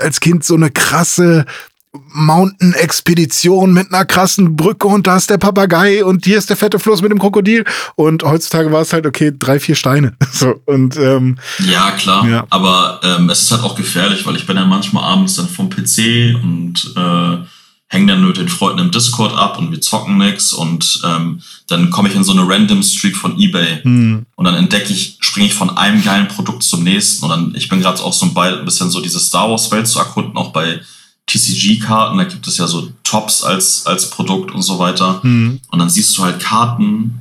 als 0.00 0.20
Kind 0.20 0.44
so 0.44 0.54
eine 0.54 0.70
krasse 0.70 1.44
Mountain-Expedition 1.92 3.72
mit 3.72 3.92
einer 3.92 4.04
krassen 4.04 4.54
Brücke 4.54 4.86
und 4.86 5.06
da 5.06 5.16
ist 5.16 5.28
der 5.28 5.38
Papagei 5.38 6.04
und 6.04 6.24
hier 6.24 6.38
ist 6.38 6.48
der 6.48 6.56
fette 6.56 6.78
Fluss 6.78 7.02
mit 7.02 7.10
dem 7.10 7.18
Krokodil. 7.18 7.64
Und 7.96 8.22
heutzutage 8.22 8.70
war 8.70 8.82
es 8.82 8.92
halt, 8.92 9.06
okay, 9.06 9.32
drei, 9.36 9.58
vier 9.58 9.74
Steine. 9.74 10.16
So, 10.32 10.58
und, 10.64 10.96
ähm, 10.96 11.36
ja, 11.58 11.90
klar. 11.90 12.26
Ja. 12.26 12.46
Aber 12.48 13.00
ähm, 13.02 13.28
es 13.28 13.42
ist 13.42 13.50
halt 13.50 13.62
auch 13.62 13.74
gefährlich, 13.74 14.24
weil 14.24 14.36
ich 14.36 14.46
bin 14.46 14.56
dann 14.56 14.70
manchmal 14.70 15.04
abends 15.04 15.34
dann 15.34 15.48
vom 15.48 15.68
PC 15.68 16.34
und 16.42 16.94
äh, 16.96 17.44
hänge 17.88 18.12
dann 18.12 18.24
mit 18.24 18.36
den 18.38 18.48
Freunden 18.48 18.78
im 18.78 18.90
Discord 18.90 19.36
ab 19.36 19.58
und 19.58 19.72
wir 19.72 19.80
zocken 19.80 20.16
nix 20.16 20.52
und 20.52 21.02
ähm, 21.04 21.42
dann 21.66 21.90
komme 21.90 22.08
ich 22.08 22.14
in 22.14 22.24
so 22.24 22.32
eine 22.32 22.48
Random 22.48 22.82
Streak 22.82 23.16
von 23.16 23.38
eBay 23.38 23.82
hm. 23.82 24.24
und 24.36 24.44
dann 24.44 24.54
entdecke 24.54 24.92
ich, 24.92 25.18
springe 25.20 25.48
ich 25.48 25.54
von 25.54 25.76
einem 25.76 26.02
geilen 26.02 26.28
Produkt 26.28 26.62
zum 26.62 26.84
nächsten 26.84 27.24
und 27.24 27.30
dann, 27.30 27.54
ich 27.56 27.68
bin 27.68 27.80
gerade 27.80 28.00
auch 28.02 28.12
so 28.12 28.26
ein 28.26 28.64
bisschen 28.64 28.90
so 28.90 29.00
diese 29.00 29.18
Star 29.18 29.50
Wars 29.50 29.70
Welt 29.72 29.88
zu 29.88 29.98
erkunden, 29.98 30.36
auch 30.36 30.52
bei 30.52 30.80
TCG-Karten, 31.30 32.18
da 32.18 32.24
gibt 32.24 32.46
es 32.46 32.58
ja 32.58 32.66
so 32.66 32.90
Tops 33.04 33.42
als, 33.42 33.86
als 33.86 34.10
Produkt 34.10 34.52
und 34.52 34.62
so 34.62 34.78
weiter. 34.78 35.22
Hm. 35.22 35.60
Und 35.70 35.78
dann 35.78 35.90
siehst 35.90 36.16
du 36.18 36.24
halt 36.24 36.40
Karten, 36.40 37.20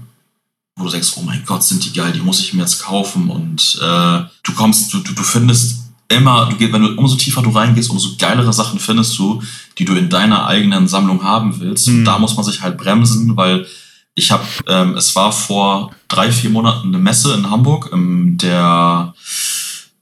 wo 0.75 0.85
du 0.85 0.91
denkst, 0.91 1.13
oh 1.17 1.21
mein 1.21 1.43
Gott, 1.45 1.63
sind 1.63 1.83
die 1.85 1.93
geil, 1.93 2.11
die 2.13 2.21
muss 2.21 2.39
ich 2.39 2.53
mir 2.53 2.61
jetzt 2.61 2.81
kaufen 2.81 3.29
und 3.29 3.77
äh, 3.81 4.21
du 4.43 4.53
kommst, 4.55 4.93
du, 4.93 4.99
du, 4.99 5.13
du 5.13 5.23
findest 5.23 5.83
immer, 6.07 6.47
du 6.49 6.55
gehst, 6.55 6.73
wenn 6.73 6.81
du 6.81 6.95
umso 6.95 7.17
tiefer 7.17 7.41
du 7.41 7.51
reingehst, 7.51 7.89
umso 7.89 8.15
geilere 8.17 8.53
Sachen 8.53 8.79
findest 8.79 9.17
du, 9.19 9.41
die 9.77 9.85
du 9.85 9.93
in 9.93 10.09
deiner 10.09 10.47
eigenen 10.47 10.87
Sammlung 10.87 11.23
haben 11.23 11.59
willst. 11.59 11.87
Mhm. 11.87 11.99
Und 11.99 12.05
da 12.05 12.17
muss 12.17 12.35
man 12.35 12.45
sich 12.45 12.61
halt 12.61 12.77
bremsen, 12.77 13.37
weil 13.37 13.67
ich 14.15 14.31
habe, 14.31 14.43
ähm, 14.67 14.95
es 14.97 15.15
war 15.15 15.31
vor 15.31 15.91
drei, 16.07 16.31
vier 16.31 16.49
Monaten 16.49 16.87
eine 16.87 16.97
Messe 16.97 17.33
in 17.33 17.49
Hamburg, 17.51 17.91
in 17.93 18.37
der 18.37 19.13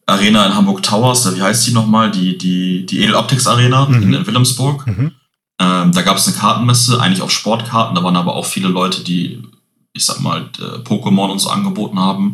Arena 0.08 0.46
in 0.46 0.56
Hamburg 0.56 0.82
Towers, 0.82 1.36
wie 1.36 1.42
heißt 1.42 1.68
die 1.68 1.74
nochmal? 1.74 2.10
Die, 2.10 2.38
die, 2.38 2.86
die 2.86 3.00
Edel 3.04 3.16
Optics 3.16 3.46
Arena 3.46 3.86
mhm. 3.86 4.02
in, 4.02 4.14
in 4.14 4.26
Wilhelmsburg. 4.26 4.88
Mhm. 4.88 5.12
Ähm, 5.60 5.92
da 5.92 6.02
gab 6.02 6.18
es 6.18 6.28
eine 6.28 6.38
Kartenmesse, 6.38 7.00
eigentlich 7.00 7.22
auf 7.22 7.32
Sportkarten, 7.32 7.96
da 7.96 8.04
waren 8.04 8.16
aber 8.16 8.36
auch 8.36 8.46
viele 8.46 8.70
Leute, 8.70 9.04
die, 9.04 9.42
ich 9.94 10.06
sag 10.06 10.22
mal, 10.22 10.50
äh, 10.60 10.80
Pokémon 10.80 11.30
und 11.30 11.40
so 11.40 11.50
angeboten 11.50 12.00
haben. 12.00 12.34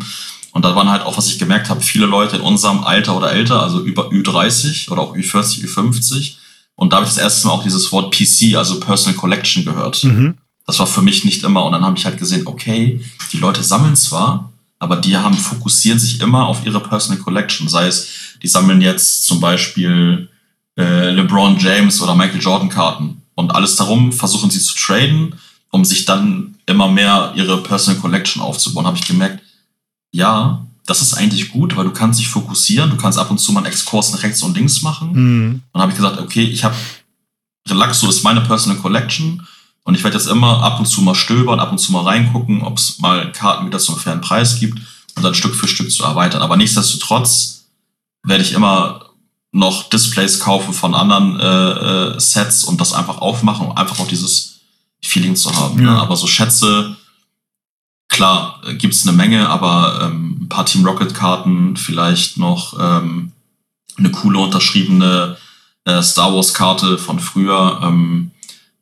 Und 0.51 0.63
da 0.63 0.75
waren 0.75 0.89
halt 0.89 1.01
auch, 1.01 1.17
was 1.17 1.27
ich 1.29 1.39
gemerkt 1.39 1.69
habe, 1.69 1.81
viele 1.81 2.05
Leute 2.05 2.35
in 2.35 2.43
unserem 2.43 2.83
Alter 2.83 3.17
oder 3.17 3.31
älter, 3.31 3.63
also 3.63 3.79
über 3.79 4.09
Ü30 4.09 4.91
oder 4.91 5.01
auch 5.01 5.15
Ü40, 5.15 5.65
Ü50. 5.65 6.35
Und 6.75 6.93
da 6.93 6.97
habe 6.97 7.07
ich 7.07 7.13
das 7.13 7.23
erste 7.23 7.47
Mal 7.47 7.53
auch 7.53 7.63
dieses 7.63 7.91
Wort 7.91 8.13
PC, 8.13 8.55
also 8.55 8.79
Personal 8.79 9.17
Collection, 9.17 9.65
gehört. 9.65 10.03
Mhm. 10.03 10.35
Das 10.67 10.77
war 10.77 10.85
für 10.85 11.01
mich 11.01 11.25
nicht 11.25 11.43
immer. 11.43 11.65
Und 11.65 11.71
dann 11.71 11.83
habe 11.83 11.97
ich 11.97 12.05
halt 12.05 12.19
gesehen, 12.19 12.45
okay, 12.45 13.03
die 13.31 13.37
Leute 13.37 13.63
sammeln 13.63 13.95
zwar, 13.95 14.52
aber 14.79 14.97
die 14.97 15.15
haben, 15.15 15.35
fokussieren 15.35 15.99
sich 15.99 16.21
immer 16.21 16.45
auf 16.47 16.65
ihre 16.65 16.79
Personal 16.79 17.21
Collection. 17.21 17.67
Sei 17.67 17.87
es, 17.87 18.07
die 18.41 18.47
sammeln 18.47 18.81
jetzt 18.81 19.25
zum 19.25 19.39
Beispiel 19.39 20.29
äh, 20.77 21.11
LeBron 21.11 21.57
James 21.57 22.01
oder 22.01 22.15
Michael 22.15 22.41
Jordan 22.41 22.69
Karten. 22.69 23.21
Und 23.35 23.51
alles 23.55 23.75
darum 23.75 24.11
versuchen 24.11 24.49
sie 24.49 24.59
zu 24.59 24.75
traden, 24.75 25.35
um 25.71 25.85
sich 25.85 26.05
dann 26.05 26.55
immer 26.65 26.87
mehr 26.87 27.33
ihre 27.35 27.63
Personal 27.63 27.99
Collection 27.99 28.41
aufzubauen. 28.41 28.85
Habe 28.85 28.97
ich 28.97 29.07
gemerkt, 29.07 29.41
ja, 30.11 30.65
das 30.85 31.01
ist 31.01 31.13
eigentlich 31.13 31.51
gut, 31.51 31.75
weil 31.75 31.85
du 31.85 31.91
kannst 31.91 32.19
dich 32.19 32.27
fokussieren, 32.27 32.89
du 32.89 32.97
kannst 32.97 33.17
ab 33.17 33.31
und 33.31 33.39
zu 33.39 33.51
mal 33.53 33.61
einen 33.61 33.71
Exkurs 33.71 34.11
nach 34.11 34.23
rechts 34.23 34.43
und 34.43 34.55
links 34.55 34.81
machen. 34.81 35.11
Mhm. 35.13 35.61
Und 35.71 35.81
habe 35.81 35.91
ich 35.91 35.97
gesagt, 35.97 36.19
okay, 36.19 36.43
ich 36.43 36.63
habe 36.63 36.75
Relaxo 37.67 38.09
ist 38.09 38.23
meine 38.23 38.41
Personal 38.41 38.77
Collection 38.79 39.47
und 39.83 39.95
ich 39.95 40.03
werde 40.03 40.17
jetzt 40.17 40.27
immer 40.27 40.63
ab 40.63 40.79
und 40.79 40.85
zu 40.85 41.01
mal 41.01 41.15
stöbern, 41.15 41.59
ab 41.59 41.71
und 41.71 41.77
zu 41.77 41.91
mal 41.91 42.03
reingucken, 42.03 42.61
ob 42.61 42.77
es 42.77 42.99
mal 42.99 43.31
Karten 43.31 43.67
wieder 43.67 43.79
zum 43.79 43.97
fairen 43.97 44.21
Preis 44.21 44.59
gibt 44.59 44.79
und 45.15 45.23
dann 45.23 45.35
Stück 45.35 45.55
für 45.55 45.67
Stück 45.67 45.91
zu 45.91 46.03
erweitern. 46.03 46.41
Aber 46.41 46.55
nichtsdestotrotz 46.55 47.65
werde 48.23 48.43
ich 48.43 48.53
immer 48.53 49.09
noch 49.51 49.89
Displays 49.89 50.39
kaufen 50.39 50.73
von 50.73 50.95
anderen 50.95 51.39
äh, 51.39 52.15
äh, 52.15 52.19
Sets 52.19 52.63
und 52.63 52.81
das 52.81 52.93
einfach 52.93 53.19
aufmachen, 53.19 53.67
um 53.67 53.77
einfach 53.77 53.99
auch 53.99 54.07
dieses 54.07 54.61
Feeling 55.03 55.35
zu 55.35 55.55
haben. 55.55 55.75
Ne? 55.75 55.83
Ja. 55.83 55.93
Ne? 55.93 56.01
Aber 56.01 56.15
so 56.15 56.27
Schätze, 56.27 56.95
klar, 58.09 58.61
äh, 58.65 58.73
gibt 58.73 58.95
es 58.95 59.05
eine 59.05 59.15
Menge, 59.15 59.49
aber 59.49 59.99
ähm, 60.03 60.39
ein 60.41 60.49
paar 60.49 60.65
Team 60.65 60.85
Rocket-Karten, 60.85 61.77
vielleicht 61.77 62.37
noch 62.37 62.79
ähm, 62.79 63.33
eine 63.97 64.11
coole 64.11 64.39
unterschriebene 64.39 65.37
äh, 65.85 66.01
Star 66.01 66.33
Wars-Karte 66.33 66.97
von 66.97 67.19
früher. 67.19 67.79
Ähm, 67.83 68.31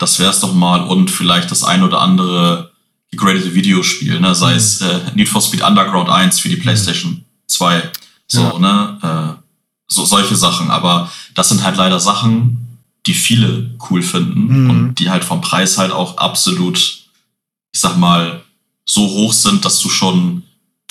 das 0.02 0.18
wäre 0.18 0.32
es 0.32 0.40
doch 0.40 0.54
mal 0.54 0.82
und 0.82 1.12
vielleicht 1.12 1.52
das 1.52 1.64
ein 1.64 1.84
oder 1.84 2.02
andere 2.02 2.72
gegradete 3.12 3.54
Videospiel, 3.54 4.20
ne? 4.20 4.34
sei 4.34 4.52
mhm. 4.52 4.58
es 4.58 4.82
äh, 4.82 5.00
Need 5.14 5.30
for 5.30 5.42
Speed 5.42 5.62
Underground 5.62 6.10
1 6.10 6.40
für 6.40 6.50
die 6.50 6.56
mhm. 6.56 6.62
PlayStation 6.62 7.26
2. 7.48 7.92
So, 8.28 8.42
ja. 8.42 8.60
ne? 8.60 9.38
Äh, 9.38 9.42
so 9.88 10.06
solche 10.06 10.36
Sachen. 10.36 10.72
Aber 10.72 11.12
das 11.36 11.50
sind 11.50 11.64
halt 11.64 11.78
leider 11.78 12.00
Sachen, 12.00 12.80
die 13.06 13.14
viele 13.14 13.78
cool 13.90 14.02
finden 14.02 14.64
mhm. 14.64 14.70
und 14.70 14.96
die 14.96 15.10
halt 15.10 15.24
vom 15.24 15.42
Preis 15.42 15.78
halt 15.78 15.92
auch 15.92 16.18
absolut, 16.18 16.78
ich 16.78 17.80
sag 17.80 17.98
mal, 17.98 18.42
so 18.86 19.02
hoch 19.02 19.34
sind, 19.34 19.66
dass 19.66 19.80
du 19.80 19.90
schon 19.90 20.44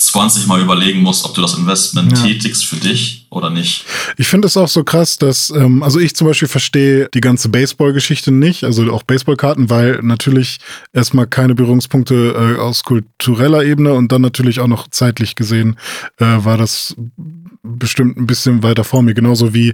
20 0.07 0.47
Mal 0.47 0.61
überlegen 0.61 1.01
musst, 1.01 1.25
ob 1.25 1.33
du 1.35 1.41
das 1.41 1.55
Investment 1.55 2.11
ja. 2.17 2.23
tätigst 2.23 2.65
für 2.65 2.77
dich 2.77 3.27
oder 3.29 3.49
nicht. 3.49 3.85
Ich 4.17 4.27
finde 4.27 4.47
es 4.47 4.57
auch 4.57 4.67
so 4.67 4.83
krass, 4.83 5.17
dass, 5.17 5.49
ähm, 5.49 5.83
also 5.83 5.99
ich 5.99 6.15
zum 6.15 6.27
Beispiel 6.27 6.47
verstehe 6.47 7.09
die 7.13 7.21
ganze 7.21 7.49
Baseball-Geschichte 7.49 8.31
nicht, 8.31 8.63
also 8.63 8.91
auch 8.91 9.03
Baseballkarten, 9.03 9.69
weil 9.69 9.99
natürlich 10.01 10.59
erstmal 10.93 11.27
keine 11.27 11.55
Berührungspunkte 11.55 12.55
äh, 12.57 12.59
aus 12.59 12.83
kultureller 12.83 13.63
Ebene 13.63 13.93
und 13.93 14.11
dann 14.11 14.21
natürlich 14.21 14.59
auch 14.59 14.67
noch 14.67 14.89
zeitlich 14.89 15.35
gesehen 15.35 15.77
äh, 16.17 16.25
war 16.25 16.57
das 16.57 16.95
bestimmt 17.63 18.17
ein 18.17 18.27
bisschen 18.27 18.63
weiter 18.63 18.83
vor 18.83 19.01
mir. 19.01 19.13
Genauso 19.13 19.53
wie 19.53 19.73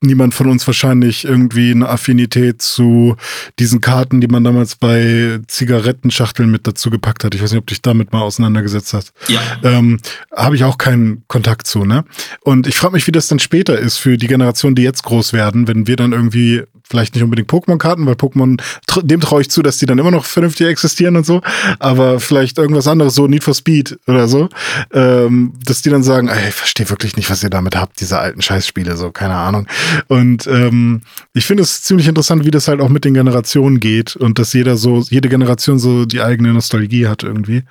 niemand 0.00 0.34
von 0.34 0.48
uns 0.48 0.66
wahrscheinlich 0.66 1.24
irgendwie 1.24 1.72
eine 1.72 1.88
Affinität 1.88 2.62
zu 2.62 3.16
diesen 3.58 3.80
Karten, 3.80 4.20
die 4.20 4.28
man 4.28 4.44
damals 4.44 4.76
bei 4.76 5.40
Zigarettenschachteln 5.46 6.50
mit 6.50 6.66
dazu 6.66 6.90
gepackt 6.90 7.24
hat. 7.24 7.34
Ich 7.34 7.42
weiß 7.42 7.52
nicht, 7.52 7.60
ob 7.60 7.66
dich 7.66 7.82
damit 7.82 8.12
mal 8.12 8.22
auseinandergesetzt 8.22 8.94
hast. 8.94 9.12
Ja. 9.28 9.40
Ähm, 9.62 10.00
Habe 10.34 10.56
ich 10.56 10.64
auch 10.64 10.78
keinen 10.78 11.22
Kontakt 11.28 11.66
zu, 11.66 11.84
ne? 11.84 12.04
Und 12.40 12.66
ich 12.66 12.76
frage 12.76 12.94
mich, 12.94 13.06
wie 13.06 13.12
das 13.12 13.28
dann 13.28 13.38
später 13.38 13.78
ist 13.78 13.98
für 13.98 14.16
die 14.16 14.26
Generation, 14.26 14.74
die 14.74 14.82
jetzt 14.82 15.02
groß 15.02 15.32
werden, 15.32 15.68
wenn 15.68 15.86
wir 15.86 15.96
dann 15.96 16.12
irgendwie 16.12 16.62
vielleicht 16.90 17.14
nicht 17.14 17.22
unbedingt 17.22 17.48
Pokémon-Karten, 17.48 18.04
weil 18.04 18.14
Pokémon, 18.14 18.60
dem 19.02 19.20
traue 19.20 19.42
ich 19.42 19.50
zu, 19.50 19.62
dass 19.62 19.78
die 19.78 19.86
dann 19.86 19.98
immer 19.98 20.10
noch 20.10 20.24
vernünftig 20.24 20.66
existieren 20.66 21.16
und 21.16 21.24
so, 21.24 21.40
aber 21.78 22.18
vielleicht 22.18 22.58
irgendwas 22.58 22.88
anderes, 22.88 23.14
so 23.14 23.28
Need 23.28 23.44
for 23.44 23.54
Speed 23.54 23.96
oder 24.08 24.26
so, 24.26 24.48
ähm, 24.92 25.52
dass 25.64 25.82
die 25.82 25.90
dann 25.90 26.02
sagen, 26.02 26.26
ey, 26.26 26.48
ich 26.48 26.54
verstehe 26.54 26.90
wirklich 26.90 27.16
nicht, 27.16 27.30
was 27.30 27.44
ihr 27.44 27.50
damit 27.50 27.76
habt, 27.76 28.00
diese 28.00 28.18
alten 28.18 28.42
Scheißspiele, 28.42 28.96
so, 28.96 29.12
keine 29.12 29.34
Ahnung. 29.34 29.68
Und 30.08 30.46
ähm, 30.46 31.02
ich 31.32 31.44
finde 31.44 31.62
es 31.62 31.82
ziemlich 31.82 32.08
interessant, 32.08 32.44
wie 32.44 32.50
das 32.50 32.68
halt 32.68 32.80
auch 32.80 32.88
mit 32.88 33.04
den 33.04 33.14
Generationen 33.14 33.80
geht 33.80 34.16
und 34.16 34.38
dass 34.38 34.52
jeder 34.52 34.76
so, 34.76 35.04
jede 35.08 35.28
Generation 35.28 35.78
so 35.78 36.04
die 36.04 36.20
eigene 36.20 36.52
Nostalgie 36.52 37.06
hat 37.06 37.22
irgendwie. 37.22 37.64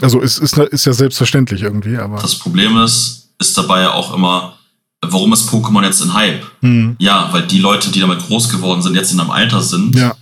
Also 0.00 0.20
ist, 0.20 0.38
ist, 0.38 0.56
ist 0.58 0.84
ja 0.84 0.92
selbstverständlich 0.92 1.62
irgendwie, 1.62 1.96
aber. 1.96 2.18
Das 2.18 2.38
Problem 2.38 2.76
ist, 2.78 3.30
ist 3.38 3.56
dabei 3.56 3.82
ja 3.82 3.92
auch 3.92 4.14
immer, 4.14 4.58
warum 5.02 5.32
ist 5.32 5.48
Pokémon 5.48 5.84
jetzt 5.84 6.00
in 6.00 6.14
Hype? 6.14 6.44
Mhm. 6.60 6.96
Ja, 6.98 7.28
weil 7.32 7.46
die 7.46 7.58
Leute, 7.58 7.90
die 7.90 8.00
damit 8.00 8.20
groß 8.20 8.48
geworden 8.48 8.82
sind, 8.82 8.94
jetzt 8.94 9.12
in 9.12 9.20
einem 9.20 9.30
Alter 9.30 9.62
sind, 9.62 9.94
ja. 9.94 10.14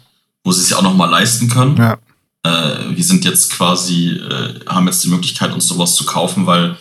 wo 0.44 0.53
sie 0.53 0.62
es 0.62 0.70
ja 0.70 0.76
auch 0.76 0.82
nochmal 0.82 1.11
leisten 1.11 1.49
können. 1.49 1.76
Ja. 1.76 1.99
Äh, 2.42 2.97
wir 2.97 3.05
sind 3.05 3.24
jetzt 3.24 3.53
quasi, 3.53 4.11
äh, 4.11 4.61
haben 4.66 4.86
jetzt 4.86 5.03
die 5.05 5.09
Möglichkeit, 5.09 5.53
uns 5.53 5.66
sowas 5.66 5.94
zu 5.94 6.05
kaufen, 6.05 6.47
weil 6.47 6.76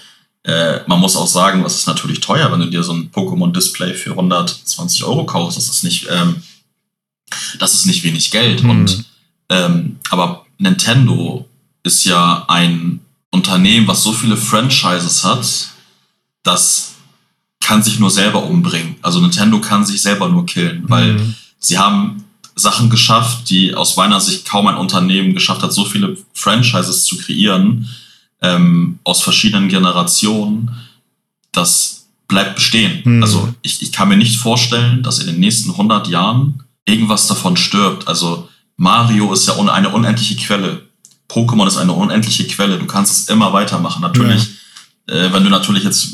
äh, 0.45 0.81
man 0.87 0.99
muss 0.99 1.15
auch 1.15 1.27
sagen, 1.27 1.63
was 1.63 1.75
ist 1.75 1.87
natürlich 1.87 2.21
teuer, 2.21 2.51
wenn 2.51 2.59
du 2.59 2.69
dir 2.69 2.83
so 2.83 2.93
ein 2.93 3.11
Pokémon-Display 3.11 3.95
für 3.95 4.11
120 4.11 5.03
Euro 5.03 5.25
kaufst. 5.25 5.57
Das 5.57 5.69
ist 5.69 5.83
nicht, 5.83 6.07
ähm, 6.09 6.43
das 7.59 7.73
ist 7.73 7.85
nicht 7.87 8.03
wenig 8.03 8.31
Geld. 8.31 8.63
Mhm. 8.63 8.69
Und 8.69 9.05
ähm, 9.49 9.99
aber 10.09 10.45
Nintendo 10.57 11.47
ist 11.83 12.05
ja 12.05 12.45
ein 12.47 12.99
Unternehmen, 13.31 13.87
was 13.87 14.03
so 14.03 14.13
viele 14.13 14.37
Franchises 14.37 15.23
hat, 15.23 15.69
dass 16.43 16.93
kann 17.59 17.81
sich 17.81 17.99
nur 17.99 18.11
selber 18.11 18.43
umbringen. 18.43 18.95
Also 19.01 19.19
Nintendo 19.19 19.59
kann 19.59 19.83
sich 19.83 19.99
selber 19.99 20.29
nur 20.29 20.45
killen, 20.45 20.83
weil 20.87 21.13
mhm. 21.13 21.35
sie 21.57 21.79
haben 21.79 22.23
Sachen 22.55 22.91
geschafft, 22.91 23.49
die 23.49 23.73
aus 23.73 23.97
meiner 23.97 24.21
Sicht 24.21 24.45
kaum 24.45 24.67
ein 24.67 24.77
Unternehmen 24.77 25.33
geschafft 25.33 25.63
hat, 25.63 25.73
so 25.73 25.83
viele 25.83 26.15
Franchises 26.33 27.05
zu 27.05 27.17
kreieren 27.17 27.89
ähm, 28.45 28.99
aus 29.03 29.21
verschiedenen 29.21 29.69
Generationen. 29.69 30.71
Das 31.51 32.07
bleibt 32.27 32.55
bestehen. 32.55 33.01
Mhm. 33.03 33.23
Also 33.23 33.53
ich, 33.61 33.81
ich 33.81 33.91
kann 33.91 34.09
mir 34.09 34.17
nicht 34.17 34.37
vorstellen, 34.37 35.03
dass 35.03 35.19
in 35.19 35.27
den 35.27 35.39
nächsten 35.39 35.71
100 35.71 36.07
Jahren 36.07 36.63
irgendwas 36.85 37.27
davon 37.27 37.57
stirbt. 37.57 38.07
Also 38.07 38.49
Mario 38.77 39.33
ist 39.33 39.47
ja 39.47 39.55
eine 39.55 39.89
unendliche 39.89 40.35
Quelle. 40.35 40.81
Pokémon 41.29 41.67
ist 41.67 41.77
eine 41.77 41.93
unendliche 41.93 42.45
Quelle. 42.47 42.77
Du 42.77 42.85
kannst 42.85 43.11
es 43.13 43.29
immer 43.29 43.51
weitermachen. 43.53 44.01
Natürlich, 44.01 44.49
ja. 45.09 45.15
äh, 45.15 45.33
wenn 45.33 45.43
du 45.43 45.49
natürlich 45.49 45.83
jetzt 45.83 46.13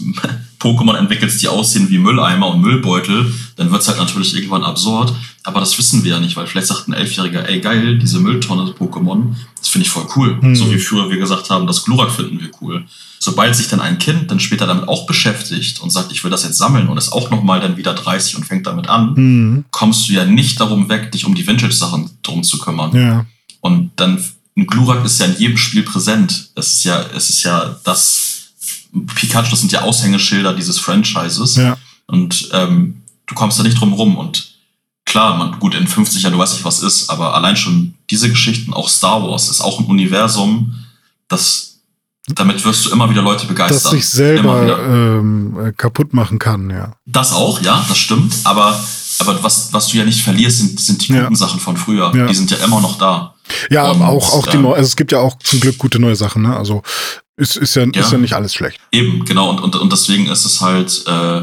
Pokémon 0.62 0.96
entwickelst, 0.96 1.42
die 1.42 1.48
aussehen 1.48 1.90
wie 1.90 1.98
Mülleimer 1.98 2.48
und 2.48 2.62
Müllbeutel, 2.62 3.34
dann 3.56 3.72
wird 3.72 3.82
es 3.82 3.88
halt 3.88 3.98
natürlich 3.98 4.36
irgendwann 4.36 4.64
absurd. 4.64 5.14
Aber 5.44 5.60
das 5.60 5.76
wissen 5.80 6.04
wir 6.04 6.12
ja 6.12 6.20
nicht, 6.20 6.36
weil 6.36 6.46
vielleicht 6.46 6.68
sagt 6.68 6.88
ein 6.88 6.94
Elfjähriger, 6.94 7.50
ey 7.50 7.60
geil, 7.60 7.98
diese 7.98 8.20
Mülltonne 8.20 8.72
Pokémon, 8.72 9.34
das 9.58 9.70
finde 9.70 9.88
ich 9.88 9.92
voll 9.92 10.06
cool. 10.16 10.38
Mhm. 10.40 10.56
So 10.56 10.72
wie 10.72 10.78
früher 10.78 11.10
wir 11.10 11.18
gesagt 11.18 11.50
haben, 11.50 11.66
das 11.66 11.84
Glurak 11.84 12.12
finden 12.12 12.40
wir 12.40 12.52
cool. 12.62 12.86
Sobald 13.18 13.56
sich 13.56 13.70
dann 13.70 13.82
ein 13.82 13.98
Kind 13.98 14.30
dann 14.30 14.40
später 14.40 14.68
damit 14.68 14.88
auch 14.88 15.08
beschäftigt 15.08 15.82
und 15.82 15.90
sagt, 15.90 16.12
ich 16.12 16.24
will 16.24 16.30
das 16.30 16.44
jetzt 16.44 16.58
sammeln 16.58 16.88
und 16.88 16.98
ist 16.98 17.12
auch 17.12 17.32
nochmal 17.32 17.60
dann 17.60 17.78
wieder 17.78 17.96
30 17.96 18.36
und 18.36 18.46
fängt 18.46 18.68
damit 18.68 18.88
an, 18.88 19.14
mhm. 19.16 19.66
kommst 19.72 20.08
du 20.08 20.14
ja 20.14 20.26
nicht 20.26 20.60
darum 20.60 20.90
weg, 20.90 21.12
dich 21.12 21.26
um 21.26 21.34
die 21.34 21.46
Vintage-Sachen 21.46 22.12
drum 22.22 22.44
zu 22.44 22.60
kümmern. 22.60 22.96
Ja. 22.96 23.26
Und 23.62 23.92
dann, 23.96 24.24
ein 24.56 24.68
Glurak 24.68 25.04
ist 25.06 25.20
ja 25.20 25.26
in 25.26 25.38
jedem 25.38 25.58
Spiel 25.58 25.82
präsent. 25.82 26.52
Es 26.56 26.74
ist 26.74 26.84
ja, 26.84 27.04
es 27.16 27.30
ist 27.30 27.42
ja 27.44 27.80
das 27.84 28.31
Pikachu, 29.16 29.52
das 29.52 29.60
sind 29.60 29.72
ja 29.72 29.82
Aushängeschilder 29.82 30.54
dieses 30.54 30.80
Franchises. 30.80 31.56
Ja. 31.56 31.78
Und 32.08 32.50
ähm, 32.54 33.02
du 33.28 33.36
kommst 33.36 33.60
da 33.60 33.64
nicht 33.64 33.80
drum 33.80 33.94
rum. 33.94 34.18
Und 34.18 34.56
klar, 35.06 35.38
man, 35.38 35.60
gut, 35.60 35.76
in 35.76 35.88
50 35.88 36.24
Jahren, 36.24 36.34
du 36.34 36.40
weißt 36.40 36.54
nicht, 36.54 36.66
was 36.66 36.82
ist, 36.82 37.10
aber 37.10 37.34
allein 37.36 37.56
schon 37.56 37.96
diese 38.10 38.30
Geschichten, 38.30 38.74
auch 38.74 38.90
Star 38.90 39.24
Wars, 39.24 39.50
ist 39.50 39.62
auch 39.62 39.80
ein 39.80 39.86
Universum, 39.86 40.76
das 41.28 41.72
damit 42.28 42.64
wirst 42.64 42.86
du 42.86 42.92
immer 42.92 43.10
wieder 43.10 43.22
Leute 43.22 43.48
begeistern. 43.48 43.80
Das 43.84 43.92
sich 43.92 44.08
selber 44.08 44.80
ähm, 44.88 45.58
äh, 45.60 45.72
kaputt 45.74 46.14
machen 46.14 46.38
kann, 46.38 46.70
ja. 46.70 46.94
Das 47.06 47.34
auch, 47.34 47.62
ja, 47.62 47.84
das 47.88 47.98
stimmt. 47.98 48.36
Aber, 48.44 48.80
aber 49.20 49.44
was, 49.44 49.74
was 49.74 49.88
du 49.88 49.98
ja 49.98 50.06
nicht 50.06 50.22
verlierst, 50.22 50.60
sind, 50.60 50.80
sind 50.80 51.02
die 51.02 51.14
guten 51.14 51.34
ja. 51.34 51.36
Sachen 51.36 51.60
von 51.60 51.78
früher. 51.78 52.14
Ja. 52.16 52.28
Die 52.28 52.36
sind 52.36 52.52
ja 52.52 52.58
immer 52.58 52.80
noch 52.80 52.98
da. 52.98 53.36
Ja, 53.70 53.86
aber 53.86 54.10
auch, 54.10 54.34
auch 54.34 54.48
die 54.48 54.58
ähm, 54.58 54.64
neuen, 54.64 54.76
also 54.76 54.88
es 54.88 54.96
gibt 54.96 55.12
ja 55.12 55.20
auch 55.20 55.38
zum 55.40 55.60
Glück 55.60 55.78
gute 55.78 56.00
neue 56.00 56.16
Sachen, 56.16 56.44
ne? 56.44 56.56
Also 56.56 56.84
ist, 57.42 57.58
ist, 57.58 57.76
ja, 57.76 57.84
ja. 57.84 58.02
ist 58.02 58.12
ja 58.12 58.18
nicht 58.20 58.34
alles 58.34 58.54
schlecht. 58.54 58.80
Eben, 58.92 59.26
genau. 59.26 59.50
Und, 59.50 59.62
und, 59.62 59.76
und 59.76 59.92
deswegen 59.92 60.28
ist 60.28 60.46
es 60.46 60.62
halt, 60.62 61.04
äh, 61.08 61.42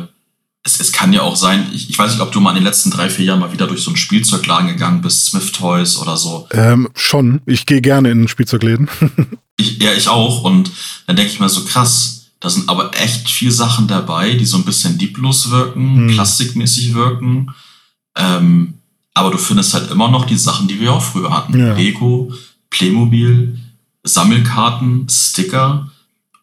es, 0.62 0.78
es 0.78 0.92
kann 0.92 1.12
ja 1.12 1.22
auch 1.22 1.34
sein, 1.34 1.66
ich, 1.72 1.90
ich 1.90 1.99
weiß 1.99 2.12
nicht, 2.12 2.20
ob 2.20 2.30
du 2.30 2.40
mal 2.40 2.51
in 2.51 2.57
den 2.57 2.64
letzten 2.64 2.90
drei, 2.90 3.11
vier 3.11 3.24
Jahren 3.24 3.40
mal 3.40 3.53
wieder 3.53 3.66
durch 3.66 3.82
so 3.82 3.90
einen 3.90 3.96
Spielzeugladen 3.96 4.68
gegangen 4.68 5.01
bist, 5.01 5.26
Smith 5.26 5.51
Toys 5.51 5.96
oder 5.96 6.16
so. 6.16 6.46
Ähm, 6.53 6.88
schon. 6.94 7.40
Ich 7.46 7.66
gehe 7.66 7.80
gerne 7.80 8.11
in 8.11 8.28
Spielzeugläden. 8.28 8.88
ich, 9.57 9.82
ja, 9.82 9.92
ich 9.92 10.09
auch. 10.09 10.44
Und 10.44 10.70
dann 11.07 11.16
denke 11.16 11.32
ich 11.32 11.40
mir 11.40 11.49
so, 11.49 11.64
krass, 11.64 12.28
da 12.38 12.49
sind 12.49 12.68
aber 12.68 12.92
echt 12.94 13.28
viel 13.28 13.51
Sachen 13.51 13.88
dabei, 13.88 14.34
die 14.34 14.46
so 14.46 14.57
ein 14.57 14.64
bisschen 14.64 14.99
lieblos 14.99 15.51
wirken, 15.51 15.96
hm. 15.96 16.14
plastikmäßig 16.14 16.94
wirken. 16.94 17.53
Ähm, 18.16 18.74
aber 19.14 19.32
du 19.32 19.38
findest 19.38 19.74
halt 19.74 19.90
immer 19.90 20.09
noch 20.09 20.26
die 20.26 20.36
Sachen, 20.36 20.68
die 20.68 20.78
wir 20.78 20.92
auch 20.92 21.03
früher 21.03 21.30
hatten. 21.30 21.59
Ja. 21.59 21.74
Lego, 21.74 22.32
Playmobil, 22.70 23.59
Sammelkarten, 24.05 25.09
Sticker. 25.09 25.88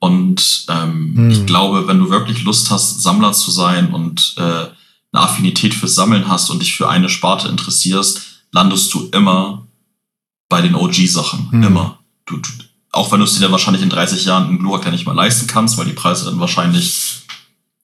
Und 0.05 0.65
ähm, 0.69 1.13
hm. 1.15 1.31
ich 1.31 1.47
glaube, 1.47 1.87
wenn 1.87 1.97
du 1.97 2.11
wirklich 2.11 2.43
Lust 2.43 2.69
hast, 2.69 3.01
Sammler 3.01 3.33
zu 3.33 3.49
sein 3.49 3.91
und 3.91 4.35
äh, 4.37 4.41
eine 4.41 4.71
Affinität 5.11 5.73
fürs 5.73 5.95
Sammeln 5.95 6.27
hast 6.27 6.51
und 6.51 6.61
dich 6.61 6.75
für 6.75 6.87
eine 6.87 7.09
Sparte 7.09 7.47
interessierst, 7.47 8.21
landest 8.51 8.93
du 8.93 9.09
immer 9.13 9.65
bei 10.47 10.61
den 10.61 10.75
OG-Sachen. 10.75 11.51
Hm. 11.51 11.63
Immer. 11.63 11.97
Du, 12.27 12.37
du, 12.37 12.49
auch 12.91 13.11
wenn 13.11 13.17
du 13.19 13.25
es 13.25 13.33
dir 13.33 13.39
dann 13.39 13.51
wahrscheinlich 13.51 13.81
in 13.81 13.89
30 13.89 14.25
Jahren 14.25 14.51
in 14.51 14.59
Glurak 14.59 14.85
ja 14.85 14.91
nicht 14.91 15.07
mal 15.07 15.15
leisten 15.15 15.47
kannst, 15.47 15.75
weil 15.79 15.87
die 15.87 15.93
Preise 15.93 16.25
dann 16.25 16.39
wahrscheinlich 16.39 17.24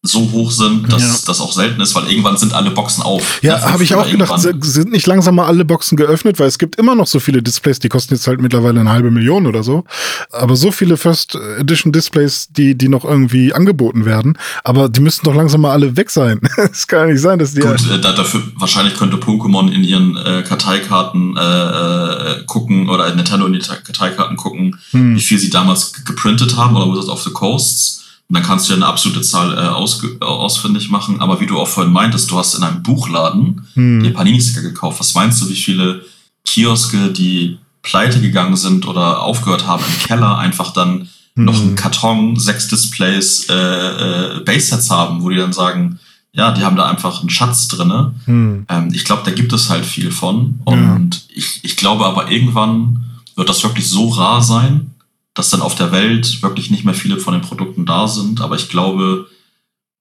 so 0.04 0.32
hoch 0.32 0.50
sind, 0.50 0.92
dass 0.92 1.04
ja. 1.04 1.16
das 1.28 1.40
auch 1.42 1.54
selten 1.54 1.80
ist, 1.80 1.94
weil 1.94 2.10
irgendwann 2.10 2.36
sind 2.36 2.54
alle 2.54 2.72
Boxen 2.72 3.04
auf. 3.04 3.40
Ja, 3.44 3.62
habe 3.72 3.84
ich 3.84 3.94
auch 3.94 4.10
gedacht, 4.10 4.34
sind 4.62 4.92
nicht 4.92 5.06
langsam 5.06 5.36
mal 5.36 5.46
alle 5.46 5.64
Boxen 5.64 5.96
geöffnet, 5.96 6.40
weil 6.40 6.48
es 6.48 6.58
gibt 6.58 6.78
immer 6.78 6.96
noch 6.96 7.06
so 7.06 7.20
viele 7.20 7.44
Displays, 7.44 7.78
die 7.78 7.88
kosten 7.88 8.16
jetzt 8.16 8.26
halt 8.26 8.42
mittlerweile 8.42 8.80
eine 8.80 8.90
halbe 8.90 9.12
Million 9.12 9.46
oder 9.46 9.62
so. 9.62 9.84
Aber 10.32 10.56
so 10.56 10.72
viele 10.72 10.98
First 10.98 11.36
Edition 11.36 11.92
Displays, 11.92 12.48
die, 12.50 12.76
die 12.76 12.90
noch 12.90 13.06
irgendwie 13.06 13.54
angeboten 13.54 14.06
werden, 14.06 14.40
aber 14.64 14.90
die 14.90 15.02
müssten 15.02 15.28
doch 15.28 15.36
langsam 15.36 15.62
mal 15.62 15.72
alle 15.72 15.96
weg 15.96 16.10
sein. 16.10 16.42
Es 16.72 16.88
kann 16.88 17.08
ja 17.08 17.14
nicht 17.14 17.22
sein, 17.22 17.38
dass 17.38 17.54
die. 17.54 17.60
Gut, 17.60 17.90
äh, 17.92 18.00
dafür 18.00 18.42
wahrscheinlich 18.56 18.96
könnte 18.96 19.18
Pokémon 19.18 19.72
in 19.72 19.84
ihren 19.84 20.16
äh, 20.18 20.44
Karteikarten 20.48 21.36
äh, 21.38 21.42
äh, 21.42 22.44
gucken 22.46 22.90
oder 22.90 23.14
Nintendo 23.14 23.46
in 23.46 23.54
die 23.54 23.60
Karteikarten 23.60 24.38
gucken, 24.38 24.80
hm. 24.92 25.16
wie 25.16 25.22
viel 25.22 25.38
sie 25.38 25.50
damals 25.50 25.92
geprintet 26.06 26.56
haben 26.56 26.76
oder 26.76 26.92
Wizards 26.92 27.10
of 27.10 27.24
the 27.24 27.32
Coasts 27.32 28.01
und 28.32 28.36
dann 28.36 28.44
kannst 28.44 28.70
du 28.70 28.72
ja 28.72 28.78
eine 28.78 28.86
absolute 28.86 29.20
Zahl 29.24 29.58
äh, 29.58 29.68
aus, 29.68 30.02
äh, 30.06 30.24
ausfindig 30.24 30.90
machen. 30.90 31.20
Aber 31.20 31.42
wie 31.42 31.48
du 31.48 31.60
auch 31.60 31.68
vorhin 31.68 31.92
meintest, 31.92 32.32
du 32.32 32.38
hast 32.38 32.54
in 32.54 32.64
einem 32.64 32.82
Buchladen 32.82 33.68
hm. 33.74 34.02
dir 34.02 34.14
Panini-Sticker 34.14 34.62
gekauft. 34.62 35.02
Was 35.02 35.14
meinst 35.16 35.42
du, 35.42 35.50
wie 35.50 35.56
viele 35.56 36.06
Kioske, 36.46 37.10
die 37.12 37.58
pleite 37.82 38.22
gegangen 38.22 38.56
sind 38.56 38.88
oder 38.88 39.22
aufgehört 39.22 39.68
haben 39.68 39.84
im 39.86 40.08
Keller, 40.08 40.38
einfach 40.38 40.72
dann 40.72 41.10
hm. 41.36 41.44
noch 41.44 41.60
einen 41.60 41.76
Karton, 41.76 42.40
sechs 42.40 42.70
Displays, 42.70 43.48
äh, 43.50 43.54
äh, 43.54 44.40
Base-Sets 44.46 44.90
haben, 44.90 45.24
wo 45.24 45.30
die 45.30 45.36
dann 45.36 45.52
sagen, 45.52 46.00
ja, 46.32 46.54
die 46.54 46.64
haben 46.64 46.78
da 46.78 46.86
einfach 46.86 47.20
einen 47.20 47.30
Schatz 47.30 47.68
drinne. 47.68 48.16
Hm. 48.24 48.66
Ähm, 48.70 48.94
ich 48.94 49.04
glaube, 49.04 49.24
da 49.26 49.32
gibt 49.32 49.52
es 49.52 49.70
halt 49.70 49.86
viel 49.86 50.10
von. 50.10 50.62
Und 50.64 51.16
ja. 51.16 51.22
ich, 51.36 51.60
ich 51.64 51.76
glaube 51.76 52.06
aber 52.06 52.32
irgendwann 52.32 53.04
wird 53.36 53.50
das 53.50 53.62
wirklich 53.62 53.90
so 53.90 54.08
rar 54.08 54.42
sein, 54.42 54.92
dass 55.34 55.50
dann 55.50 55.62
auf 55.62 55.76
der 55.76 55.92
Welt 55.92 56.42
wirklich 56.42 56.72
nicht 56.72 56.84
mehr 56.84 56.94
viele 56.94 57.18
von 57.18 57.34
den 57.34 57.42
Produkten 57.42 57.86
da 57.86 58.08
sind. 58.08 58.42
Aber 58.42 58.56
ich 58.56 58.70
glaube, 58.70 59.28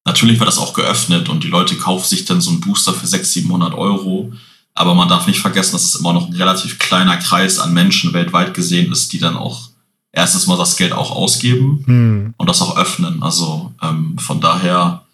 natürlich 0.05 0.39
wird 0.39 0.49
das 0.49 0.59
auch 0.59 0.75
geöffnet 0.75 1.29
und 1.29 1.45
die 1.45 1.49
Leute 1.49 1.77
kaufen 1.77 2.09
sich 2.09 2.25
dann 2.25 2.41
so 2.41 2.51
einen 2.51 2.61
Booster 2.61 2.93
für 2.93 3.07
600, 3.07 3.27
700 3.33 3.75
Euro. 3.75 4.33
Aber 4.75 4.95
man 4.95 5.09
darf 5.09 5.27
nicht 5.27 5.41
vergessen, 5.41 5.73
dass 5.73 5.85
es 5.85 5.97
immer 5.97 6.13
noch 6.13 6.29
ein 6.29 6.35
relativ 6.35 6.79
kleiner 6.79 7.17
Kreis 7.17 7.59
an 7.59 7.73
Menschen 7.75 8.13
weltweit 8.13 8.55
gesehen 8.55 8.91
ist, 8.93 9.13
die 9.13 9.19
dann 9.19 9.37
auch 9.37 9.69
erstens 10.13 10.47
mal 10.47 10.57
das 10.57 10.77
Geld 10.77 10.93
auch 10.93 11.11
ausgeben 11.11 11.83
Hm. 11.87 12.35
und 12.37 12.49
das 12.49 12.63
auch 12.63 12.77
öffnen. 12.77 13.23
Also 13.23 13.73
ähm, 13.83 14.19
von 14.19 14.41
daher, 14.41 15.05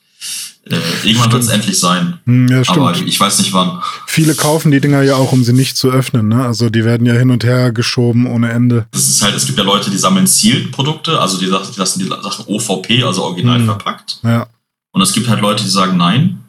äh, 0.68 0.76
irgendwann 1.04 1.30
wird 1.32 1.42
es 1.44 1.48
endlich 1.48 1.78
sein. 1.78 2.18
Hm, 2.26 2.48
ja, 2.48 2.64
stimmt. 2.64 2.78
Aber 2.78 2.96
ich 2.96 3.18
weiß 3.20 3.38
nicht 3.38 3.52
wann. 3.52 3.80
Viele 4.06 4.34
kaufen 4.34 4.72
die 4.72 4.80
Dinger 4.80 5.02
ja 5.02 5.14
auch, 5.16 5.32
um 5.32 5.44
sie 5.44 5.52
nicht 5.52 5.76
zu 5.76 5.90
öffnen. 5.90 6.28
Ne? 6.28 6.44
Also 6.44 6.70
die 6.70 6.84
werden 6.84 7.06
ja 7.06 7.14
hin 7.14 7.30
und 7.30 7.44
her 7.44 7.70
geschoben 7.72 8.26
ohne 8.26 8.50
Ende. 8.50 8.86
Das 8.90 9.08
ist 9.08 9.22
halt, 9.22 9.34
es 9.36 9.46
gibt 9.46 9.58
ja 9.58 9.64
Leute, 9.64 9.90
die 9.90 9.96
sammeln 9.98 10.26
Sealed-Produkte, 10.26 11.20
also 11.20 11.38
die, 11.38 11.46
die 11.46 11.78
lassen 11.78 11.98
die 12.00 12.08
Sachen 12.08 12.46
OVP, 12.46 13.02
also 13.04 13.22
original 13.24 13.60
Mhm. 13.60 13.66
verpackt. 13.66 14.18
Ja, 14.24 14.46
Und 14.92 15.02
es 15.02 15.12
gibt 15.12 15.28
halt 15.28 15.40
Leute, 15.40 15.62
die 15.62 15.70
sagen, 15.70 15.96
nein, 15.96 16.40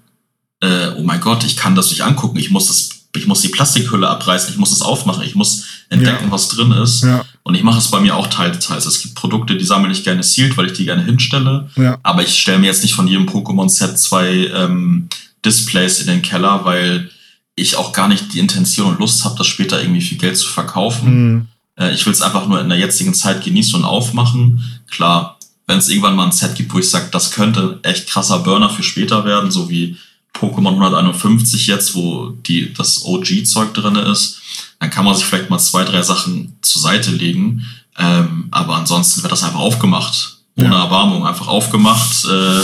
äh, 0.61 0.87
oh 0.97 1.03
mein 1.03 1.21
Gott, 1.21 1.43
ich 1.43 1.55
kann 1.55 1.75
das 1.75 1.91
nicht 1.91 2.01
angucken, 2.01 2.37
ich 2.39 2.49
muss 2.49 2.67
das, 2.67 2.89
ich 3.17 3.27
muss 3.27 3.41
die 3.41 3.49
Plastikhülle 3.49 4.07
abreißen, 4.09 4.51
ich 4.51 4.57
muss 4.57 4.69
das 4.71 4.81
aufmachen, 4.81 5.23
ich 5.23 5.35
muss 5.35 5.65
entdecken, 5.89 6.25
Ja. 6.25 6.31
was 6.31 6.47
drin 6.49 6.71
ist. 6.71 7.03
ja, 7.03 7.23
Und 7.43 7.55
ich 7.55 7.63
mache 7.63 7.79
es 7.79 7.89
bei 7.89 7.99
mir 7.99 8.15
auch 8.15 8.27
teils, 8.27 8.65
teils. 8.65 8.85
Es 8.85 9.01
gibt 9.01 9.15
Produkte, 9.15 9.55
die 9.57 9.65
sammle 9.65 9.91
ich 9.91 10.03
gerne 10.03 10.23
sealed, 10.23 10.57
weil 10.57 10.67
ich 10.67 10.73
die 10.73 10.85
gerne 10.85 11.03
hinstelle. 11.03 11.69
ja. 11.75 11.97
Aber 12.03 12.21
ich 12.23 12.37
stelle 12.39 12.59
mir 12.59 12.67
jetzt 12.67 12.83
nicht 12.83 12.93
von 12.93 13.07
jedem 13.07 13.25
Pokémon-Set 13.27 13.97
zwei 13.99 14.47
ähm, 14.53 15.07
Displays 15.45 15.99
in 15.99 16.07
den 16.07 16.21
Keller, 16.21 16.65
weil 16.65 17.09
ich 17.55 17.75
auch 17.77 17.91
gar 17.93 18.07
nicht 18.07 18.33
die 18.33 18.39
Intention 18.39 18.87
und 18.93 18.99
Lust 18.99 19.23
habe, 19.25 19.35
das 19.37 19.47
später 19.47 19.81
irgendwie 19.81 20.01
viel 20.01 20.17
Geld 20.17 20.37
zu 20.37 20.47
verkaufen. 20.47 21.07
Hm. 21.07 21.47
Äh, 21.79 21.93
ich 21.93 22.05
will 22.05 22.13
es 22.13 22.21
einfach 22.21 22.47
nur 22.47 22.59
in 22.61 22.69
der 22.69 22.77
jetzigen 22.77 23.13
Zeit 23.13 23.43
genießen 23.43 23.75
und 23.75 23.85
aufmachen. 23.85 24.61
Klar, 24.91 25.39
wenn 25.65 25.79
es 25.79 25.89
irgendwann 25.89 26.15
mal 26.15 26.25
ein 26.25 26.31
Set 26.31 26.55
gibt, 26.55 26.73
wo 26.73 26.79
ich 26.79 26.89
sage, 26.89 27.07
das 27.11 27.31
könnte 27.31 27.79
echt 27.83 28.07
krasser 28.07 28.39
Burner 28.39 28.69
für 28.69 28.83
später 28.83 29.25
werden, 29.25 29.51
so 29.51 29.69
wie 29.69 29.97
Pokémon 30.39 30.73
151 30.75 31.67
jetzt, 31.67 31.95
wo 31.95 32.29
die, 32.29 32.73
das 32.73 33.03
OG-Zeug 33.05 33.73
drin 33.73 33.95
ist, 33.95 34.41
dann 34.79 34.89
kann 34.89 35.05
man 35.05 35.15
sich 35.15 35.25
vielleicht 35.25 35.49
mal 35.49 35.59
zwei, 35.59 35.83
drei 35.83 36.01
Sachen 36.01 36.57
zur 36.61 36.81
Seite 36.81 37.11
legen. 37.11 37.65
Ähm, 37.97 38.47
aber 38.51 38.75
ansonsten 38.75 39.23
wird 39.23 39.31
das 39.31 39.43
einfach 39.43 39.59
aufgemacht. 39.59 40.37
Ohne 40.55 40.69
Ja. 40.69 40.83
Erbarmung, 40.83 41.25
einfach 41.25 41.47
aufgemacht 41.47 42.25
äh, 42.25 42.61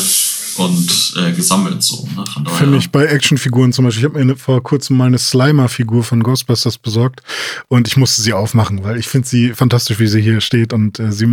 und 0.62 1.14
äh, 1.18 1.32
gesammelt 1.32 1.82
so. 1.82 2.08
Ne? 2.16 2.24
Finde 2.56 2.78
ich 2.78 2.92
bei 2.92 3.06
Actionfiguren 3.06 3.74
zum 3.74 3.86
Beispiel. 3.86 4.02
Ich 4.04 4.10
habe 4.10 4.20
mir 4.20 4.26
ne- 4.26 4.36
vor 4.36 4.62
kurzem 4.62 4.98
mal 4.98 5.06
eine 5.08 5.18
Slimer-Figur 5.18 6.04
von 6.04 6.22
Ghostbusters 6.22 6.78
besorgt 6.78 7.22
und 7.70 7.88
ich 7.88 7.98
musste 7.98 8.22
sie 8.22 8.34
aufmachen, 8.34 8.84
weil 8.84 8.98
ich 9.00 9.08
finde 9.08 9.28
sie 9.28 9.50
fantastisch, 9.54 9.98
wie 10.00 10.08
sie 10.08 10.22
hier 10.22 10.42
steht 10.42 10.74
und 10.74 11.00
äh, 11.00 11.12
sie 11.12 11.26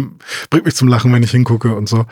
bringt 0.48 0.64
mich 0.64 0.74
zum 0.74 0.88
Lachen, 0.88 1.12
wenn 1.12 1.22
ich 1.22 1.30
hingucke 1.30 1.74
und 1.74 1.88
so. 1.88 2.06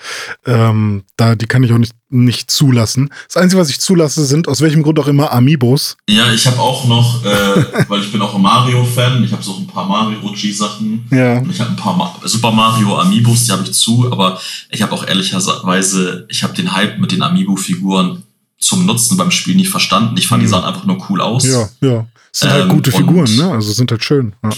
Ähm, 0.46 1.04
da, 1.16 1.34
die 1.34 1.46
kann 1.46 1.62
ich 1.62 1.72
auch 1.72 1.78
nicht, 1.78 1.92
nicht 2.10 2.50
zulassen. 2.50 3.10
Das 3.26 3.36
Einzige, 3.36 3.60
was 3.60 3.68
ich 3.68 3.80
zulasse, 3.80 4.24
sind 4.24 4.48
aus 4.48 4.60
welchem 4.62 4.82
Grund 4.82 4.98
auch 4.98 5.08
immer 5.08 5.30
Amiibos. 5.32 5.96
Ja, 6.08 6.32
ich 6.32 6.46
habe 6.46 6.58
auch 6.58 6.86
noch, 6.86 7.24
äh, 7.24 7.28
weil 7.88 8.00
ich 8.00 8.10
bin 8.10 8.22
auch 8.22 8.34
ein 8.34 8.40
Mario-Fan, 8.42 9.22
ich 9.24 9.32
habe 9.32 9.42
so 9.42 9.56
ein 9.56 9.66
paar 9.66 9.86
Mario-OG-Sachen. 9.86 11.06
Ja. 11.10 11.38
Und 11.38 11.50
ich 11.50 11.60
habe 11.60 11.70
ein 11.70 11.76
paar 11.76 11.94
Ma 11.96 12.14
Super 12.24 12.50
Mario 12.52 12.98
Amiibos, 12.98 13.44
die 13.44 13.52
habe 13.52 13.62
ich 13.64 13.72
zu, 13.72 14.10
aber 14.10 14.40
ich 14.70 14.80
habe 14.82 14.92
auch 14.92 15.06
ehrlicherweise, 15.06 16.26
ich 16.28 16.42
habe 16.42 16.54
den 16.54 16.72
Hype 16.74 16.98
mit 16.98 17.12
den 17.12 17.22
Amiibo-Figuren 17.22 18.22
zum 18.60 18.86
Nutzen 18.86 19.16
beim 19.16 19.30
Spiel 19.30 19.54
nicht 19.54 19.68
verstanden. 19.70 20.16
Ich 20.16 20.26
fand, 20.26 20.42
die 20.42 20.46
Mhm. 20.46 20.50
sahen 20.50 20.64
einfach 20.64 20.84
nur 20.84 20.98
cool 21.10 21.20
aus. 21.20 21.44
Ja, 21.46 21.68
ja. 21.80 22.06
Es 22.32 22.40
sind 22.40 22.50
halt 22.50 22.64
Ähm, 22.64 22.68
gute 22.70 22.90
und- 22.90 22.96
Figuren, 22.96 23.36
ne? 23.36 23.50
Also 23.52 23.72
sind 23.72 23.90
halt 23.90 24.04
schön. 24.04 24.34
Ja. 24.44 24.50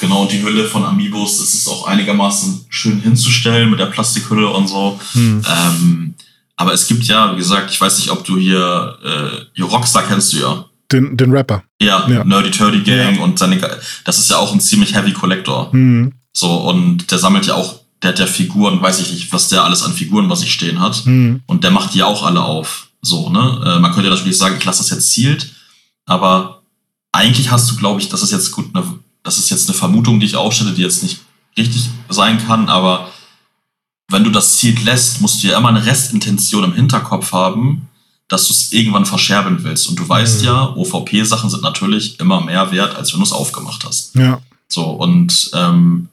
Genau, 0.00 0.22
und 0.22 0.32
die 0.32 0.42
Hülle 0.42 0.64
von 0.64 0.84
Amiibos, 0.84 1.38
das 1.38 1.54
ist 1.54 1.68
auch 1.68 1.86
einigermaßen 1.86 2.66
schön 2.68 3.00
hinzustellen 3.00 3.70
mit 3.70 3.78
der 3.80 3.86
Plastikhülle 3.86 4.48
und 4.48 4.68
so. 4.68 4.98
Hm. 5.12 5.42
Ähm, 5.48 6.13
aber 6.56 6.72
es 6.72 6.86
gibt 6.86 7.04
ja, 7.04 7.32
wie 7.32 7.38
gesagt, 7.38 7.70
ich 7.70 7.80
weiß 7.80 7.98
nicht, 7.98 8.10
ob 8.10 8.24
du 8.24 8.38
hier, 8.38 8.98
äh, 9.56 9.62
Rockstar 9.62 10.04
kennst 10.04 10.32
du 10.32 10.38
ja. 10.38 10.64
Den, 10.92 11.16
den 11.16 11.32
Rapper. 11.32 11.64
Ja, 11.80 12.08
Ja. 12.08 12.24
Nerdy 12.24 12.50
Turdy 12.50 12.82
Gang 12.82 13.20
und 13.20 13.38
seine, 13.38 13.58
das 14.04 14.18
ist 14.18 14.30
ja 14.30 14.36
auch 14.36 14.52
ein 14.52 14.60
ziemlich 14.60 14.94
heavy 14.94 15.12
Collector. 15.12 15.72
Hm. 15.72 16.12
So, 16.32 16.52
und 16.68 17.10
der 17.10 17.18
sammelt 17.18 17.46
ja 17.46 17.54
auch, 17.54 17.80
der 18.02 18.10
hat 18.10 18.18
ja 18.18 18.26
Figuren, 18.26 18.80
weiß 18.80 19.00
ich 19.00 19.12
nicht, 19.12 19.32
was 19.32 19.48
der 19.48 19.64
alles 19.64 19.82
an 19.82 19.92
Figuren, 19.92 20.28
was 20.28 20.42
ich 20.42 20.52
stehen 20.52 20.80
hat. 20.80 21.04
Hm. 21.04 21.42
Und 21.46 21.64
der 21.64 21.70
macht 21.70 21.94
die 21.94 22.02
auch 22.02 22.24
alle 22.24 22.42
auf. 22.42 22.88
So, 23.02 23.30
ne? 23.30 23.60
Äh, 23.64 23.78
man 23.80 23.92
könnte 23.92 24.08
ja 24.08 24.14
natürlich 24.14 24.38
sagen, 24.38 24.56
ich 24.58 24.64
lasse 24.64 24.82
das 24.82 24.90
jetzt 24.90 25.12
zielt, 25.12 25.52
aber 26.06 26.62
eigentlich 27.12 27.50
hast 27.50 27.70
du, 27.70 27.76
glaube 27.76 28.00
ich, 28.00 28.08
das 28.08 28.22
ist 28.22 28.32
jetzt 28.32 28.50
gut, 28.50 28.74
ne, 28.74 28.82
das 29.22 29.38
ist 29.38 29.50
jetzt 29.50 29.68
eine 29.68 29.78
Vermutung, 29.78 30.20
die 30.20 30.26
ich 30.26 30.36
aufstelle, 30.36 30.72
die 30.72 30.82
jetzt 30.82 31.02
nicht 31.02 31.20
richtig 31.56 31.88
sein 32.08 32.44
kann, 32.46 32.68
aber 32.68 33.08
wenn 34.14 34.24
du 34.24 34.30
das 34.30 34.56
zielt 34.58 34.82
lässt, 34.84 35.20
musst 35.20 35.42
du 35.42 35.48
ja 35.48 35.58
immer 35.58 35.68
eine 35.68 35.84
Restintention 35.84 36.64
im 36.64 36.72
Hinterkopf 36.72 37.32
haben, 37.32 37.88
dass 38.28 38.46
du 38.46 38.52
es 38.54 38.72
irgendwann 38.72 39.04
verscherben 39.04 39.62
willst. 39.64 39.88
Und 39.88 39.98
du 39.98 40.08
weißt 40.08 40.40
Mhm. 40.40 40.46
ja, 40.46 40.74
OVP-Sachen 40.76 41.50
sind 41.50 41.62
natürlich 41.62 42.18
immer 42.20 42.40
mehr 42.40 42.72
wert, 42.72 42.96
als 42.96 43.12
wenn 43.12 43.20
du 43.20 43.26
es 43.26 43.32
aufgemacht 43.32 43.84
hast. 43.84 44.14
Ja. 44.14 44.40
So, 44.68 44.84
und 44.84 45.50
ähm, 45.54 46.08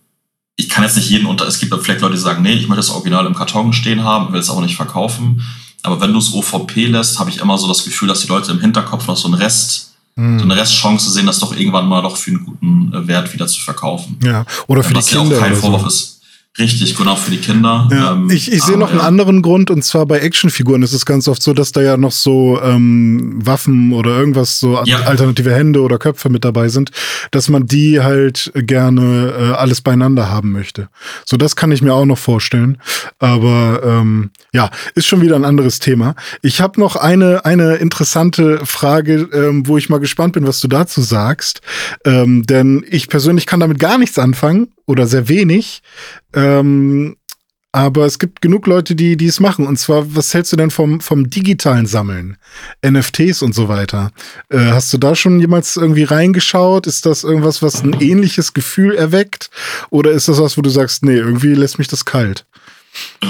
ich 0.57 0.67
kann 0.69 0.83
jetzt 0.83 0.97
nicht 0.97 1.09
jeden 1.09 1.25
unter, 1.25 1.47
es 1.47 1.59
gibt 1.59 1.73
vielleicht 1.81 2.01
Leute, 2.01 2.15
die 2.15 2.19
sagen, 2.21 2.43
nee, 2.43 2.53
ich 2.53 2.67
möchte 2.67 2.81
das 2.81 2.89
Original 2.89 3.25
im 3.25 3.33
Karton 3.33 3.71
stehen 3.73 4.03
haben, 4.03 4.33
will 4.33 4.41
es 4.41 4.49
aber 4.49 4.61
nicht 4.61 4.75
verkaufen. 4.75 5.41
Aber 5.83 5.99
wenn 6.01 6.11
du 6.13 6.19
es 6.19 6.33
OVP 6.33 6.87
lässt, 6.87 7.17
habe 7.17 7.29
ich 7.31 7.37
immer 7.37 7.57
so 7.57 7.67
das 7.67 7.83
Gefühl, 7.85 8.07
dass 8.09 8.21
die 8.21 8.27
Leute 8.27 8.51
im 8.51 8.59
Hinterkopf 8.59 9.07
noch 9.07 9.17
so 9.17 9.27
einen 9.27 9.35
Rest, 9.35 9.93
so 10.15 10.21
Hm. 10.21 10.41
eine 10.41 10.57
Restchance 10.57 11.09
sehen, 11.09 11.25
das 11.25 11.39
doch 11.39 11.55
irgendwann 11.55 11.87
mal 11.87 12.01
doch 12.03 12.17
für 12.17 12.31
einen 12.31 12.45
guten 12.45 12.93
äh, 12.93 13.07
Wert 13.07 13.33
wieder 13.33 13.47
zu 13.47 13.61
verkaufen. 13.61 14.19
Ja. 14.21 14.45
Oder 14.67 14.83
für 14.83 14.89
die 14.93 14.97
Was 14.97 15.09
ja 15.11 15.21
Kinder. 15.21 15.37
auch 15.37 15.39
kein 15.41 15.55
Vorwurf 15.55 15.81
so. 15.83 15.87
ist. 15.87 16.20
Richtig, 16.59 16.97
genau, 16.97 17.15
für 17.15 17.31
die 17.31 17.37
Kinder. 17.37 17.87
Ja, 17.91 18.11
Ähm, 18.11 18.29
ich 18.29 18.51
ich 18.51 18.61
sehe 18.61 18.77
noch 18.77 18.89
einen 18.89 18.99
ja. 18.99 19.05
anderen 19.05 19.41
Grund 19.41 19.71
und 19.71 19.85
zwar 19.85 20.05
bei 20.05 20.19
Actionfiguren 20.19 20.83
ist 20.83 20.91
es 20.91 21.05
ganz 21.05 21.29
oft 21.29 21.41
so, 21.41 21.53
dass 21.53 21.71
da 21.71 21.81
ja 21.81 21.95
noch 21.95 22.11
so 22.11 22.59
ähm, 22.61 23.39
Waffen 23.45 23.93
oder 23.93 24.09
irgendwas 24.17 24.59
so 24.59 24.77
Ja. 24.83 24.99
alternative 25.03 25.53
Hände 25.53 25.81
oder 25.81 25.97
Köpfe 25.97 26.27
mit 26.29 26.43
dabei 26.43 26.67
sind, 26.67 26.91
dass 27.31 27.47
man 27.47 27.67
die 27.67 28.01
halt 28.01 28.51
gerne 28.53 29.33
äh, 29.39 29.51
alles 29.53 29.79
beieinander 29.79 30.29
haben 30.29 30.51
möchte. 30.51 30.89
So 31.25 31.37
das 31.37 31.55
kann 31.55 31.71
ich 31.71 31.81
mir 31.81 31.93
auch 31.93 32.05
noch 32.05 32.17
vorstellen, 32.17 32.79
aber 33.19 33.81
ähm, 33.85 34.31
ja 34.51 34.69
ist 34.93 35.07
schon 35.07 35.21
wieder 35.21 35.37
ein 35.37 35.45
anderes 35.45 35.79
Thema. 35.79 36.15
Ich 36.41 36.59
habe 36.59 36.81
noch 36.81 36.97
eine 36.97 37.45
eine 37.45 37.75
interessante 37.75 38.65
Frage, 38.65 39.29
ähm, 39.33 39.67
wo 39.67 39.77
ich 39.77 39.87
mal 39.87 40.01
gespannt 40.01 40.33
bin, 40.33 40.45
was 40.45 40.59
du 40.59 40.67
dazu 40.67 40.99
sagst, 40.99 41.61
ähm, 42.03 42.43
denn 42.43 42.83
ich 42.89 43.07
persönlich 43.07 43.45
kann 43.45 43.61
damit 43.61 43.79
gar 43.79 43.97
nichts 43.97 44.19
anfangen 44.19 44.67
oder 44.91 45.07
sehr 45.07 45.27
wenig. 45.27 45.81
Ähm, 46.33 47.15
aber 47.73 48.05
es 48.05 48.19
gibt 48.19 48.41
genug 48.41 48.67
Leute, 48.67 48.95
die 48.95 49.15
die 49.15 49.27
es 49.27 49.39
machen. 49.39 49.65
Und 49.65 49.77
zwar, 49.77 50.15
was 50.15 50.33
hältst 50.33 50.51
du 50.51 50.57
denn 50.57 50.71
vom, 50.71 50.99
vom 50.99 51.29
digitalen 51.29 51.85
Sammeln? 51.85 52.37
NFTs 52.85 53.41
und 53.41 53.55
so 53.55 53.69
weiter. 53.69 54.11
Äh, 54.49 54.71
hast 54.71 54.91
du 54.93 54.97
da 54.97 55.15
schon 55.15 55.39
jemals 55.39 55.77
irgendwie 55.77 56.03
reingeschaut? 56.03 56.85
Ist 56.85 57.05
das 57.05 57.23
irgendwas, 57.23 57.61
was 57.61 57.81
ein 57.81 57.93
ähnliches 58.01 58.53
Gefühl 58.53 58.93
erweckt? 58.95 59.49
Oder 59.89 60.11
ist 60.11 60.27
das 60.27 60.39
was, 60.39 60.57
wo 60.57 60.61
du 60.61 60.69
sagst, 60.69 61.03
nee, 61.05 61.15
irgendwie 61.15 61.53
lässt 61.53 61.79
mich 61.79 61.87
das 61.87 62.05
kalt? 62.05 62.45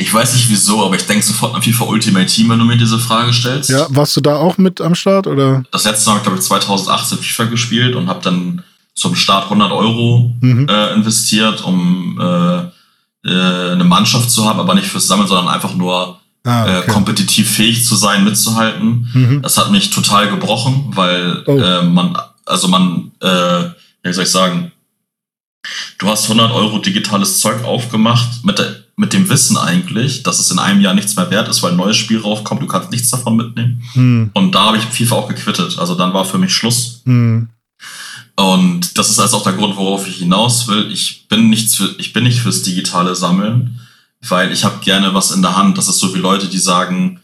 Ich 0.00 0.14
weiß 0.14 0.34
nicht 0.34 0.48
wieso, 0.48 0.84
aber 0.84 0.94
ich 0.94 1.06
denke 1.06 1.24
sofort 1.24 1.54
an 1.54 1.62
FIFA 1.62 1.84
Ultimate 1.86 2.26
Team, 2.26 2.48
wenn 2.48 2.58
du 2.60 2.64
mir 2.64 2.76
diese 2.76 3.00
Frage 3.00 3.32
stellst. 3.32 3.68
Ja, 3.68 3.86
warst 3.90 4.16
du 4.16 4.20
da 4.20 4.36
auch 4.36 4.56
mit 4.56 4.80
am 4.80 4.94
Start? 4.94 5.26
Oder? 5.26 5.64
Das 5.72 5.84
letzte 5.84 6.08
Mal 6.08 6.14
habe 6.14 6.20
ich, 6.20 6.24
glaube 6.24 6.38
ich, 6.38 6.46
2018 6.46 7.18
FIFA 7.18 7.44
gespielt 7.44 7.96
und 7.96 8.08
habe 8.08 8.22
dann 8.22 8.62
zum 8.98 9.14
Start 9.14 9.44
100 9.50 9.70
Euro 9.72 10.34
Mhm. 10.40 10.68
äh, 10.68 10.94
investiert, 10.94 11.62
um 11.64 12.18
äh, 12.20 12.58
äh, 13.28 13.72
eine 13.72 13.84
Mannschaft 13.84 14.30
zu 14.30 14.44
haben, 14.48 14.60
aber 14.60 14.74
nicht 14.74 14.86
fürs 14.86 15.06
Sammeln, 15.06 15.28
sondern 15.28 15.48
einfach 15.54 15.74
nur 15.74 16.18
Ah, 16.44 16.66
äh, 16.66 16.78
okay. 16.78 16.92
kompetitiv 16.92 17.50
fähig 17.50 17.84
zu 17.84 17.94
sein, 17.96 18.24
mitzuhalten. 18.24 19.08
Mhm. 19.12 19.42
Das 19.42 19.58
hat 19.58 19.70
mich 19.70 19.90
total 19.90 20.30
gebrochen, 20.30 20.86
weil 20.94 21.42
Oh. 21.46 21.58
äh, 21.58 21.82
man, 21.82 22.16
also 22.46 22.68
man, 22.68 23.10
äh, 23.20 23.64
wie 24.02 24.12
soll 24.12 24.24
ich 24.24 24.30
sagen, 24.30 24.72
du 25.98 26.08
hast 26.08 26.28
100 26.28 26.50
Euro 26.52 26.78
digitales 26.78 27.40
Zeug 27.40 27.64
aufgemacht 27.64 28.44
mit, 28.44 28.58
der, 28.58 28.76
mit 28.96 29.12
dem 29.12 29.28
Wissen 29.28 29.58
eigentlich, 29.58 30.22
dass 30.22 30.38
es 30.38 30.50
in 30.50 30.58
einem 30.58 30.80
Jahr 30.80 30.94
nichts 30.94 31.16
mehr 31.16 31.30
wert 31.30 31.48
ist, 31.48 31.62
weil 31.62 31.72
ein 31.72 31.76
neues 31.76 31.96
Spiel 31.96 32.20
raufkommt, 32.20 32.62
du 32.62 32.66
kannst 32.66 32.90
nichts 32.92 33.10
davon 33.10 33.36
mitnehmen. 33.36 33.82
Hm, 33.92 34.30
Und 34.32 34.54
da 34.54 34.66
habe 34.66 34.78
ich 34.78 34.84
FIFA 34.84 35.16
auch 35.16 35.28
gequittet. 35.28 35.78
Also 35.78 35.96
dann 35.96 36.14
war 36.14 36.24
für 36.24 36.38
mich 36.38 36.54
Schluss. 36.54 37.02
Und 38.38 38.96
das 38.96 39.10
ist 39.10 39.18
also 39.18 39.38
auch 39.38 39.42
der 39.42 39.54
Grund, 39.54 39.76
worauf 39.76 40.06
ich 40.06 40.18
hinaus 40.18 40.68
will. 40.68 40.92
Ich 40.92 41.26
bin 41.26 41.50
nicht, 41.50 41.74
für, 41.74 41.92
ich 41.98 42.12
bin 42.12 42.22
nicht 42.22 42.38
fürs 42.38 42.62
digitale 42.62 43.16
Sammeln, 43.16 43.80
weil 44.28 44.52
ich 44.52 44.62
habe 44.62 44.78
gerne 44.78 45.12
was 45.12 45.32
in 45.32 45.42
der 45.42 45.56
Hand. 45.56 45.76
Das 45.76 45.88
ist 45.88 45.98
so 45.98 46.14
wie 46.14 46.20
Leute, 46.20 46.46
die 46.46 46.58
sagen, 46.60 47.20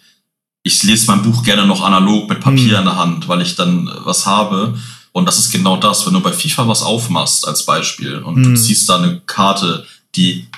ich 0.65 0.83
lese 0.83 1.07
mein 1.07 1.23
Buch 1.23 1.45
gerne 1.45 1.67
noch 1.67 1.83
analog 1.83 2.29
mit 2.29 2.41
Papier 2.41 2.73
Hm. 2.73 2.79
in 2.81 2.85
der 2.87 2.97
Hand, 2.97 3.29
weil 3.29 3.43
ich 3.43 3.55
dann 3.55 3.87
äh, 3.87 3.91
was 4.05 4.27
habe. 4.27 4.77
Und 5.13 5.27
das 5.27 5.39
ist 5.39 5.53
genau 5.53 5.77
das, 5.77 6.05
wenn 6.05 6.15
du 6.15 6.21
bei 6.21 6.33
FIFA 6.33 6.67
was 6.67 6.83
aufmachst 6.83 7.47
als 7.47 7.65
Beispiel 7.65 8.19
und 8.19 8.43
du 8.43 8.49
Hm. 8.49 8.57
ziehst 8.57 8.89
da 8.89 8.97
eine 8.97 9.21
Karte, 9.21 9.87
die 10.17 10.49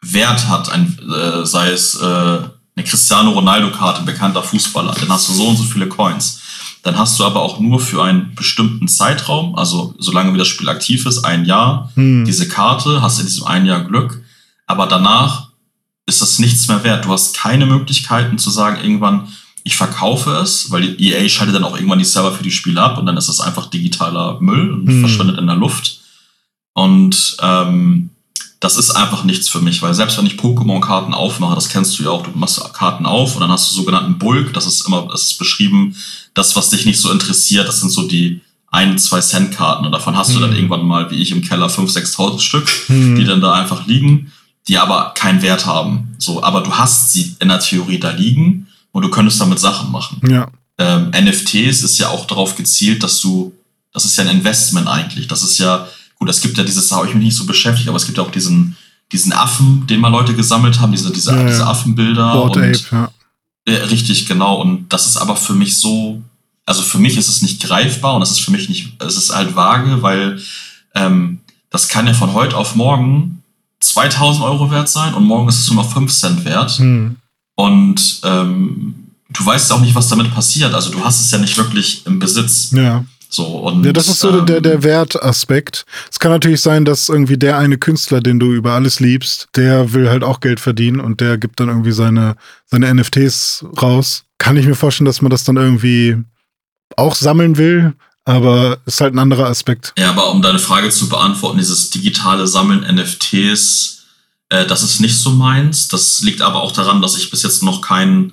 Wert 0.00 0.48
hat, 0.48 0.70
ein, 0.70 0.98
äh, 1.14 1.44
sei 1.44 1.72
es 1.72 1.94
äh, 1.96 2.04
eine 2.06 2.84
Cristiano 2.86 3.32
Ronaldo-Karte, 3.32 4.00
ein 4.00 4.06
bekannter 4.06 4.42
Fußballer, 4.42 4.94
dann 4.94 5.10
hast 5.10 5.28
du 5.28 5.34
so 5.34 5.48
und 5.48 5.58
so 5.58 5.64
viele 5.64 5.88
Coins. 5.88 6.40
Dann 6.88 6.96
hast 6.96 7.18
du 7.18 7.24
aber 7.24 7.42
auch 7.42 7.60
nur 7.60 7.80
für 7.80 8.02
einen 8.02 8.34
bestimmten 8.34 8.88
Zeitraum, 8.88 9.56
also 9.56 9.94
solange 9.98 10.32
wie 10.32 10.38
das 10.38 10.48
Spiel 10.48 10.70
aktiv 10.70 11.04
ist, 11.04 11.22
ein 11.22 11.44
Jahr, 11.44 11.92
hm. 11.96 12.24
diese 12.24 12.48
Karte, 12.48 13.02
hast 13.02 13.20
in 13.20 13.26
diesem 13.26 13.44
einen 13.44 13.66
Jahr 13.66 13.84
Glück, 13.84 14.22
aber 14.66 14.86
danach 14.86 15.50
ist 16.06 16.22
das 16.22 16.38
nichts 16.38 16.66
mehr 16.66 16.82
wert. 16.84 17.04
Du 17.04 17.10
hast 17.10 17.36
keine 17.36 17.66
Möglichkeiten 17.66 18.38
zu 18.38 18.48
sagen, 18.48 18.82
irgendwann, 18.82 19.28
ich 19.64 19.76
verkaufe 19.76 20.30
es, 20.36 20.70
weil 20.70 20.80
die 20.80 21.10
EA 21.12 21.28
schaltet 21.28 21.56
dann 21.56 21.64
auch 21.64 21.76
irgendwann 21.76 21.98
die 21.98 22.06
Server 22.06 22.32
für 22.32 22.42
die 22.42 22.50
Spiele 22.50 22.80
ab 22.80 22.96
und 22.96 23.04
dann 23.04 23.18
ist 23.18 23.28
das 23.28 23.40
einfach 23.40 23.66
digitaler 23.66 24.40
Müll 24.40 24.72
und 24.72 24.88
Hm. 24.88 25.00
verschwindet 25.00 25.36
in 25.36 25.46
der 25.46 25.56
Luft. 25.56 26.00
Und 26.72 27.36
ähm, 27.42 28.08
das 28.60 28.76
ist 28.76 28.90
einfach 28.90 29.24
nichts 29.24 29.48
für 29.48 29.60
mich, 29.60 29.82
weil 29.82 29.94
selbst 29.94 30.18
wenn 30.18 30.26
ich 30.26 30.34
Pokémon-Karten 30.34 31.14
aufmache, 31.14 31.54
das 31.54 31.68
kennst 31.68 31.98
du 31.98 32.02
ja 32.02 32.10
auch, 32.10 32.24
du 32.24 32.30
machst 32.34 32.60
Karten 32.74 33.06
auf 33.06 33.34
und 33.34 33.40
dann 33.40 33.50
hast 33.50 33.70
du 33.70 33.76
sogenannten 33.76 34.18
Bulk, 34.18 34.52
das 34.52 34.66
ist 34.66 34.86
immer, 34.86 35.06
das 35.10 35.22
ist 35.22 35.38
beschrieben, 35.38 35.94
das, 36.34 36.56
was 36.56 36.70
dich 36.70 36.84
nicht 36.84 37.00
so 37.00 37.10
interessiert, 37.10 37.68
das 37.68 37.80
sind 37.80 37.90
so 37.90 38.08
die 38.08 38.40
ein, 38.70 38.98
zwei 38.98 39.20
Cent 39.20 39.52
Karten 39.56 39.86
und 39.86 39.92
davon 39.92 40.16
hast 40.16 40.30
mhm. 40.30 40.34
du 40.34 40.40
dann 40.40 40.50
hm. 40.50 40.56
irgendwann 40.56 40.86
mal, 40.86 41.10
wie 41.10 41.22
ich 41.22 41.32
im 41.32 41.42
Keller, 41.42 41.68
5.000, 41.68 42.16
6.000 42.16 42.38
Stück, 42.40 42.70
mhm. 42.88 43.16
die 43.16 43.24
dann 43.24 43.40
da 43.40 43.52
einfach 43.52 43.86
liegen, 43.86 44.32
die 44.66 44.76
aber 44.78 45.12
keinen 45.14 45.40
Wert 45.40 45.64
haben. 45.64 46.14
So, 46.18 46.42
aber 46.42 46.60
du 46.60 46.72
hast 46.72 47.12
sie 47.12 47.36
in 47.40 47.48
der 47.48 47.60
Theorie 47.60 47.98
da 47.98 48.10
liegen 48.10 48.66
und 48.92 49.02
du 49.02 49.08
könntest 49.08 49.40
damit 49.40 49.58
Sachen 49.58 49.90
machen. 49.90 50.20
Ja. 50.28 50.48
Ähm, 50.76 51.10
NFTs 51.10 51.82
ist 51.82 51.98
ja 51.98 52.08
auch 52.08 52.26
darauf 52.26 52.56
gezielt, 52.56 53.02
dass 53.02 53.20
du, 53.20 53.52
das 53.92 54.04
ist 54.04 54.16
ja 54.16 54.24
ein 54.24 54.30
Investment 54.30 54.86
eigentlich. 54.86 55.28
Das 55.28 55.42
ist 55.42 55.58
ja, 55.58 55.88
gut, 56.18 56.28
es 56.28 56.40
gibt 56.40 56.58
ja 56.58 56.64
dieses, 56.64 56.88
da 56.88 56.96
habe 56.96 57.08
ich 57.08 57.14
mich 57.14 57.24
nicht 57.24 57.36
so 57.36 57.46
beschäftigt, 57.46 57.88
aber 57.88 57.96
es 57.96 58.06
gibt 58.06 58.18
ja 58.18 58.24
auch 58.24 58.30
diesen, 58.30 58.76
diesen 59.12 59.32
Affen, 59.32 59.86
den 59.86 60.00
mal 60.00 60.08
Leute 60.08 60.34
gesammelt 60.34 60.80
haben, 60.80 60.92
diese, 60.92 61.12
diese, 61.12 61.34
ja, 61.34 61.46
diese 61.46 61.66
Affenbilder. 61.66 62.32
Board 62.32 62.56
und, 62.56 62.62
Ape, 62.62 62.80
ja. 62.90 63.10
ja. 63.68 63.84
Richtig, 63.84 64.26
genau. 64.26 64.60
Und 64.60 64.92
das 64.92 65.06
ist 65.06 65.16
aber 65.16 65.36
für 65.36 65.54
mich 65.54 65.78
so, 65.78 66.22
also 66.66 66.82
für 66.82 66.98
mich 66.98 67.16
ist 67.16 67.28
es 67.28 67.42
nicht 67.42 67.62
greifbar 67.62 68.14
und 68.14 68.22
es 68.22 68.30
ist 68.30 68.40
für 68.40 68.50
mich 68.50 68.68
nicht, 68.68 69.00
es 69.02 69.16
ist 69.16 69.34
halt 69.34 69.56
vage, 69.56 70.02
weil 70.02 70.40
ähm, 70.94 71.40
das 71.70 71.88
kann 71.88 72.06
ja 72.06 72.14
von 72.14 72.34
heute 72.34 72.56
auf 72.56 72.74
morgen 72.74 73.42
2000 73.80 74.44
Euro 74.44 74.70
wert 74.70 74.88
sein 74.88 75.14
und 75.14 75.24
morgen 75.24 75.48
ist 75.48 75.60
es 75.60 75.70
nur 75.70 75.82
noch 75.82 75.92
5 75.92 76.12
Cent 76.12 76.44
wert. 76.44 76.72
Hm. 76.72 77.16
Und 77.54 78.20
ähm, 78.24 78.94
du 79.30 79.44
weißt 79.44 79.72
auch 79.72 79.80
nicht, 79.80 79.94
was 79.94 80.08
damit 80.08 80.32
passiert. 80.34 80.74
Also 80.74 80.90
du 80.90 81.04
hast 81.04 81.20
es 81.20 81.30
ja 81.30 81.38
nicht 81.38 81.56
wirklich 81.56 82.06
im 82.06 82.18
Besitz. 82.18 82.70
Ja. 82.72 83.04
So, 83.30 83.44
und, 83.44 83.84
ja, 83.84 83.92
das 83.92 84.08
ist 84.08 84.20
so 84.20 84.30
ähm, 84.30 84.46
der, 84.46 84.60
der 84.60 84.82
Wertaspekt. 84.82 85.84
Es 86.10 86.18
kann 86.18 86.32
natürlich 86.32 86.62
sein, 86.62 86.84
dass 86.84 87.08
irgendwie 87.08 87.36
der 87.36 87.58
eine 87.58 87.76
Künstler, 87.76 88.20
den 88.20 88.38
du 88.38 88.52
über 88.52 88.72
alles 88.72 89.00
liebst, 89.00 89.48
der 89.54 89.92
will 89.92 90.08
halt 90.08 90.24
auch 90.24 90.40
Geld 90.40 90.60
verdienen 90.60 91.00
und 91.00 91.20
der 91.20 91.36
gibt 91.36 91.60
dann 91.60 91.68
irgendwie 91.68 91.92
seine, 91.92 92.36
seine 92.66 92.92
NFTs 92.94 93.66
raus. 93.82 94.24
Kann 94.38 94.56
ich 94.56 94.66
mir 94.66 94.74
vorstellen, 94.74 95.06
dass 95.06 95.20
man 95.20 95.30
das 95.30 95.44
dann 95.44 95.56
irgendwie 95.56 96.16
auch 96.96 97.14
sammeln 97.14 97.58
will, 97.58 97.94
aber 98.24 98.78
ist 98.86 99.00
halt 99.00 99.14
ein 99.14 99.18
anderer 99.18 99.46
Aspekt. 99.46 99.92
Ja, 99.98 100.10
aber 100.10 100.30
um 100.30 100.40
deine 100.40 100.58
Frage 100.58 100.88
zu 100.90 101.08
beantworten, 101.08 101.58
dieses 101.58 101.90
digitale 101.90 102.46
Sammeln 102.46 102.80
NFTs, 102.80 104.04
äh, 104.48 104.66
das 104.66 104.82
ist 104.82 105.00
nicht 105.00 105.18
so 105.18 105.30
meins. 105.30 105.88
Das 105.88 106.20
liegt 106.22 106.40
aber 106.40 106.62
auch 106.62 106.72
daran, 106.72 107.02
dass 107.02 107.16
ich 107.16 107.30
bis 107.30 107.42
jetzt 107.42 107.62
noch 107.62 107.82
keinen 107.82 108.32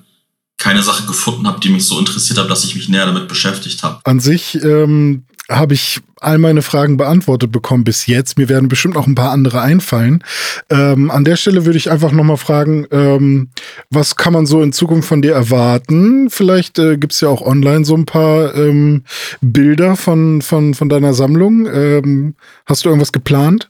keine 0.58 0.82
Sache 0.82 1.06
gefunden 1.06 1.46
habe, 1.46 1.60
die 1.60 1.68
mich 1.68 1.86
so 1.86 1.98
interessiert 1.98 2.38
hat, 2.38 2.50
dass 2.50 2.64
ich 2.64 2.74
mich 2.74 2.88
näher 2.88 3.06
damit 3.06 3.28
beschäftigt 3.28 3.82
habe. 3.82 4.00
An 4.04 4.20
sich 4.20 4.62
ähm, 4.62 5.24
habe 5.48 5.74
ich 5.74 6.00
all 6.20 6.38
meine 6.38 6.62
Fragen 6.62 6.96
beantwortet 6.96 7.52
bekommen 7.52 7.84
bis 7.84 8.06
jetzt. 8.06 8.38
Mir 8.38 8.48
werden 8.48 8.68
bestimmt 8.68 8.94
noch 8.94 9.06
ein 9.06 9.14
paar 9.14 9.30
andere 9.30 9.60
einfallen. 9.60 10.24
Ähm, 10.70 11.10
an 11.10 11.24
der 11.24 11.36
Stelle 11.36 11.66
würde 11.66 11.78
ich 11.78 11.90
einfach 11.90 12.10
noch 12.10 12.24
mal 12.24 12.36
fragen, 12.36 12.86
ähm, 12.90 13.50
was 13.90 14.16
kann 14.16 14.32
man 14.32 14.46
so 14.46 14.62
in 14.62 14.72
Zukunft 14.72 15.08
von 15.08 15.22
dir 15.22 15.34
erwarten? 15.34 16.30
Vielleicht 16.30 16.78
äh, 16.78 16.96
gibt 16.96 17.12
es 17.12 17.20
ja 17.20 17.28
auch 17.28 17.42
online 17.42 17.84
so 17.84 17.94
ein 17.94 18.06
paar 18.06 18.54
ähm, 18.54 19.04
Bilder 19.40 19.96
von, 19.96 20.42
von, 20.42 20.74
von 20.74 20.88
deiner 20.88 21.14
Sammlung. 21.14 21.66
Ähm, 21.66 22.34
hast 22.64 22.84
du 22.84 22.88
irgendwas 22.88 23.12
geplant? 23.12 23.68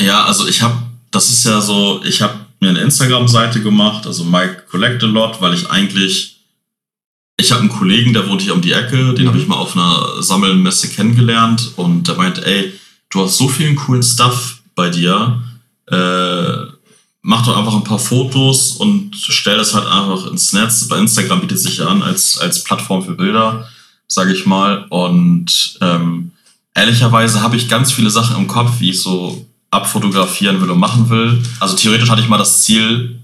Ja, 0.00 0.24
also 0.24 0.48
ich 0.48 0.62
habe, 0.62 0.78
das 1.10 1.28
ist 1.28 1.44
ja 1.44 1.60
so, 1.60 2.00
ich 2.04 2.22
habe 2.22 2.47
mir 2.60 2.70
eine 2.70 2.80
Instagram-Seite 2.80 3.62
gemacht, 3.62 4.06
also 4.06 4.24
Mike 4.24 4.64
Collect 4.70 5.02
a 5.04 5.06
Lot, 5.06 5.40
weil 5.40 5.54
ich 5.54 5.70
eigentlich, 5.70 6.40
ich 7.36 7.52
habe 7.52 7.60
einen 7.60 7.70
Kollegen, 7.70 8.12
der 8.12 8.28
wohnt 8.28 8.42
hier 8.42 8.54
um 8.54 8.62
die 8.62 8.72
Ecke, 8.72 9.14
den 9.14 9.24
mhm. 9.24 9.28
habe 9.28 9.38
ich 9.38 9.46
mal 9.46 9.56
auf 9.56 9.76
einer 9.76 10.22
Sammelmesse 10.22 10.88
kennengelernt 10.88 11.72
und 11.76 12.08
der 12.08 12.16
meinte, 12.16 12.44
ey, 12.44 12.72
du 13.10 13.22
hast 13.22 13.38
so 13.38 13.48
vielen 13.48 13.76
coolen 13.76 14.02
Stuff 14.02 14.60
bei 14.74 14.90
dir, 14.90 15.42
äh, 15.86 16.78
mach 17.22 17.44
doch 17.44 17.56
einfach 17.56 17.74
ein 17.74 17.84
paar 17.84 17.98
Fotos 17.98 18.72
und 18.72 19.14
stell 19.16 19.56
das 19.56 19.74
halt 19.74 19.86
einfach 19.86 20.26
ins 20.30 20.52
Netz. 20.52 20.88
Bei 20.88 20.98
Instagram 20.98 21.40
bietet 21.40 21.58
sich 21.58 21.78
ja 21.78 21.86
an 21.86 22.02
als, 22.02 22.38
als 22.38 22.64
Plattform 22.64 23.04
für 23.04 23.14
Bilder, 23.14 23.68
sage 24.06 24.32
ich 24.32 24.46
mal. 24.46 24.86
Und 24.88 25.78
ähm, 25.80 26.32
ehrlicherweise 26.74 27.42
habe 27.42 27.56
ich 27.56 27.68
ganz 27.68 27.92
viele 27.92 28.10
Sachen 28.10 28.36
im 28.36 28.46
Kopf, 28.46 28.80
wie 28.80 28.90
ich 28.90 29.02
so 29.02 29.47
abfotografieren 29.70 30.60
will 30.60 30.70
und 30.70 30.78
machen 30.78 31.10
will. 31.10 31.42
Also 31.60 31.76
theoretisch 31.76 32.10
hatte 32.10 32.22
ich 32.22 32.28
mal 32.28 32.38
das 32.38 32.62
Ziel, 32.62 33.20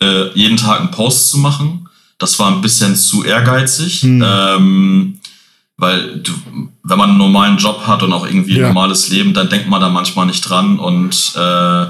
äh, 0.00 0.30
jeden 0.34 0.56
Tag 0.56 0.80
einen 0.80 0.90
Post 0.90 1.30
zu 1.30 1.38
machen. 1.38 1.88
Das 2.18 2.38
war 2.38 2.50
ein 2.50 2.60
bisschen 2.60 2.96
zu 2.96 3.24
ehrgeizig, 3.24 4.02
hm. 4.02 4.24
ähm, 4.24 5.20
weil 5.76 6.20
du, 6.20 6.32
wenn 6.82 6.98
man 6.98 7.10
einen 7.10 7.18
normalen 7.18 7.58
Job 7.58 7.86
hat 7.86 8.02
und 8.02 8.12
auch 8.12 8.26
irgendwie 8.26 8.54
ja. 8.54 8.66
ein 8.66 8.74
normales 8.74 9.08
Leben, 9.08 9.34
dann 9.34 9.48
denkt 9.48 9.68
man 9.68 9.80
da 9.80 9.88
manchmal 9.88 10.26
nicht 10.26 10.42
dran 10.42 10.78
und 10.78 11.32
äh, 11.36 11.86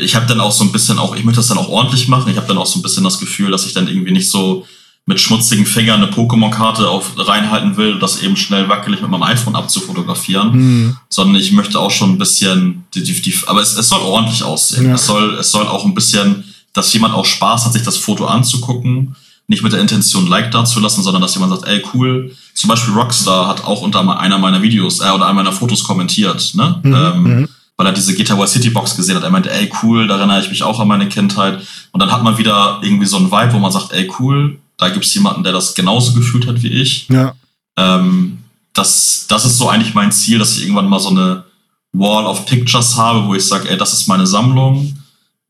ich 0.00 0.16
habe 0.16 0.26
dann 0.26 0.40
auch 0.40 0.52
so 0.52 0.64
ein 0.64 0.72
bisschen 0.72 0.98
auch, 0.98 1.14
ich 1.14 1.24
möchte 1.24 1.38
das 1.38 1.46
dann 1.46 1.58
auch 1.58 1.68
ordentlich 1.68 2.08
machen. 2.08 2.30
Ich 2.30 2.36
habe 2.36 2.48
dann 2.48 2.58
auch 2.58 2.66
so 2.66 2.78
ein 2.78 2.82
bisschen 2.82 3.04
das 3.04 3.20
Gefühl, 3.20 3.50
dass 3.50 3.64
ich 3.64 3.72
dann 3.72 3.86
irgendwie 3.86 4.10
nicht 4.10 4.28
so 4.28 4.66
mit 5.06 5.20
schmutzigen 5.20 5.66
Fingern 5.66 6.02
eine 6.02 6.10
Pokémon-Karte 6.10 6.88
auf 6.88 7.12
reinhalten 7.16 7.76
will, 7.76 7.98
das 7.98 8.22
eben 8.22 8.36
schnell 8.36 8.68
wackelig 8.68 9.02
mit 9.02 9.10
meinem 9.10 9.24
iPhone 9.24 9.54
abzufotografieren, 9.54 10.52
mhm. 10.52 10.96
sondern 11.10 11.36
ich 11.36 11.52
möchte 11.52 11.78
auch 11.78 11.90
schon 11.90 12.12
ein 12.12 12.18
bisschen, 12.18 12.84
die, 12.94 13.02
die, 13.02 13.20
die, 13.20 13.34
aber 13.46 13.60
es, 13.60 13.76
es 13.76 13.88
soll 13.88 14.00
ordentlich 14.00 14.42
aussehen. 14.42 14.86
Ja. 14.86 14.94
Es 14.94 15.06
soll, 15.06 15.34
es 15.34 15.50
soll 15.50 15.66
auch 15.66 15.84
ein 15.84 15.94
bisschen, 15.94 16.44
dass 16.72 16.92
jemand 16.92 17.14
auch 17.14 17.26
Spaß 17.26 17.66
hat, 17.66 17.74
sich 17.74 17.82
das 17.82 17.98
Foto 17.98 18.24
anzugucken, 18.24 19.14
nicht 19.46 19.62
mit 19.62 19.74
der 19.74 19.80
Intention 19.80 20.26
Like 20.26 20.50
dazulassen, 20.50 21.02
sondern 21.02 21.20
dass 21.20 21.34
jemand 21.34 21.52
sagt, 21.52 21.68
ey 21.68 21.82
cool. 21.92 22.34
Zum 22.54 22.68
Beispiel 22.68 22.94
Rockstar 22.94 23.46
hat 23.46 23.64
auch 23.64 23.82
unter 23.82 24.00
einer 24.18 24.38
meiner 24.38 24.62
Videos 24.62 25.00
äh, 25.00 25.10
oder 25.10 25.26
einer 25.26 25.34
meiner 25.34 25.52
Fotos 25.52 25.84
kommentiert, 25.84 26.54
ne? 26.54 26.80
Mhm. 26.82 26.94
Ähm, 26.94 27.22
mhm. 27.22 27.48
weil 27.76 27.86
er 27.86 27.92
diese 27.92 28.14
GTA 28.14 28.46
City 28.46 28.70
Box 28.70 28.96
gesehen 28.96 29.16
hat. 29.16 29.22
Er 29.22 29.30
meinte, 29.30 29.52
ey 29.52 29.70
cool, 29.82 30.06
da 30.06 30.16
erinnere 30.16 30.40
ich 30.40 30.48
mich 30.48 30.62
auch 30.62 30.80
an 30.80 30.88
meine 30.88 31.10
Kindheit. 31.10 31.60
Und 31.92 32.00
dann 32.00 32.10
hat 32.10 32.22
man 32.22 32.38
wieder 32.38 32.80
irgendwie 32.82 33.06
so 33.06 33.18
ein 33.18 33.30
Vibe, 33.30 33.52
wo 33.52 33.58
man 33.58 33.70
sagt, 33.70 33.92
ey 33.92 34.10
cool, 34.18 34.60
da 34.76 34.88
gibt 34.88 35.04
es 35.04 35.14
jemanden, 35.14 35.44
der 35.44 35.52
das 35.52 35.74
genauso 35.74 36.12
gefühlt 36.14 36.46
hat 36.46 36.62
wie 36.62 36.68
ich. 36.68 37.08
Ja. 37.08 37.34
Ähm, 37.76 38.38
das, 38.72 39.26
das 39.28 39.44
ist 39.44 39.58
so 39.58 39.68
eigentlich 39.68 39.94
mein 39.94 40.12
Ziel, 40.12 40.38
dass 40.38 40.56
ich 40.56 40.62
irgendwann 40.62 40.88
mal 40.88 41.00
so 41.00 41.10
eine 41.10 41.44
Wall 41.92 42.26
of 42.26 42.44
Pictures 42.46 42.96
habe, 42.96 43.26
wo 43.26 43.34
ich 43.34 43.46
sage, 43.46 43.70
ey, 43.70 43.76
das 43.76 43.92
ist 43.92 44.08
meine 44.08 44.26
Sammlung. 44.26 44.96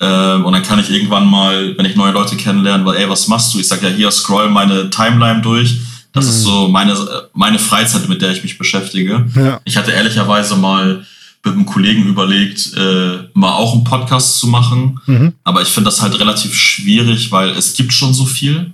Ähm, 0.00 0.44
und 0.44 0.52
dann 0.52 0.62
kann 0.62 0.78
ich 0.78 0.90
irgendwann 0.90 1.26
mal, 1.26 1.76
wenn 1.76 1.86
ich 1.86 1.96
neue 1.96 2.12
Leute 2.12 2.36
kennenlerne, 2.36 2.84
weil, 2.84 2.96
ey, 2.96 3.08
was 3.08 3.28
machst 3.28 3.54
du? 3.54 3.58
Ich 3.58 3.68
sage 3.68 3.88
ja, 3.88 3.94
hier, 3.94 4.10
scroll 4.10 4.50
meine 4.50 4.90
Timeline 4.90 5.40
durch. 5.40 5.78
Das 6.12 6.26
mhm. 6.26 6.30
ist 6.30 6.42
so 6.42 6.68
meine, 6.68 6.96
meine 7.32 7.58
Freizeit, 7.58 8.08
mit 8.08 8.20
der 8.20 8.30
ich 8.30 8.42
mich 8.42 8.58
beschäftige. 8.58 9.26
Ja. 9.34 9.60
Ich 9.64 9.76
hatte 9.76 9.92
ehrlicherweise 9.92 10.56
mal 10.56 11.04
mit 11.44 11.54
einem 11.54 11.66
Kollegen 11.66 12.06
überlegt, 12.06 12.72
äh, 12.74 13.18
mal 13.34 13.52
auch 13.52 13.74
einen 13.74 13.84
Podcast 13.84 14.38
zu 14.38 14.46
machen. 14.46 15.00
Mhm. 15.06 15.32
Aber 15.44 15.62
ich 15.62 15.68
finde 15.68 15.88
das 15.88 16.02
halt 16.02 16.18
relativ 16.18 16.54
schwierig, 16.54 17.30
weil 17.32 17.50
es 17.50 17.74
gibt 17.74 17.92
schon 17.92 18.14
so 18.14 18.24
viel 18.24 18.72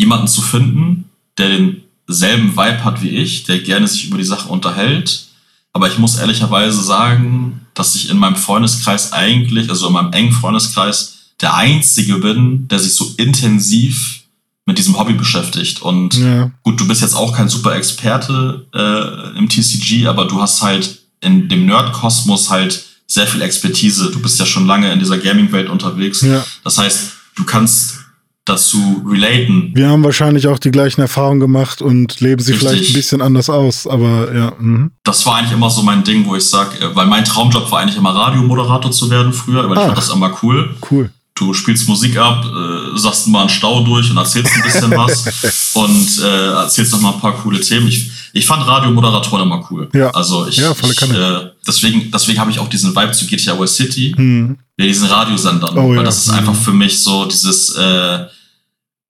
jemanden 0.00 0.28
zu 0.28 0.40
finden, 0.40 1.04
der 1.36 1.74
denselben 2.08 2.56
Vibe 2.56 2.84
hat 2.84 3.02
wie 3.02 3.10
ich, 3.10 3.44
der 3.44 3.60
gerne 3.60 3.86
sich 3.86 4.06
über 4.06 4.16
die 4.16 4.24
Sache 4.24 4.48
unterhält. 4.48 5.26
Aber 5.74 5.88
ich 5.88 5.98
muss 5.98 6.16
ehrlicherweise 6.16 6.82
sagen, 6.82 7.66
dass 7.74 7.94
ich 7.94 8.08
in 8.08 8.16
meinem 8.16 8.36
Freundeskreis 8.36 9.12
eigentlich, 9.12 9.68
also 9.68 9.86
in 9.88 9.92
meinem 9.92 10.12
engen 10.12 10.32
Freundeskreis, 10.32 11.18
der 11.40 11.54
Einzige 11.54 12.16
bin, 12.16 12.66
der 12.68 12.78
sich 12.78 12.94
so 12.94 13.12
intensiv 13.18 14.22
mit 14.66 14.78
diesem 14.78 14.98
Hobby 14.98 15.12
beschäftigt. 15.12 15.82
Und 15.82 16.14
ja. 16.14 16.50
gut, 16.62 16.80
du 16.80 16.88
bist 16.88 17.02
jetzt 17.02 17.14
auch 17.14 17.36
kein 17.36 17.48
super 17.48 17.76
Experte 17.76 18.66
äh, 18.74 19.38
im 19.38 19.48
TCG, 19.48 20.06
aber 20.06 20.24
du 20.24 20.40
hast 20.40 20.62
halt 20.62 21.02
in 21.20 21.48
dem 21.48 21.66
Nerd-Kosmos 21.66 22.48
halt 22.48 22.84
sehr 23.06 23.26
viel 23.26 23.42
Expertise. 23.42 24.10
Du 24.10 24.20
bist 24.20 24.38
ja 24.38 24.46
schon 24.46 24.66
lange 24.66 24.90
in 24.92 24.98
dieser 24.98 25.18
Gaming-Welt 25.18 25.68
unterwegs. 25.68 26.22
Ja. 26.22 26.44
Das 26.64 26.78
heißt, 26.78 27.12
du 27.36 27.44
kannst 27.44 27.99
dazu 28.44 29.04
relaten. 29.08 29.70
Wir 29.74 29.88
haben 29.88 30.02
wahrscheinlich 30.02 30.46
auch 30.48 30.58
die 30.58 30.70
gleichen 30.70 31.00
Erfahrungen 31.00 31.40
gemacht 31.40 31.82
und 31.82 32.20
leben 32.20 32.42
sie 32.42 32.52
Richtig. 32.52 32.68
vielleicht 32.68 32.90
ein 32.90 32.94
bisschen 32.94 33.22
anders 33.22 33.50
aus, 33.50 33.86
aber 33.86 34.34
ja. 34.34 34.52
Mh. 34.58 34.90
Das 35.04 35.24
war 35.26 35.36
eigentlich 35.36 35.52
immer 35.52 35.70
so 35.70 35.82
mein 35.82 36.02
Ding, 36.04 36.26
wo 36.26 36.34
ich 36.36 36.44
sage, 36.44 36.78
äh, 36.78 36.96
weil 36.96 37.06
mein 37.06 37.24
Traumjob 37.24 37.70
war 37.70 37.80
eigentlich 37.80 37.96
immer 37.96 38.14
Radiomoderator 38.14 38.90
zu 38.90 39.10
werden 39.10 39.32
früher, 39.32 39.68
weil 39.68 39.78
ah, 39.78 39.80
ich 39.80 39.86
fand 39.86 39.98
das 39.98 40.10
immer 40.10 40.36
cool. 40.42 40.74
Cool. 40.90 41.10
Du 41.40 41.54
spielst 41.54 41.88
Musik 41.88 42.18
ab, 42.18 42.44
äh, 42.44 42.98
sagst 42.98 43.26
mal 43.28 43.40
einen 43.40 43.48
Stau 43.48 43.82
durch 43.82 44.10
und 44.10 44.18
erzählst 44.18 44.52
ein 44.52 44.62
bisschen 44.62 44.90
was 44.90 45.24
und 45.74 46.18
äh, 46.22 46.52
erzählst 46.52 46.92
noch 46.92 47.00
mal 47.00 47.14
ein 47.14 47.20
paar 47.20 47.32
coole 47.32 47.58
Themen. 47.60 47.88
Ich, 47.88 48.10
ich 48.34 48.44
fand 48.44 48.66
Radiomoderatoren 48.66 49.46
immer 49.46 49.66
cool. 49.70 49.88
Ja. 49.94 50.10
Also 50.10 50.46
ich, 50.46 50.58
ja, 50.58 50.72
ich 50.72 51.02
äh, 51.02 51.50
deswegen, 51.66 52.10
deswegen 52.10 52.38
habe 52.38 52.50
ich 52.50 52.58
auch 52.58 52.68
diesen 52.68 52.94
Vibe 52.94 53.12
zu 53.12 53.26
GTA 53.26 53.58
West 53.58 53.76
City, 53.76 54.12
hm. 54.14 54.58
ja, 54.76 54.84
diesen 54.84 55.08
Radiosendern. 55.08 55.78
Oh, 55.78 55.88
weil 55.88 55.96
ja. 55.96 56.02
das 56.02 56.18
ist 56.18 56.28
einfach 56.28 56.54
für 56.54 56.72
mich 56.72 57.02
so 57.02 57.24
dieses, 57.24 57.74
äh, 57.74 58.26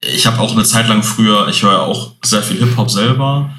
ich 0.00 0.24
habe 0.24 0.38
auch 0.38 0.52
eine 0.52 0.62
Zeit 0.62 0.88
lang 0.88 1.02
früher, 1.02 1.48
ich 1.48 1.64
höre 1.64 1.82
auch 1.82 2.12
sehr 2.22 2.44
viel 2.44 2.58
Hip-Hop 2.58 2.92
selber. 2.92 3.50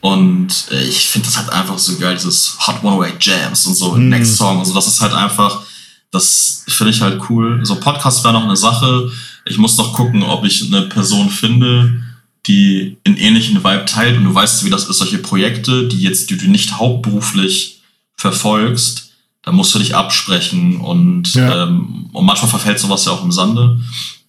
Und 0.00 0.68
äh, 0.70 0.84
ich 0.84 1.08
finde 1.08 1.26
das 1.26 1.36
halt 1.36 1.50
einfach 1.50 1.78
so 1.78 1.98
geil, 1.98 2.14
dieses 2.14 2.56
Hot 2.64 2.84
One 2.84 3.00
Way 3.00 3.14
Jams 3.20 3.66
und 3.66 3.74
so, 3.74 3.94
mm. 3.94 4.08
Next 4.08 4.36
Song. 4.36 4.60
Also 4.60 4.72
das 4.72 4.86
ist 4.86 5.00
halt 5.00 5.14
einfach, 5.14 5.62
das 6.10 6.64
finde 6.68 6.92
ich 6.92 7.00
halt 7.00 7.20
cool. 7.30 7.60
So 7.64 7.76
Podcast 7.76 8.24
wäre 8.24 8.34
noch 8.34 8.44
eine 8.44 8.56
Sache. 8.56 9.10
Ich 9.44 9.58
muss 9.58 9.76
noch 9.78 9.92
gucken, 9.92 10.22
ob 10.22 10.44
ich 10.44 10.64
eine 10.66 10.82
Person 10.82 11.30
finde, 11.30 12.02
die 12.46 12.96
einen 13.06 13.16
ähnlichen 13.16 13.58
Vibe 13.62 13.84
teilt. 13.84 14.16
Und 14.18 14.24
du 14.24 14.34
weißt, 14.34 14.64
wie 14.64 14.70
das 14.70 14.88
ist, 14.88 14.98
solche 14.98 15.18
Projekte, 15.18 15.86
die 15.88 16.00
jetzt, 16.02 16.30
die 16.30 16.36
du 16.36 16.48
nicht 16.50 16.72
hauptberuflich 16.78 17.80
verfolgst, 18.16 19.06
Da 19.42 19.52
musst 19.52 19.74
du 19.74 19.78
dich 19.78 19.94
absprechen 19.96 20.76
und, 20.82 21.32
Ja. 21.34 21.62
ähm, 21.64 22.10
und 22.12 22.26
manchmal 22.26 22.50
verfällt 22.50 22.78
sowas 22.78 23.06
ja 23.06 23.12
auch 23.12 23.24
im 23.24 23.32
Sande. 23.32 23.80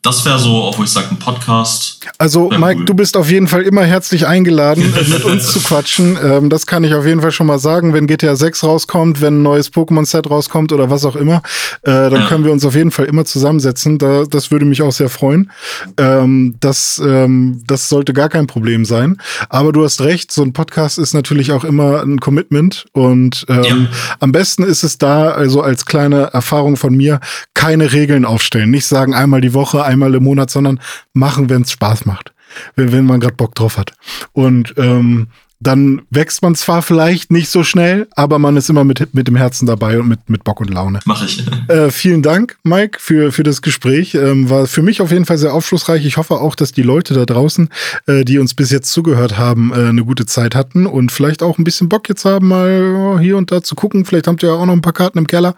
Das 0.03 0.25
wäre 0.25 0.39
so, 0.39 0.63
auch 0.63 0.79
wo 0.79 0.83
ich 0.83 0.89
sage, 0.89 1.09
ein 1.11 1.19
Podcast. 1.19 1.99
Also, 2.17 2.49
Mike, 2.49 2.79
cool. 2.79 2.85
du 2.85 2.93
bist 2.95 3.15
auf 3.15 3.29
jeden 3.29 3.47
Fall 3.47 3.61
immer 3.61 3.83
herzlich 3.83 4.25
eingeladen, 4.25 4.91
mit 5.09 5.23
uns 5.23 5.51
zu 5.53 5.59
quatschen. 5.59 6.17
Ähm, 6.23 6.49
das 6.49 6.65
kann 6.65 6.83
ich 6.83 6.95
auf 6.95 7.05
jeden 7.05 7.21
Fall 7.21 7.31
schon 7.31 7.45
mal 7.45 7.59
sagen. 7.59 7.93
Wenn 7.93 8.07
GTA 8.07 8.35
6 8.35 8.63
rauskommt, 8.63 9.21
wenn 9.21 9.39
ein 9.39 9.43
neues 9.43 9.71
Pokémon-Set 9.71 10.27
rauskommt 10.27 10.71
oder 10.73 10.89
was 10.89 11.05
auch 11.05 11.15
immer, 11.15 11.43
äh, 11.83 11.91
dann 11.91 12.13
Ja. 12.13 12.27
können 12.27 12.43
wir 12.45 12.51
uns 12.51 12.65
auf 12.65 12.73
jeden 12.73 12.89
Fall 12.89 13.05
immer 13.05 13.25
zusammensetzen. 13.25 13.99
Da, 13.99 14.23
das 14.27 14.49
würde 14.49 14.65
mich 14.65 14.81
auch 14.81 14.91
sehr 14.91 15.09
freuen. 15.09 15.51
Ähm, 15.97 16.55
das, 16.59 16.99
ähm, 17.05 17.61
das 17.67 17.87
sollte 17.87 18.13
gar 18.13 18.29
kein 18.29 18.47
Problem 18.47 18.85
sein. 18.85 19.17
Aber 19.49 19.71
du 19.71 19.83
hast 19.83 20.01
recht, 20.01 20.31
so 20.31 20.41
ein 20.41 20.51
Podcast 20.53 20.97
ist 20.97 21.13
natürlich 21.13 21.51
auch 21.51 21.63
immer 21.63 22.01
ein 22.01 22.19
Commitment. 22.19 22.85
Und 22.93 23.45
ähm, 23.49 23.63
Ja. 23.63 23.75
am 24.19 24.31
besten 24.31 24.63
ist 24.63 24.81
es 24.83 24.97
da, 24.97 25.29
also 25.29 25.61
als 25.61 25.85
kleine 25.85 26.33
Erfahrung 26.33 26.75
von 26.75 26.95
mir, 26.95 27.19
keine 27.53 27.93
Regeln 27.93 28.25
aufstellen. 28.25 28.71
Nicht 28.71 28.87
sagen 28.87 29.13
einmal 29.13 29.41
die 29.41 29.53
Woche, 29.53 29.83
einmal 29.91 30.15
im 30.15 30.23
Monat, 30.23 30.49
sondern 30.49 30.79
machen, 31.13 31.49
wenn 31.49 31.63
es 31.63 31.71
Spaß 31.71 32.05
macht. 32.05 32.33
Wenn, 32.75 32.91
wenn 32.91 33.05
man 33.05 33.19
gerade 33.19 33.35
Bock 33.35 33.55
drauf 33.55 33.77
hat. 33.77 33.93
Und 34.33 34.73
ähm, 34.77 35.27
dann 35.61 36.01
wächst 36.09 36.41
man 36.41 36.55
zwar 36.55 36.81
vielleicht 36.81 37.31
nicht 37.31 37.49
so 37.49 37.63
schnell, 37.63 38.07
aber 38.15 38.39
man 38.39 38.57
ist 38.57 38.69
immer 38.69 38.83
mit, 38.83 39.13
mit 39.13 39.27
dem 39.27 39.35
Herzen 39.35 39.67
dabei 39.67 39.99
und 39.99 40.07
mit, 40.07 40.27
mit 40.27 40.43
Bock 40.43 40.59
und 40.59 40.69
Laune. 40.69 40.99
Mache 41.05 41.25
ich. 41.25 41.45
Äh, 41.67 41.91
vielen 41.91 42.21
Dank, 42.21 42.57
Mike, 42.63 42.97
für, 42.99 43.31
für 43.31 43.43
das 43.43 43.61
Gespräch. 43.61 44.15
Ähm, 44.15 44.49
war 44.49 44.67
für 44.67 44.81
mich 44.81 44.99
auf 44.99 45.11
jeden 45.11 45.25
Fall 45.25 45.37
sehr 45.37 45.53
aufschlussreich. 45.53 46.05
Ich 46.05 46.17
hoffe 46.17 46.35
auch, 46.35 46.55
dass 46.55 46.71
die 46.71 46.81
Leute 46.81 47.13
da 47.13 47.25
draußen, 47.25 47.69
äh, 48.07 48.25
die 48.25 48.39
uns 48.39 48.55
bis 48.55 48.71
jetzt 48.71 48.91
zugehört 48.91 49.37
haben, 49.37 49.71
äh, 49.71 49.89
eine 49.89 50.03
gute 50.03 50.25
Zeit 50.25 50.55
hatten 50.55 50.85
und 50.85 51.11
vielleicht 51.11 51.43
auch 51.43 51.59
ein 51.59 51.63
bisschen 51.63 51.87
Bock 51.87 52.09
jetzt 52.09 52.25
haben, 52.25 52.49
mal 52.49 53.17
äh, 53.19 53.23
hier 53.23 53.37
und 53.37 53.51
da 53.51 53.61
zu 53.61 53.75
gucken. 53.75 54.05
Vielleicht 54.05 54.27
habt 54.27 54.43
ihr 54.43 54.49
ja 54.49 54.55
auch 54.55 54.65
noch 54.65 54.73
ein 54.73 54.81
paar 54.81 54.91
Karten 54.91 55.19
im 55.19 55.27
Keller. 55.27 55.55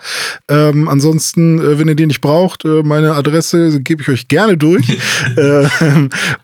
Ähm, 0.50 0.88
ansonsten, 0.88 1.60
äh, 1.60 1.80
wenn 1.80 1.88
ihr 1.88 1.96
die 1.96 2.06
nicht 2.06 2.22
braucht, 2.22 2.66
äh, 2.66 2.84
meine 2.84 3.14
Adresse 3.14 3.80
gebe 3.80 4.04
ich 4.04 4.10
euch 4.10 4.28
gerne 4.28 4.58
durch. 4.58 4.88
äh, 5.38 5.68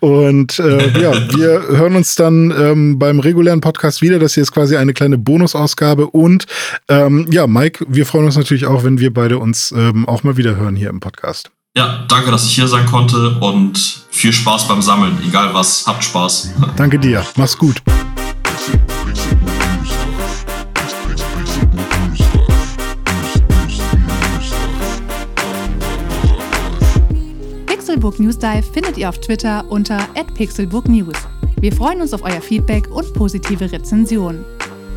und 0.00 0.58
ja, 0.58 1.36
wir 1.36 1.62
hören 1.68 1.96
uns 1.96 2.14
dann 2.14 2.52
ähm, 2.56 2.98
beim 2.98 3.20
regulären 3.20 3.49
Podcast 3.60 4.02
wieder. 4.02 4.20
Das 4.20 4.34
hier 4.34 4.44
ist 4.44 4.52
quasi 4.52 4.76
eine 4.76 4.92
kleine 4.92 5.18
Bonusausgabe. 5.18 6.06
Und 6.06 6.46
ähm, 6.88 7.26
ja, 7.30 7.48
Mike, 7.48 7.84
wir 7.88 8.06
freuen 8.06 8.26
uns 8.26 8.36
natürlich 8.36 8.66
auch, 8.66 8.84
wenn 8.84 9.00
wir 9.00 9.12
beide 9.12 9.38
uns 9.38 9.72
ähm, 9.76 10.08
auch 10.08 10.22
mal 10.22 10.36
wieder 10.36 10.54
hören 10.54 10.76
hier 10.76 10.90
im 10.90 11.00
Podcast. 11.00 11.50
Ja, 11.76 12.04
danke, 12.08 12.30
dass 12.30 12.44
ich 12.44 12.54
hier 12.54 12.66
sein 12.68 12.86
konnte 12.86 13.38
und 13.40 14.04
viel 14.10 14.32
Spaß 14.32 14.68
beim 14.68 14.82
Sammeln. 14.82 15.18
Egal 15.26 15.54
was, 15.54 15.86
habt 15.86 16.04
Spaß. 16.04 16.52
Danke 16.76 16.98
dir. 16.98 17.24
Mach's 17.36 17.56
gut. 17.56 17.80
Pixelbook 27.66 28.18
News 28.18 28.38
Dive 28.38 28.62
findet 28.72 28.98
ihr 28.98 29.08
auf 29.08 29.20
Twitter 29.20 29.64
unter 29.68 30.08
@pixelbooknews. 30.34 31.39
Wir 31.60 31.72
freuen 31.72 32.00
uns 32.00 32.14
auf 32.14 32.22
euer 32.22 32.40
Feedback 32.40 32.88
und 32.90 33.12
positive 33.12 33.70
Rezensionen. 33.70 34.46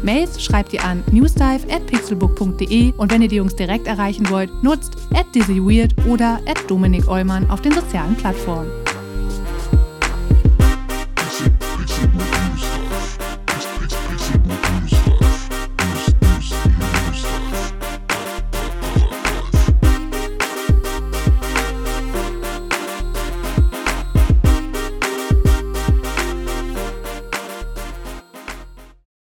Mails 0.02 0.42
schreibt 0.42 0.72
ihr 0.72 0.82
an 0.84 1.04
newsdive@pixelbook.de 1.12 2.94
und 2.96 3.12
wenn 3.12 3.22
ihr 3.22 3.28
die 3.28 3.36
Jungs 3.36 3.56
direkt 3.56 3.86
erreichen 3.86 4.30
wollt, 4.30 4.50
nutzt 4.64 4.96
at 5.14 5.26
dizzyweird 5.36 5.94
oder 6.08 6.40
at 6.46 6.72
auf 7.50 7.62
den 7.62 7.74
sozialen 7.74 8.16
Plattformen. 8.16 8.72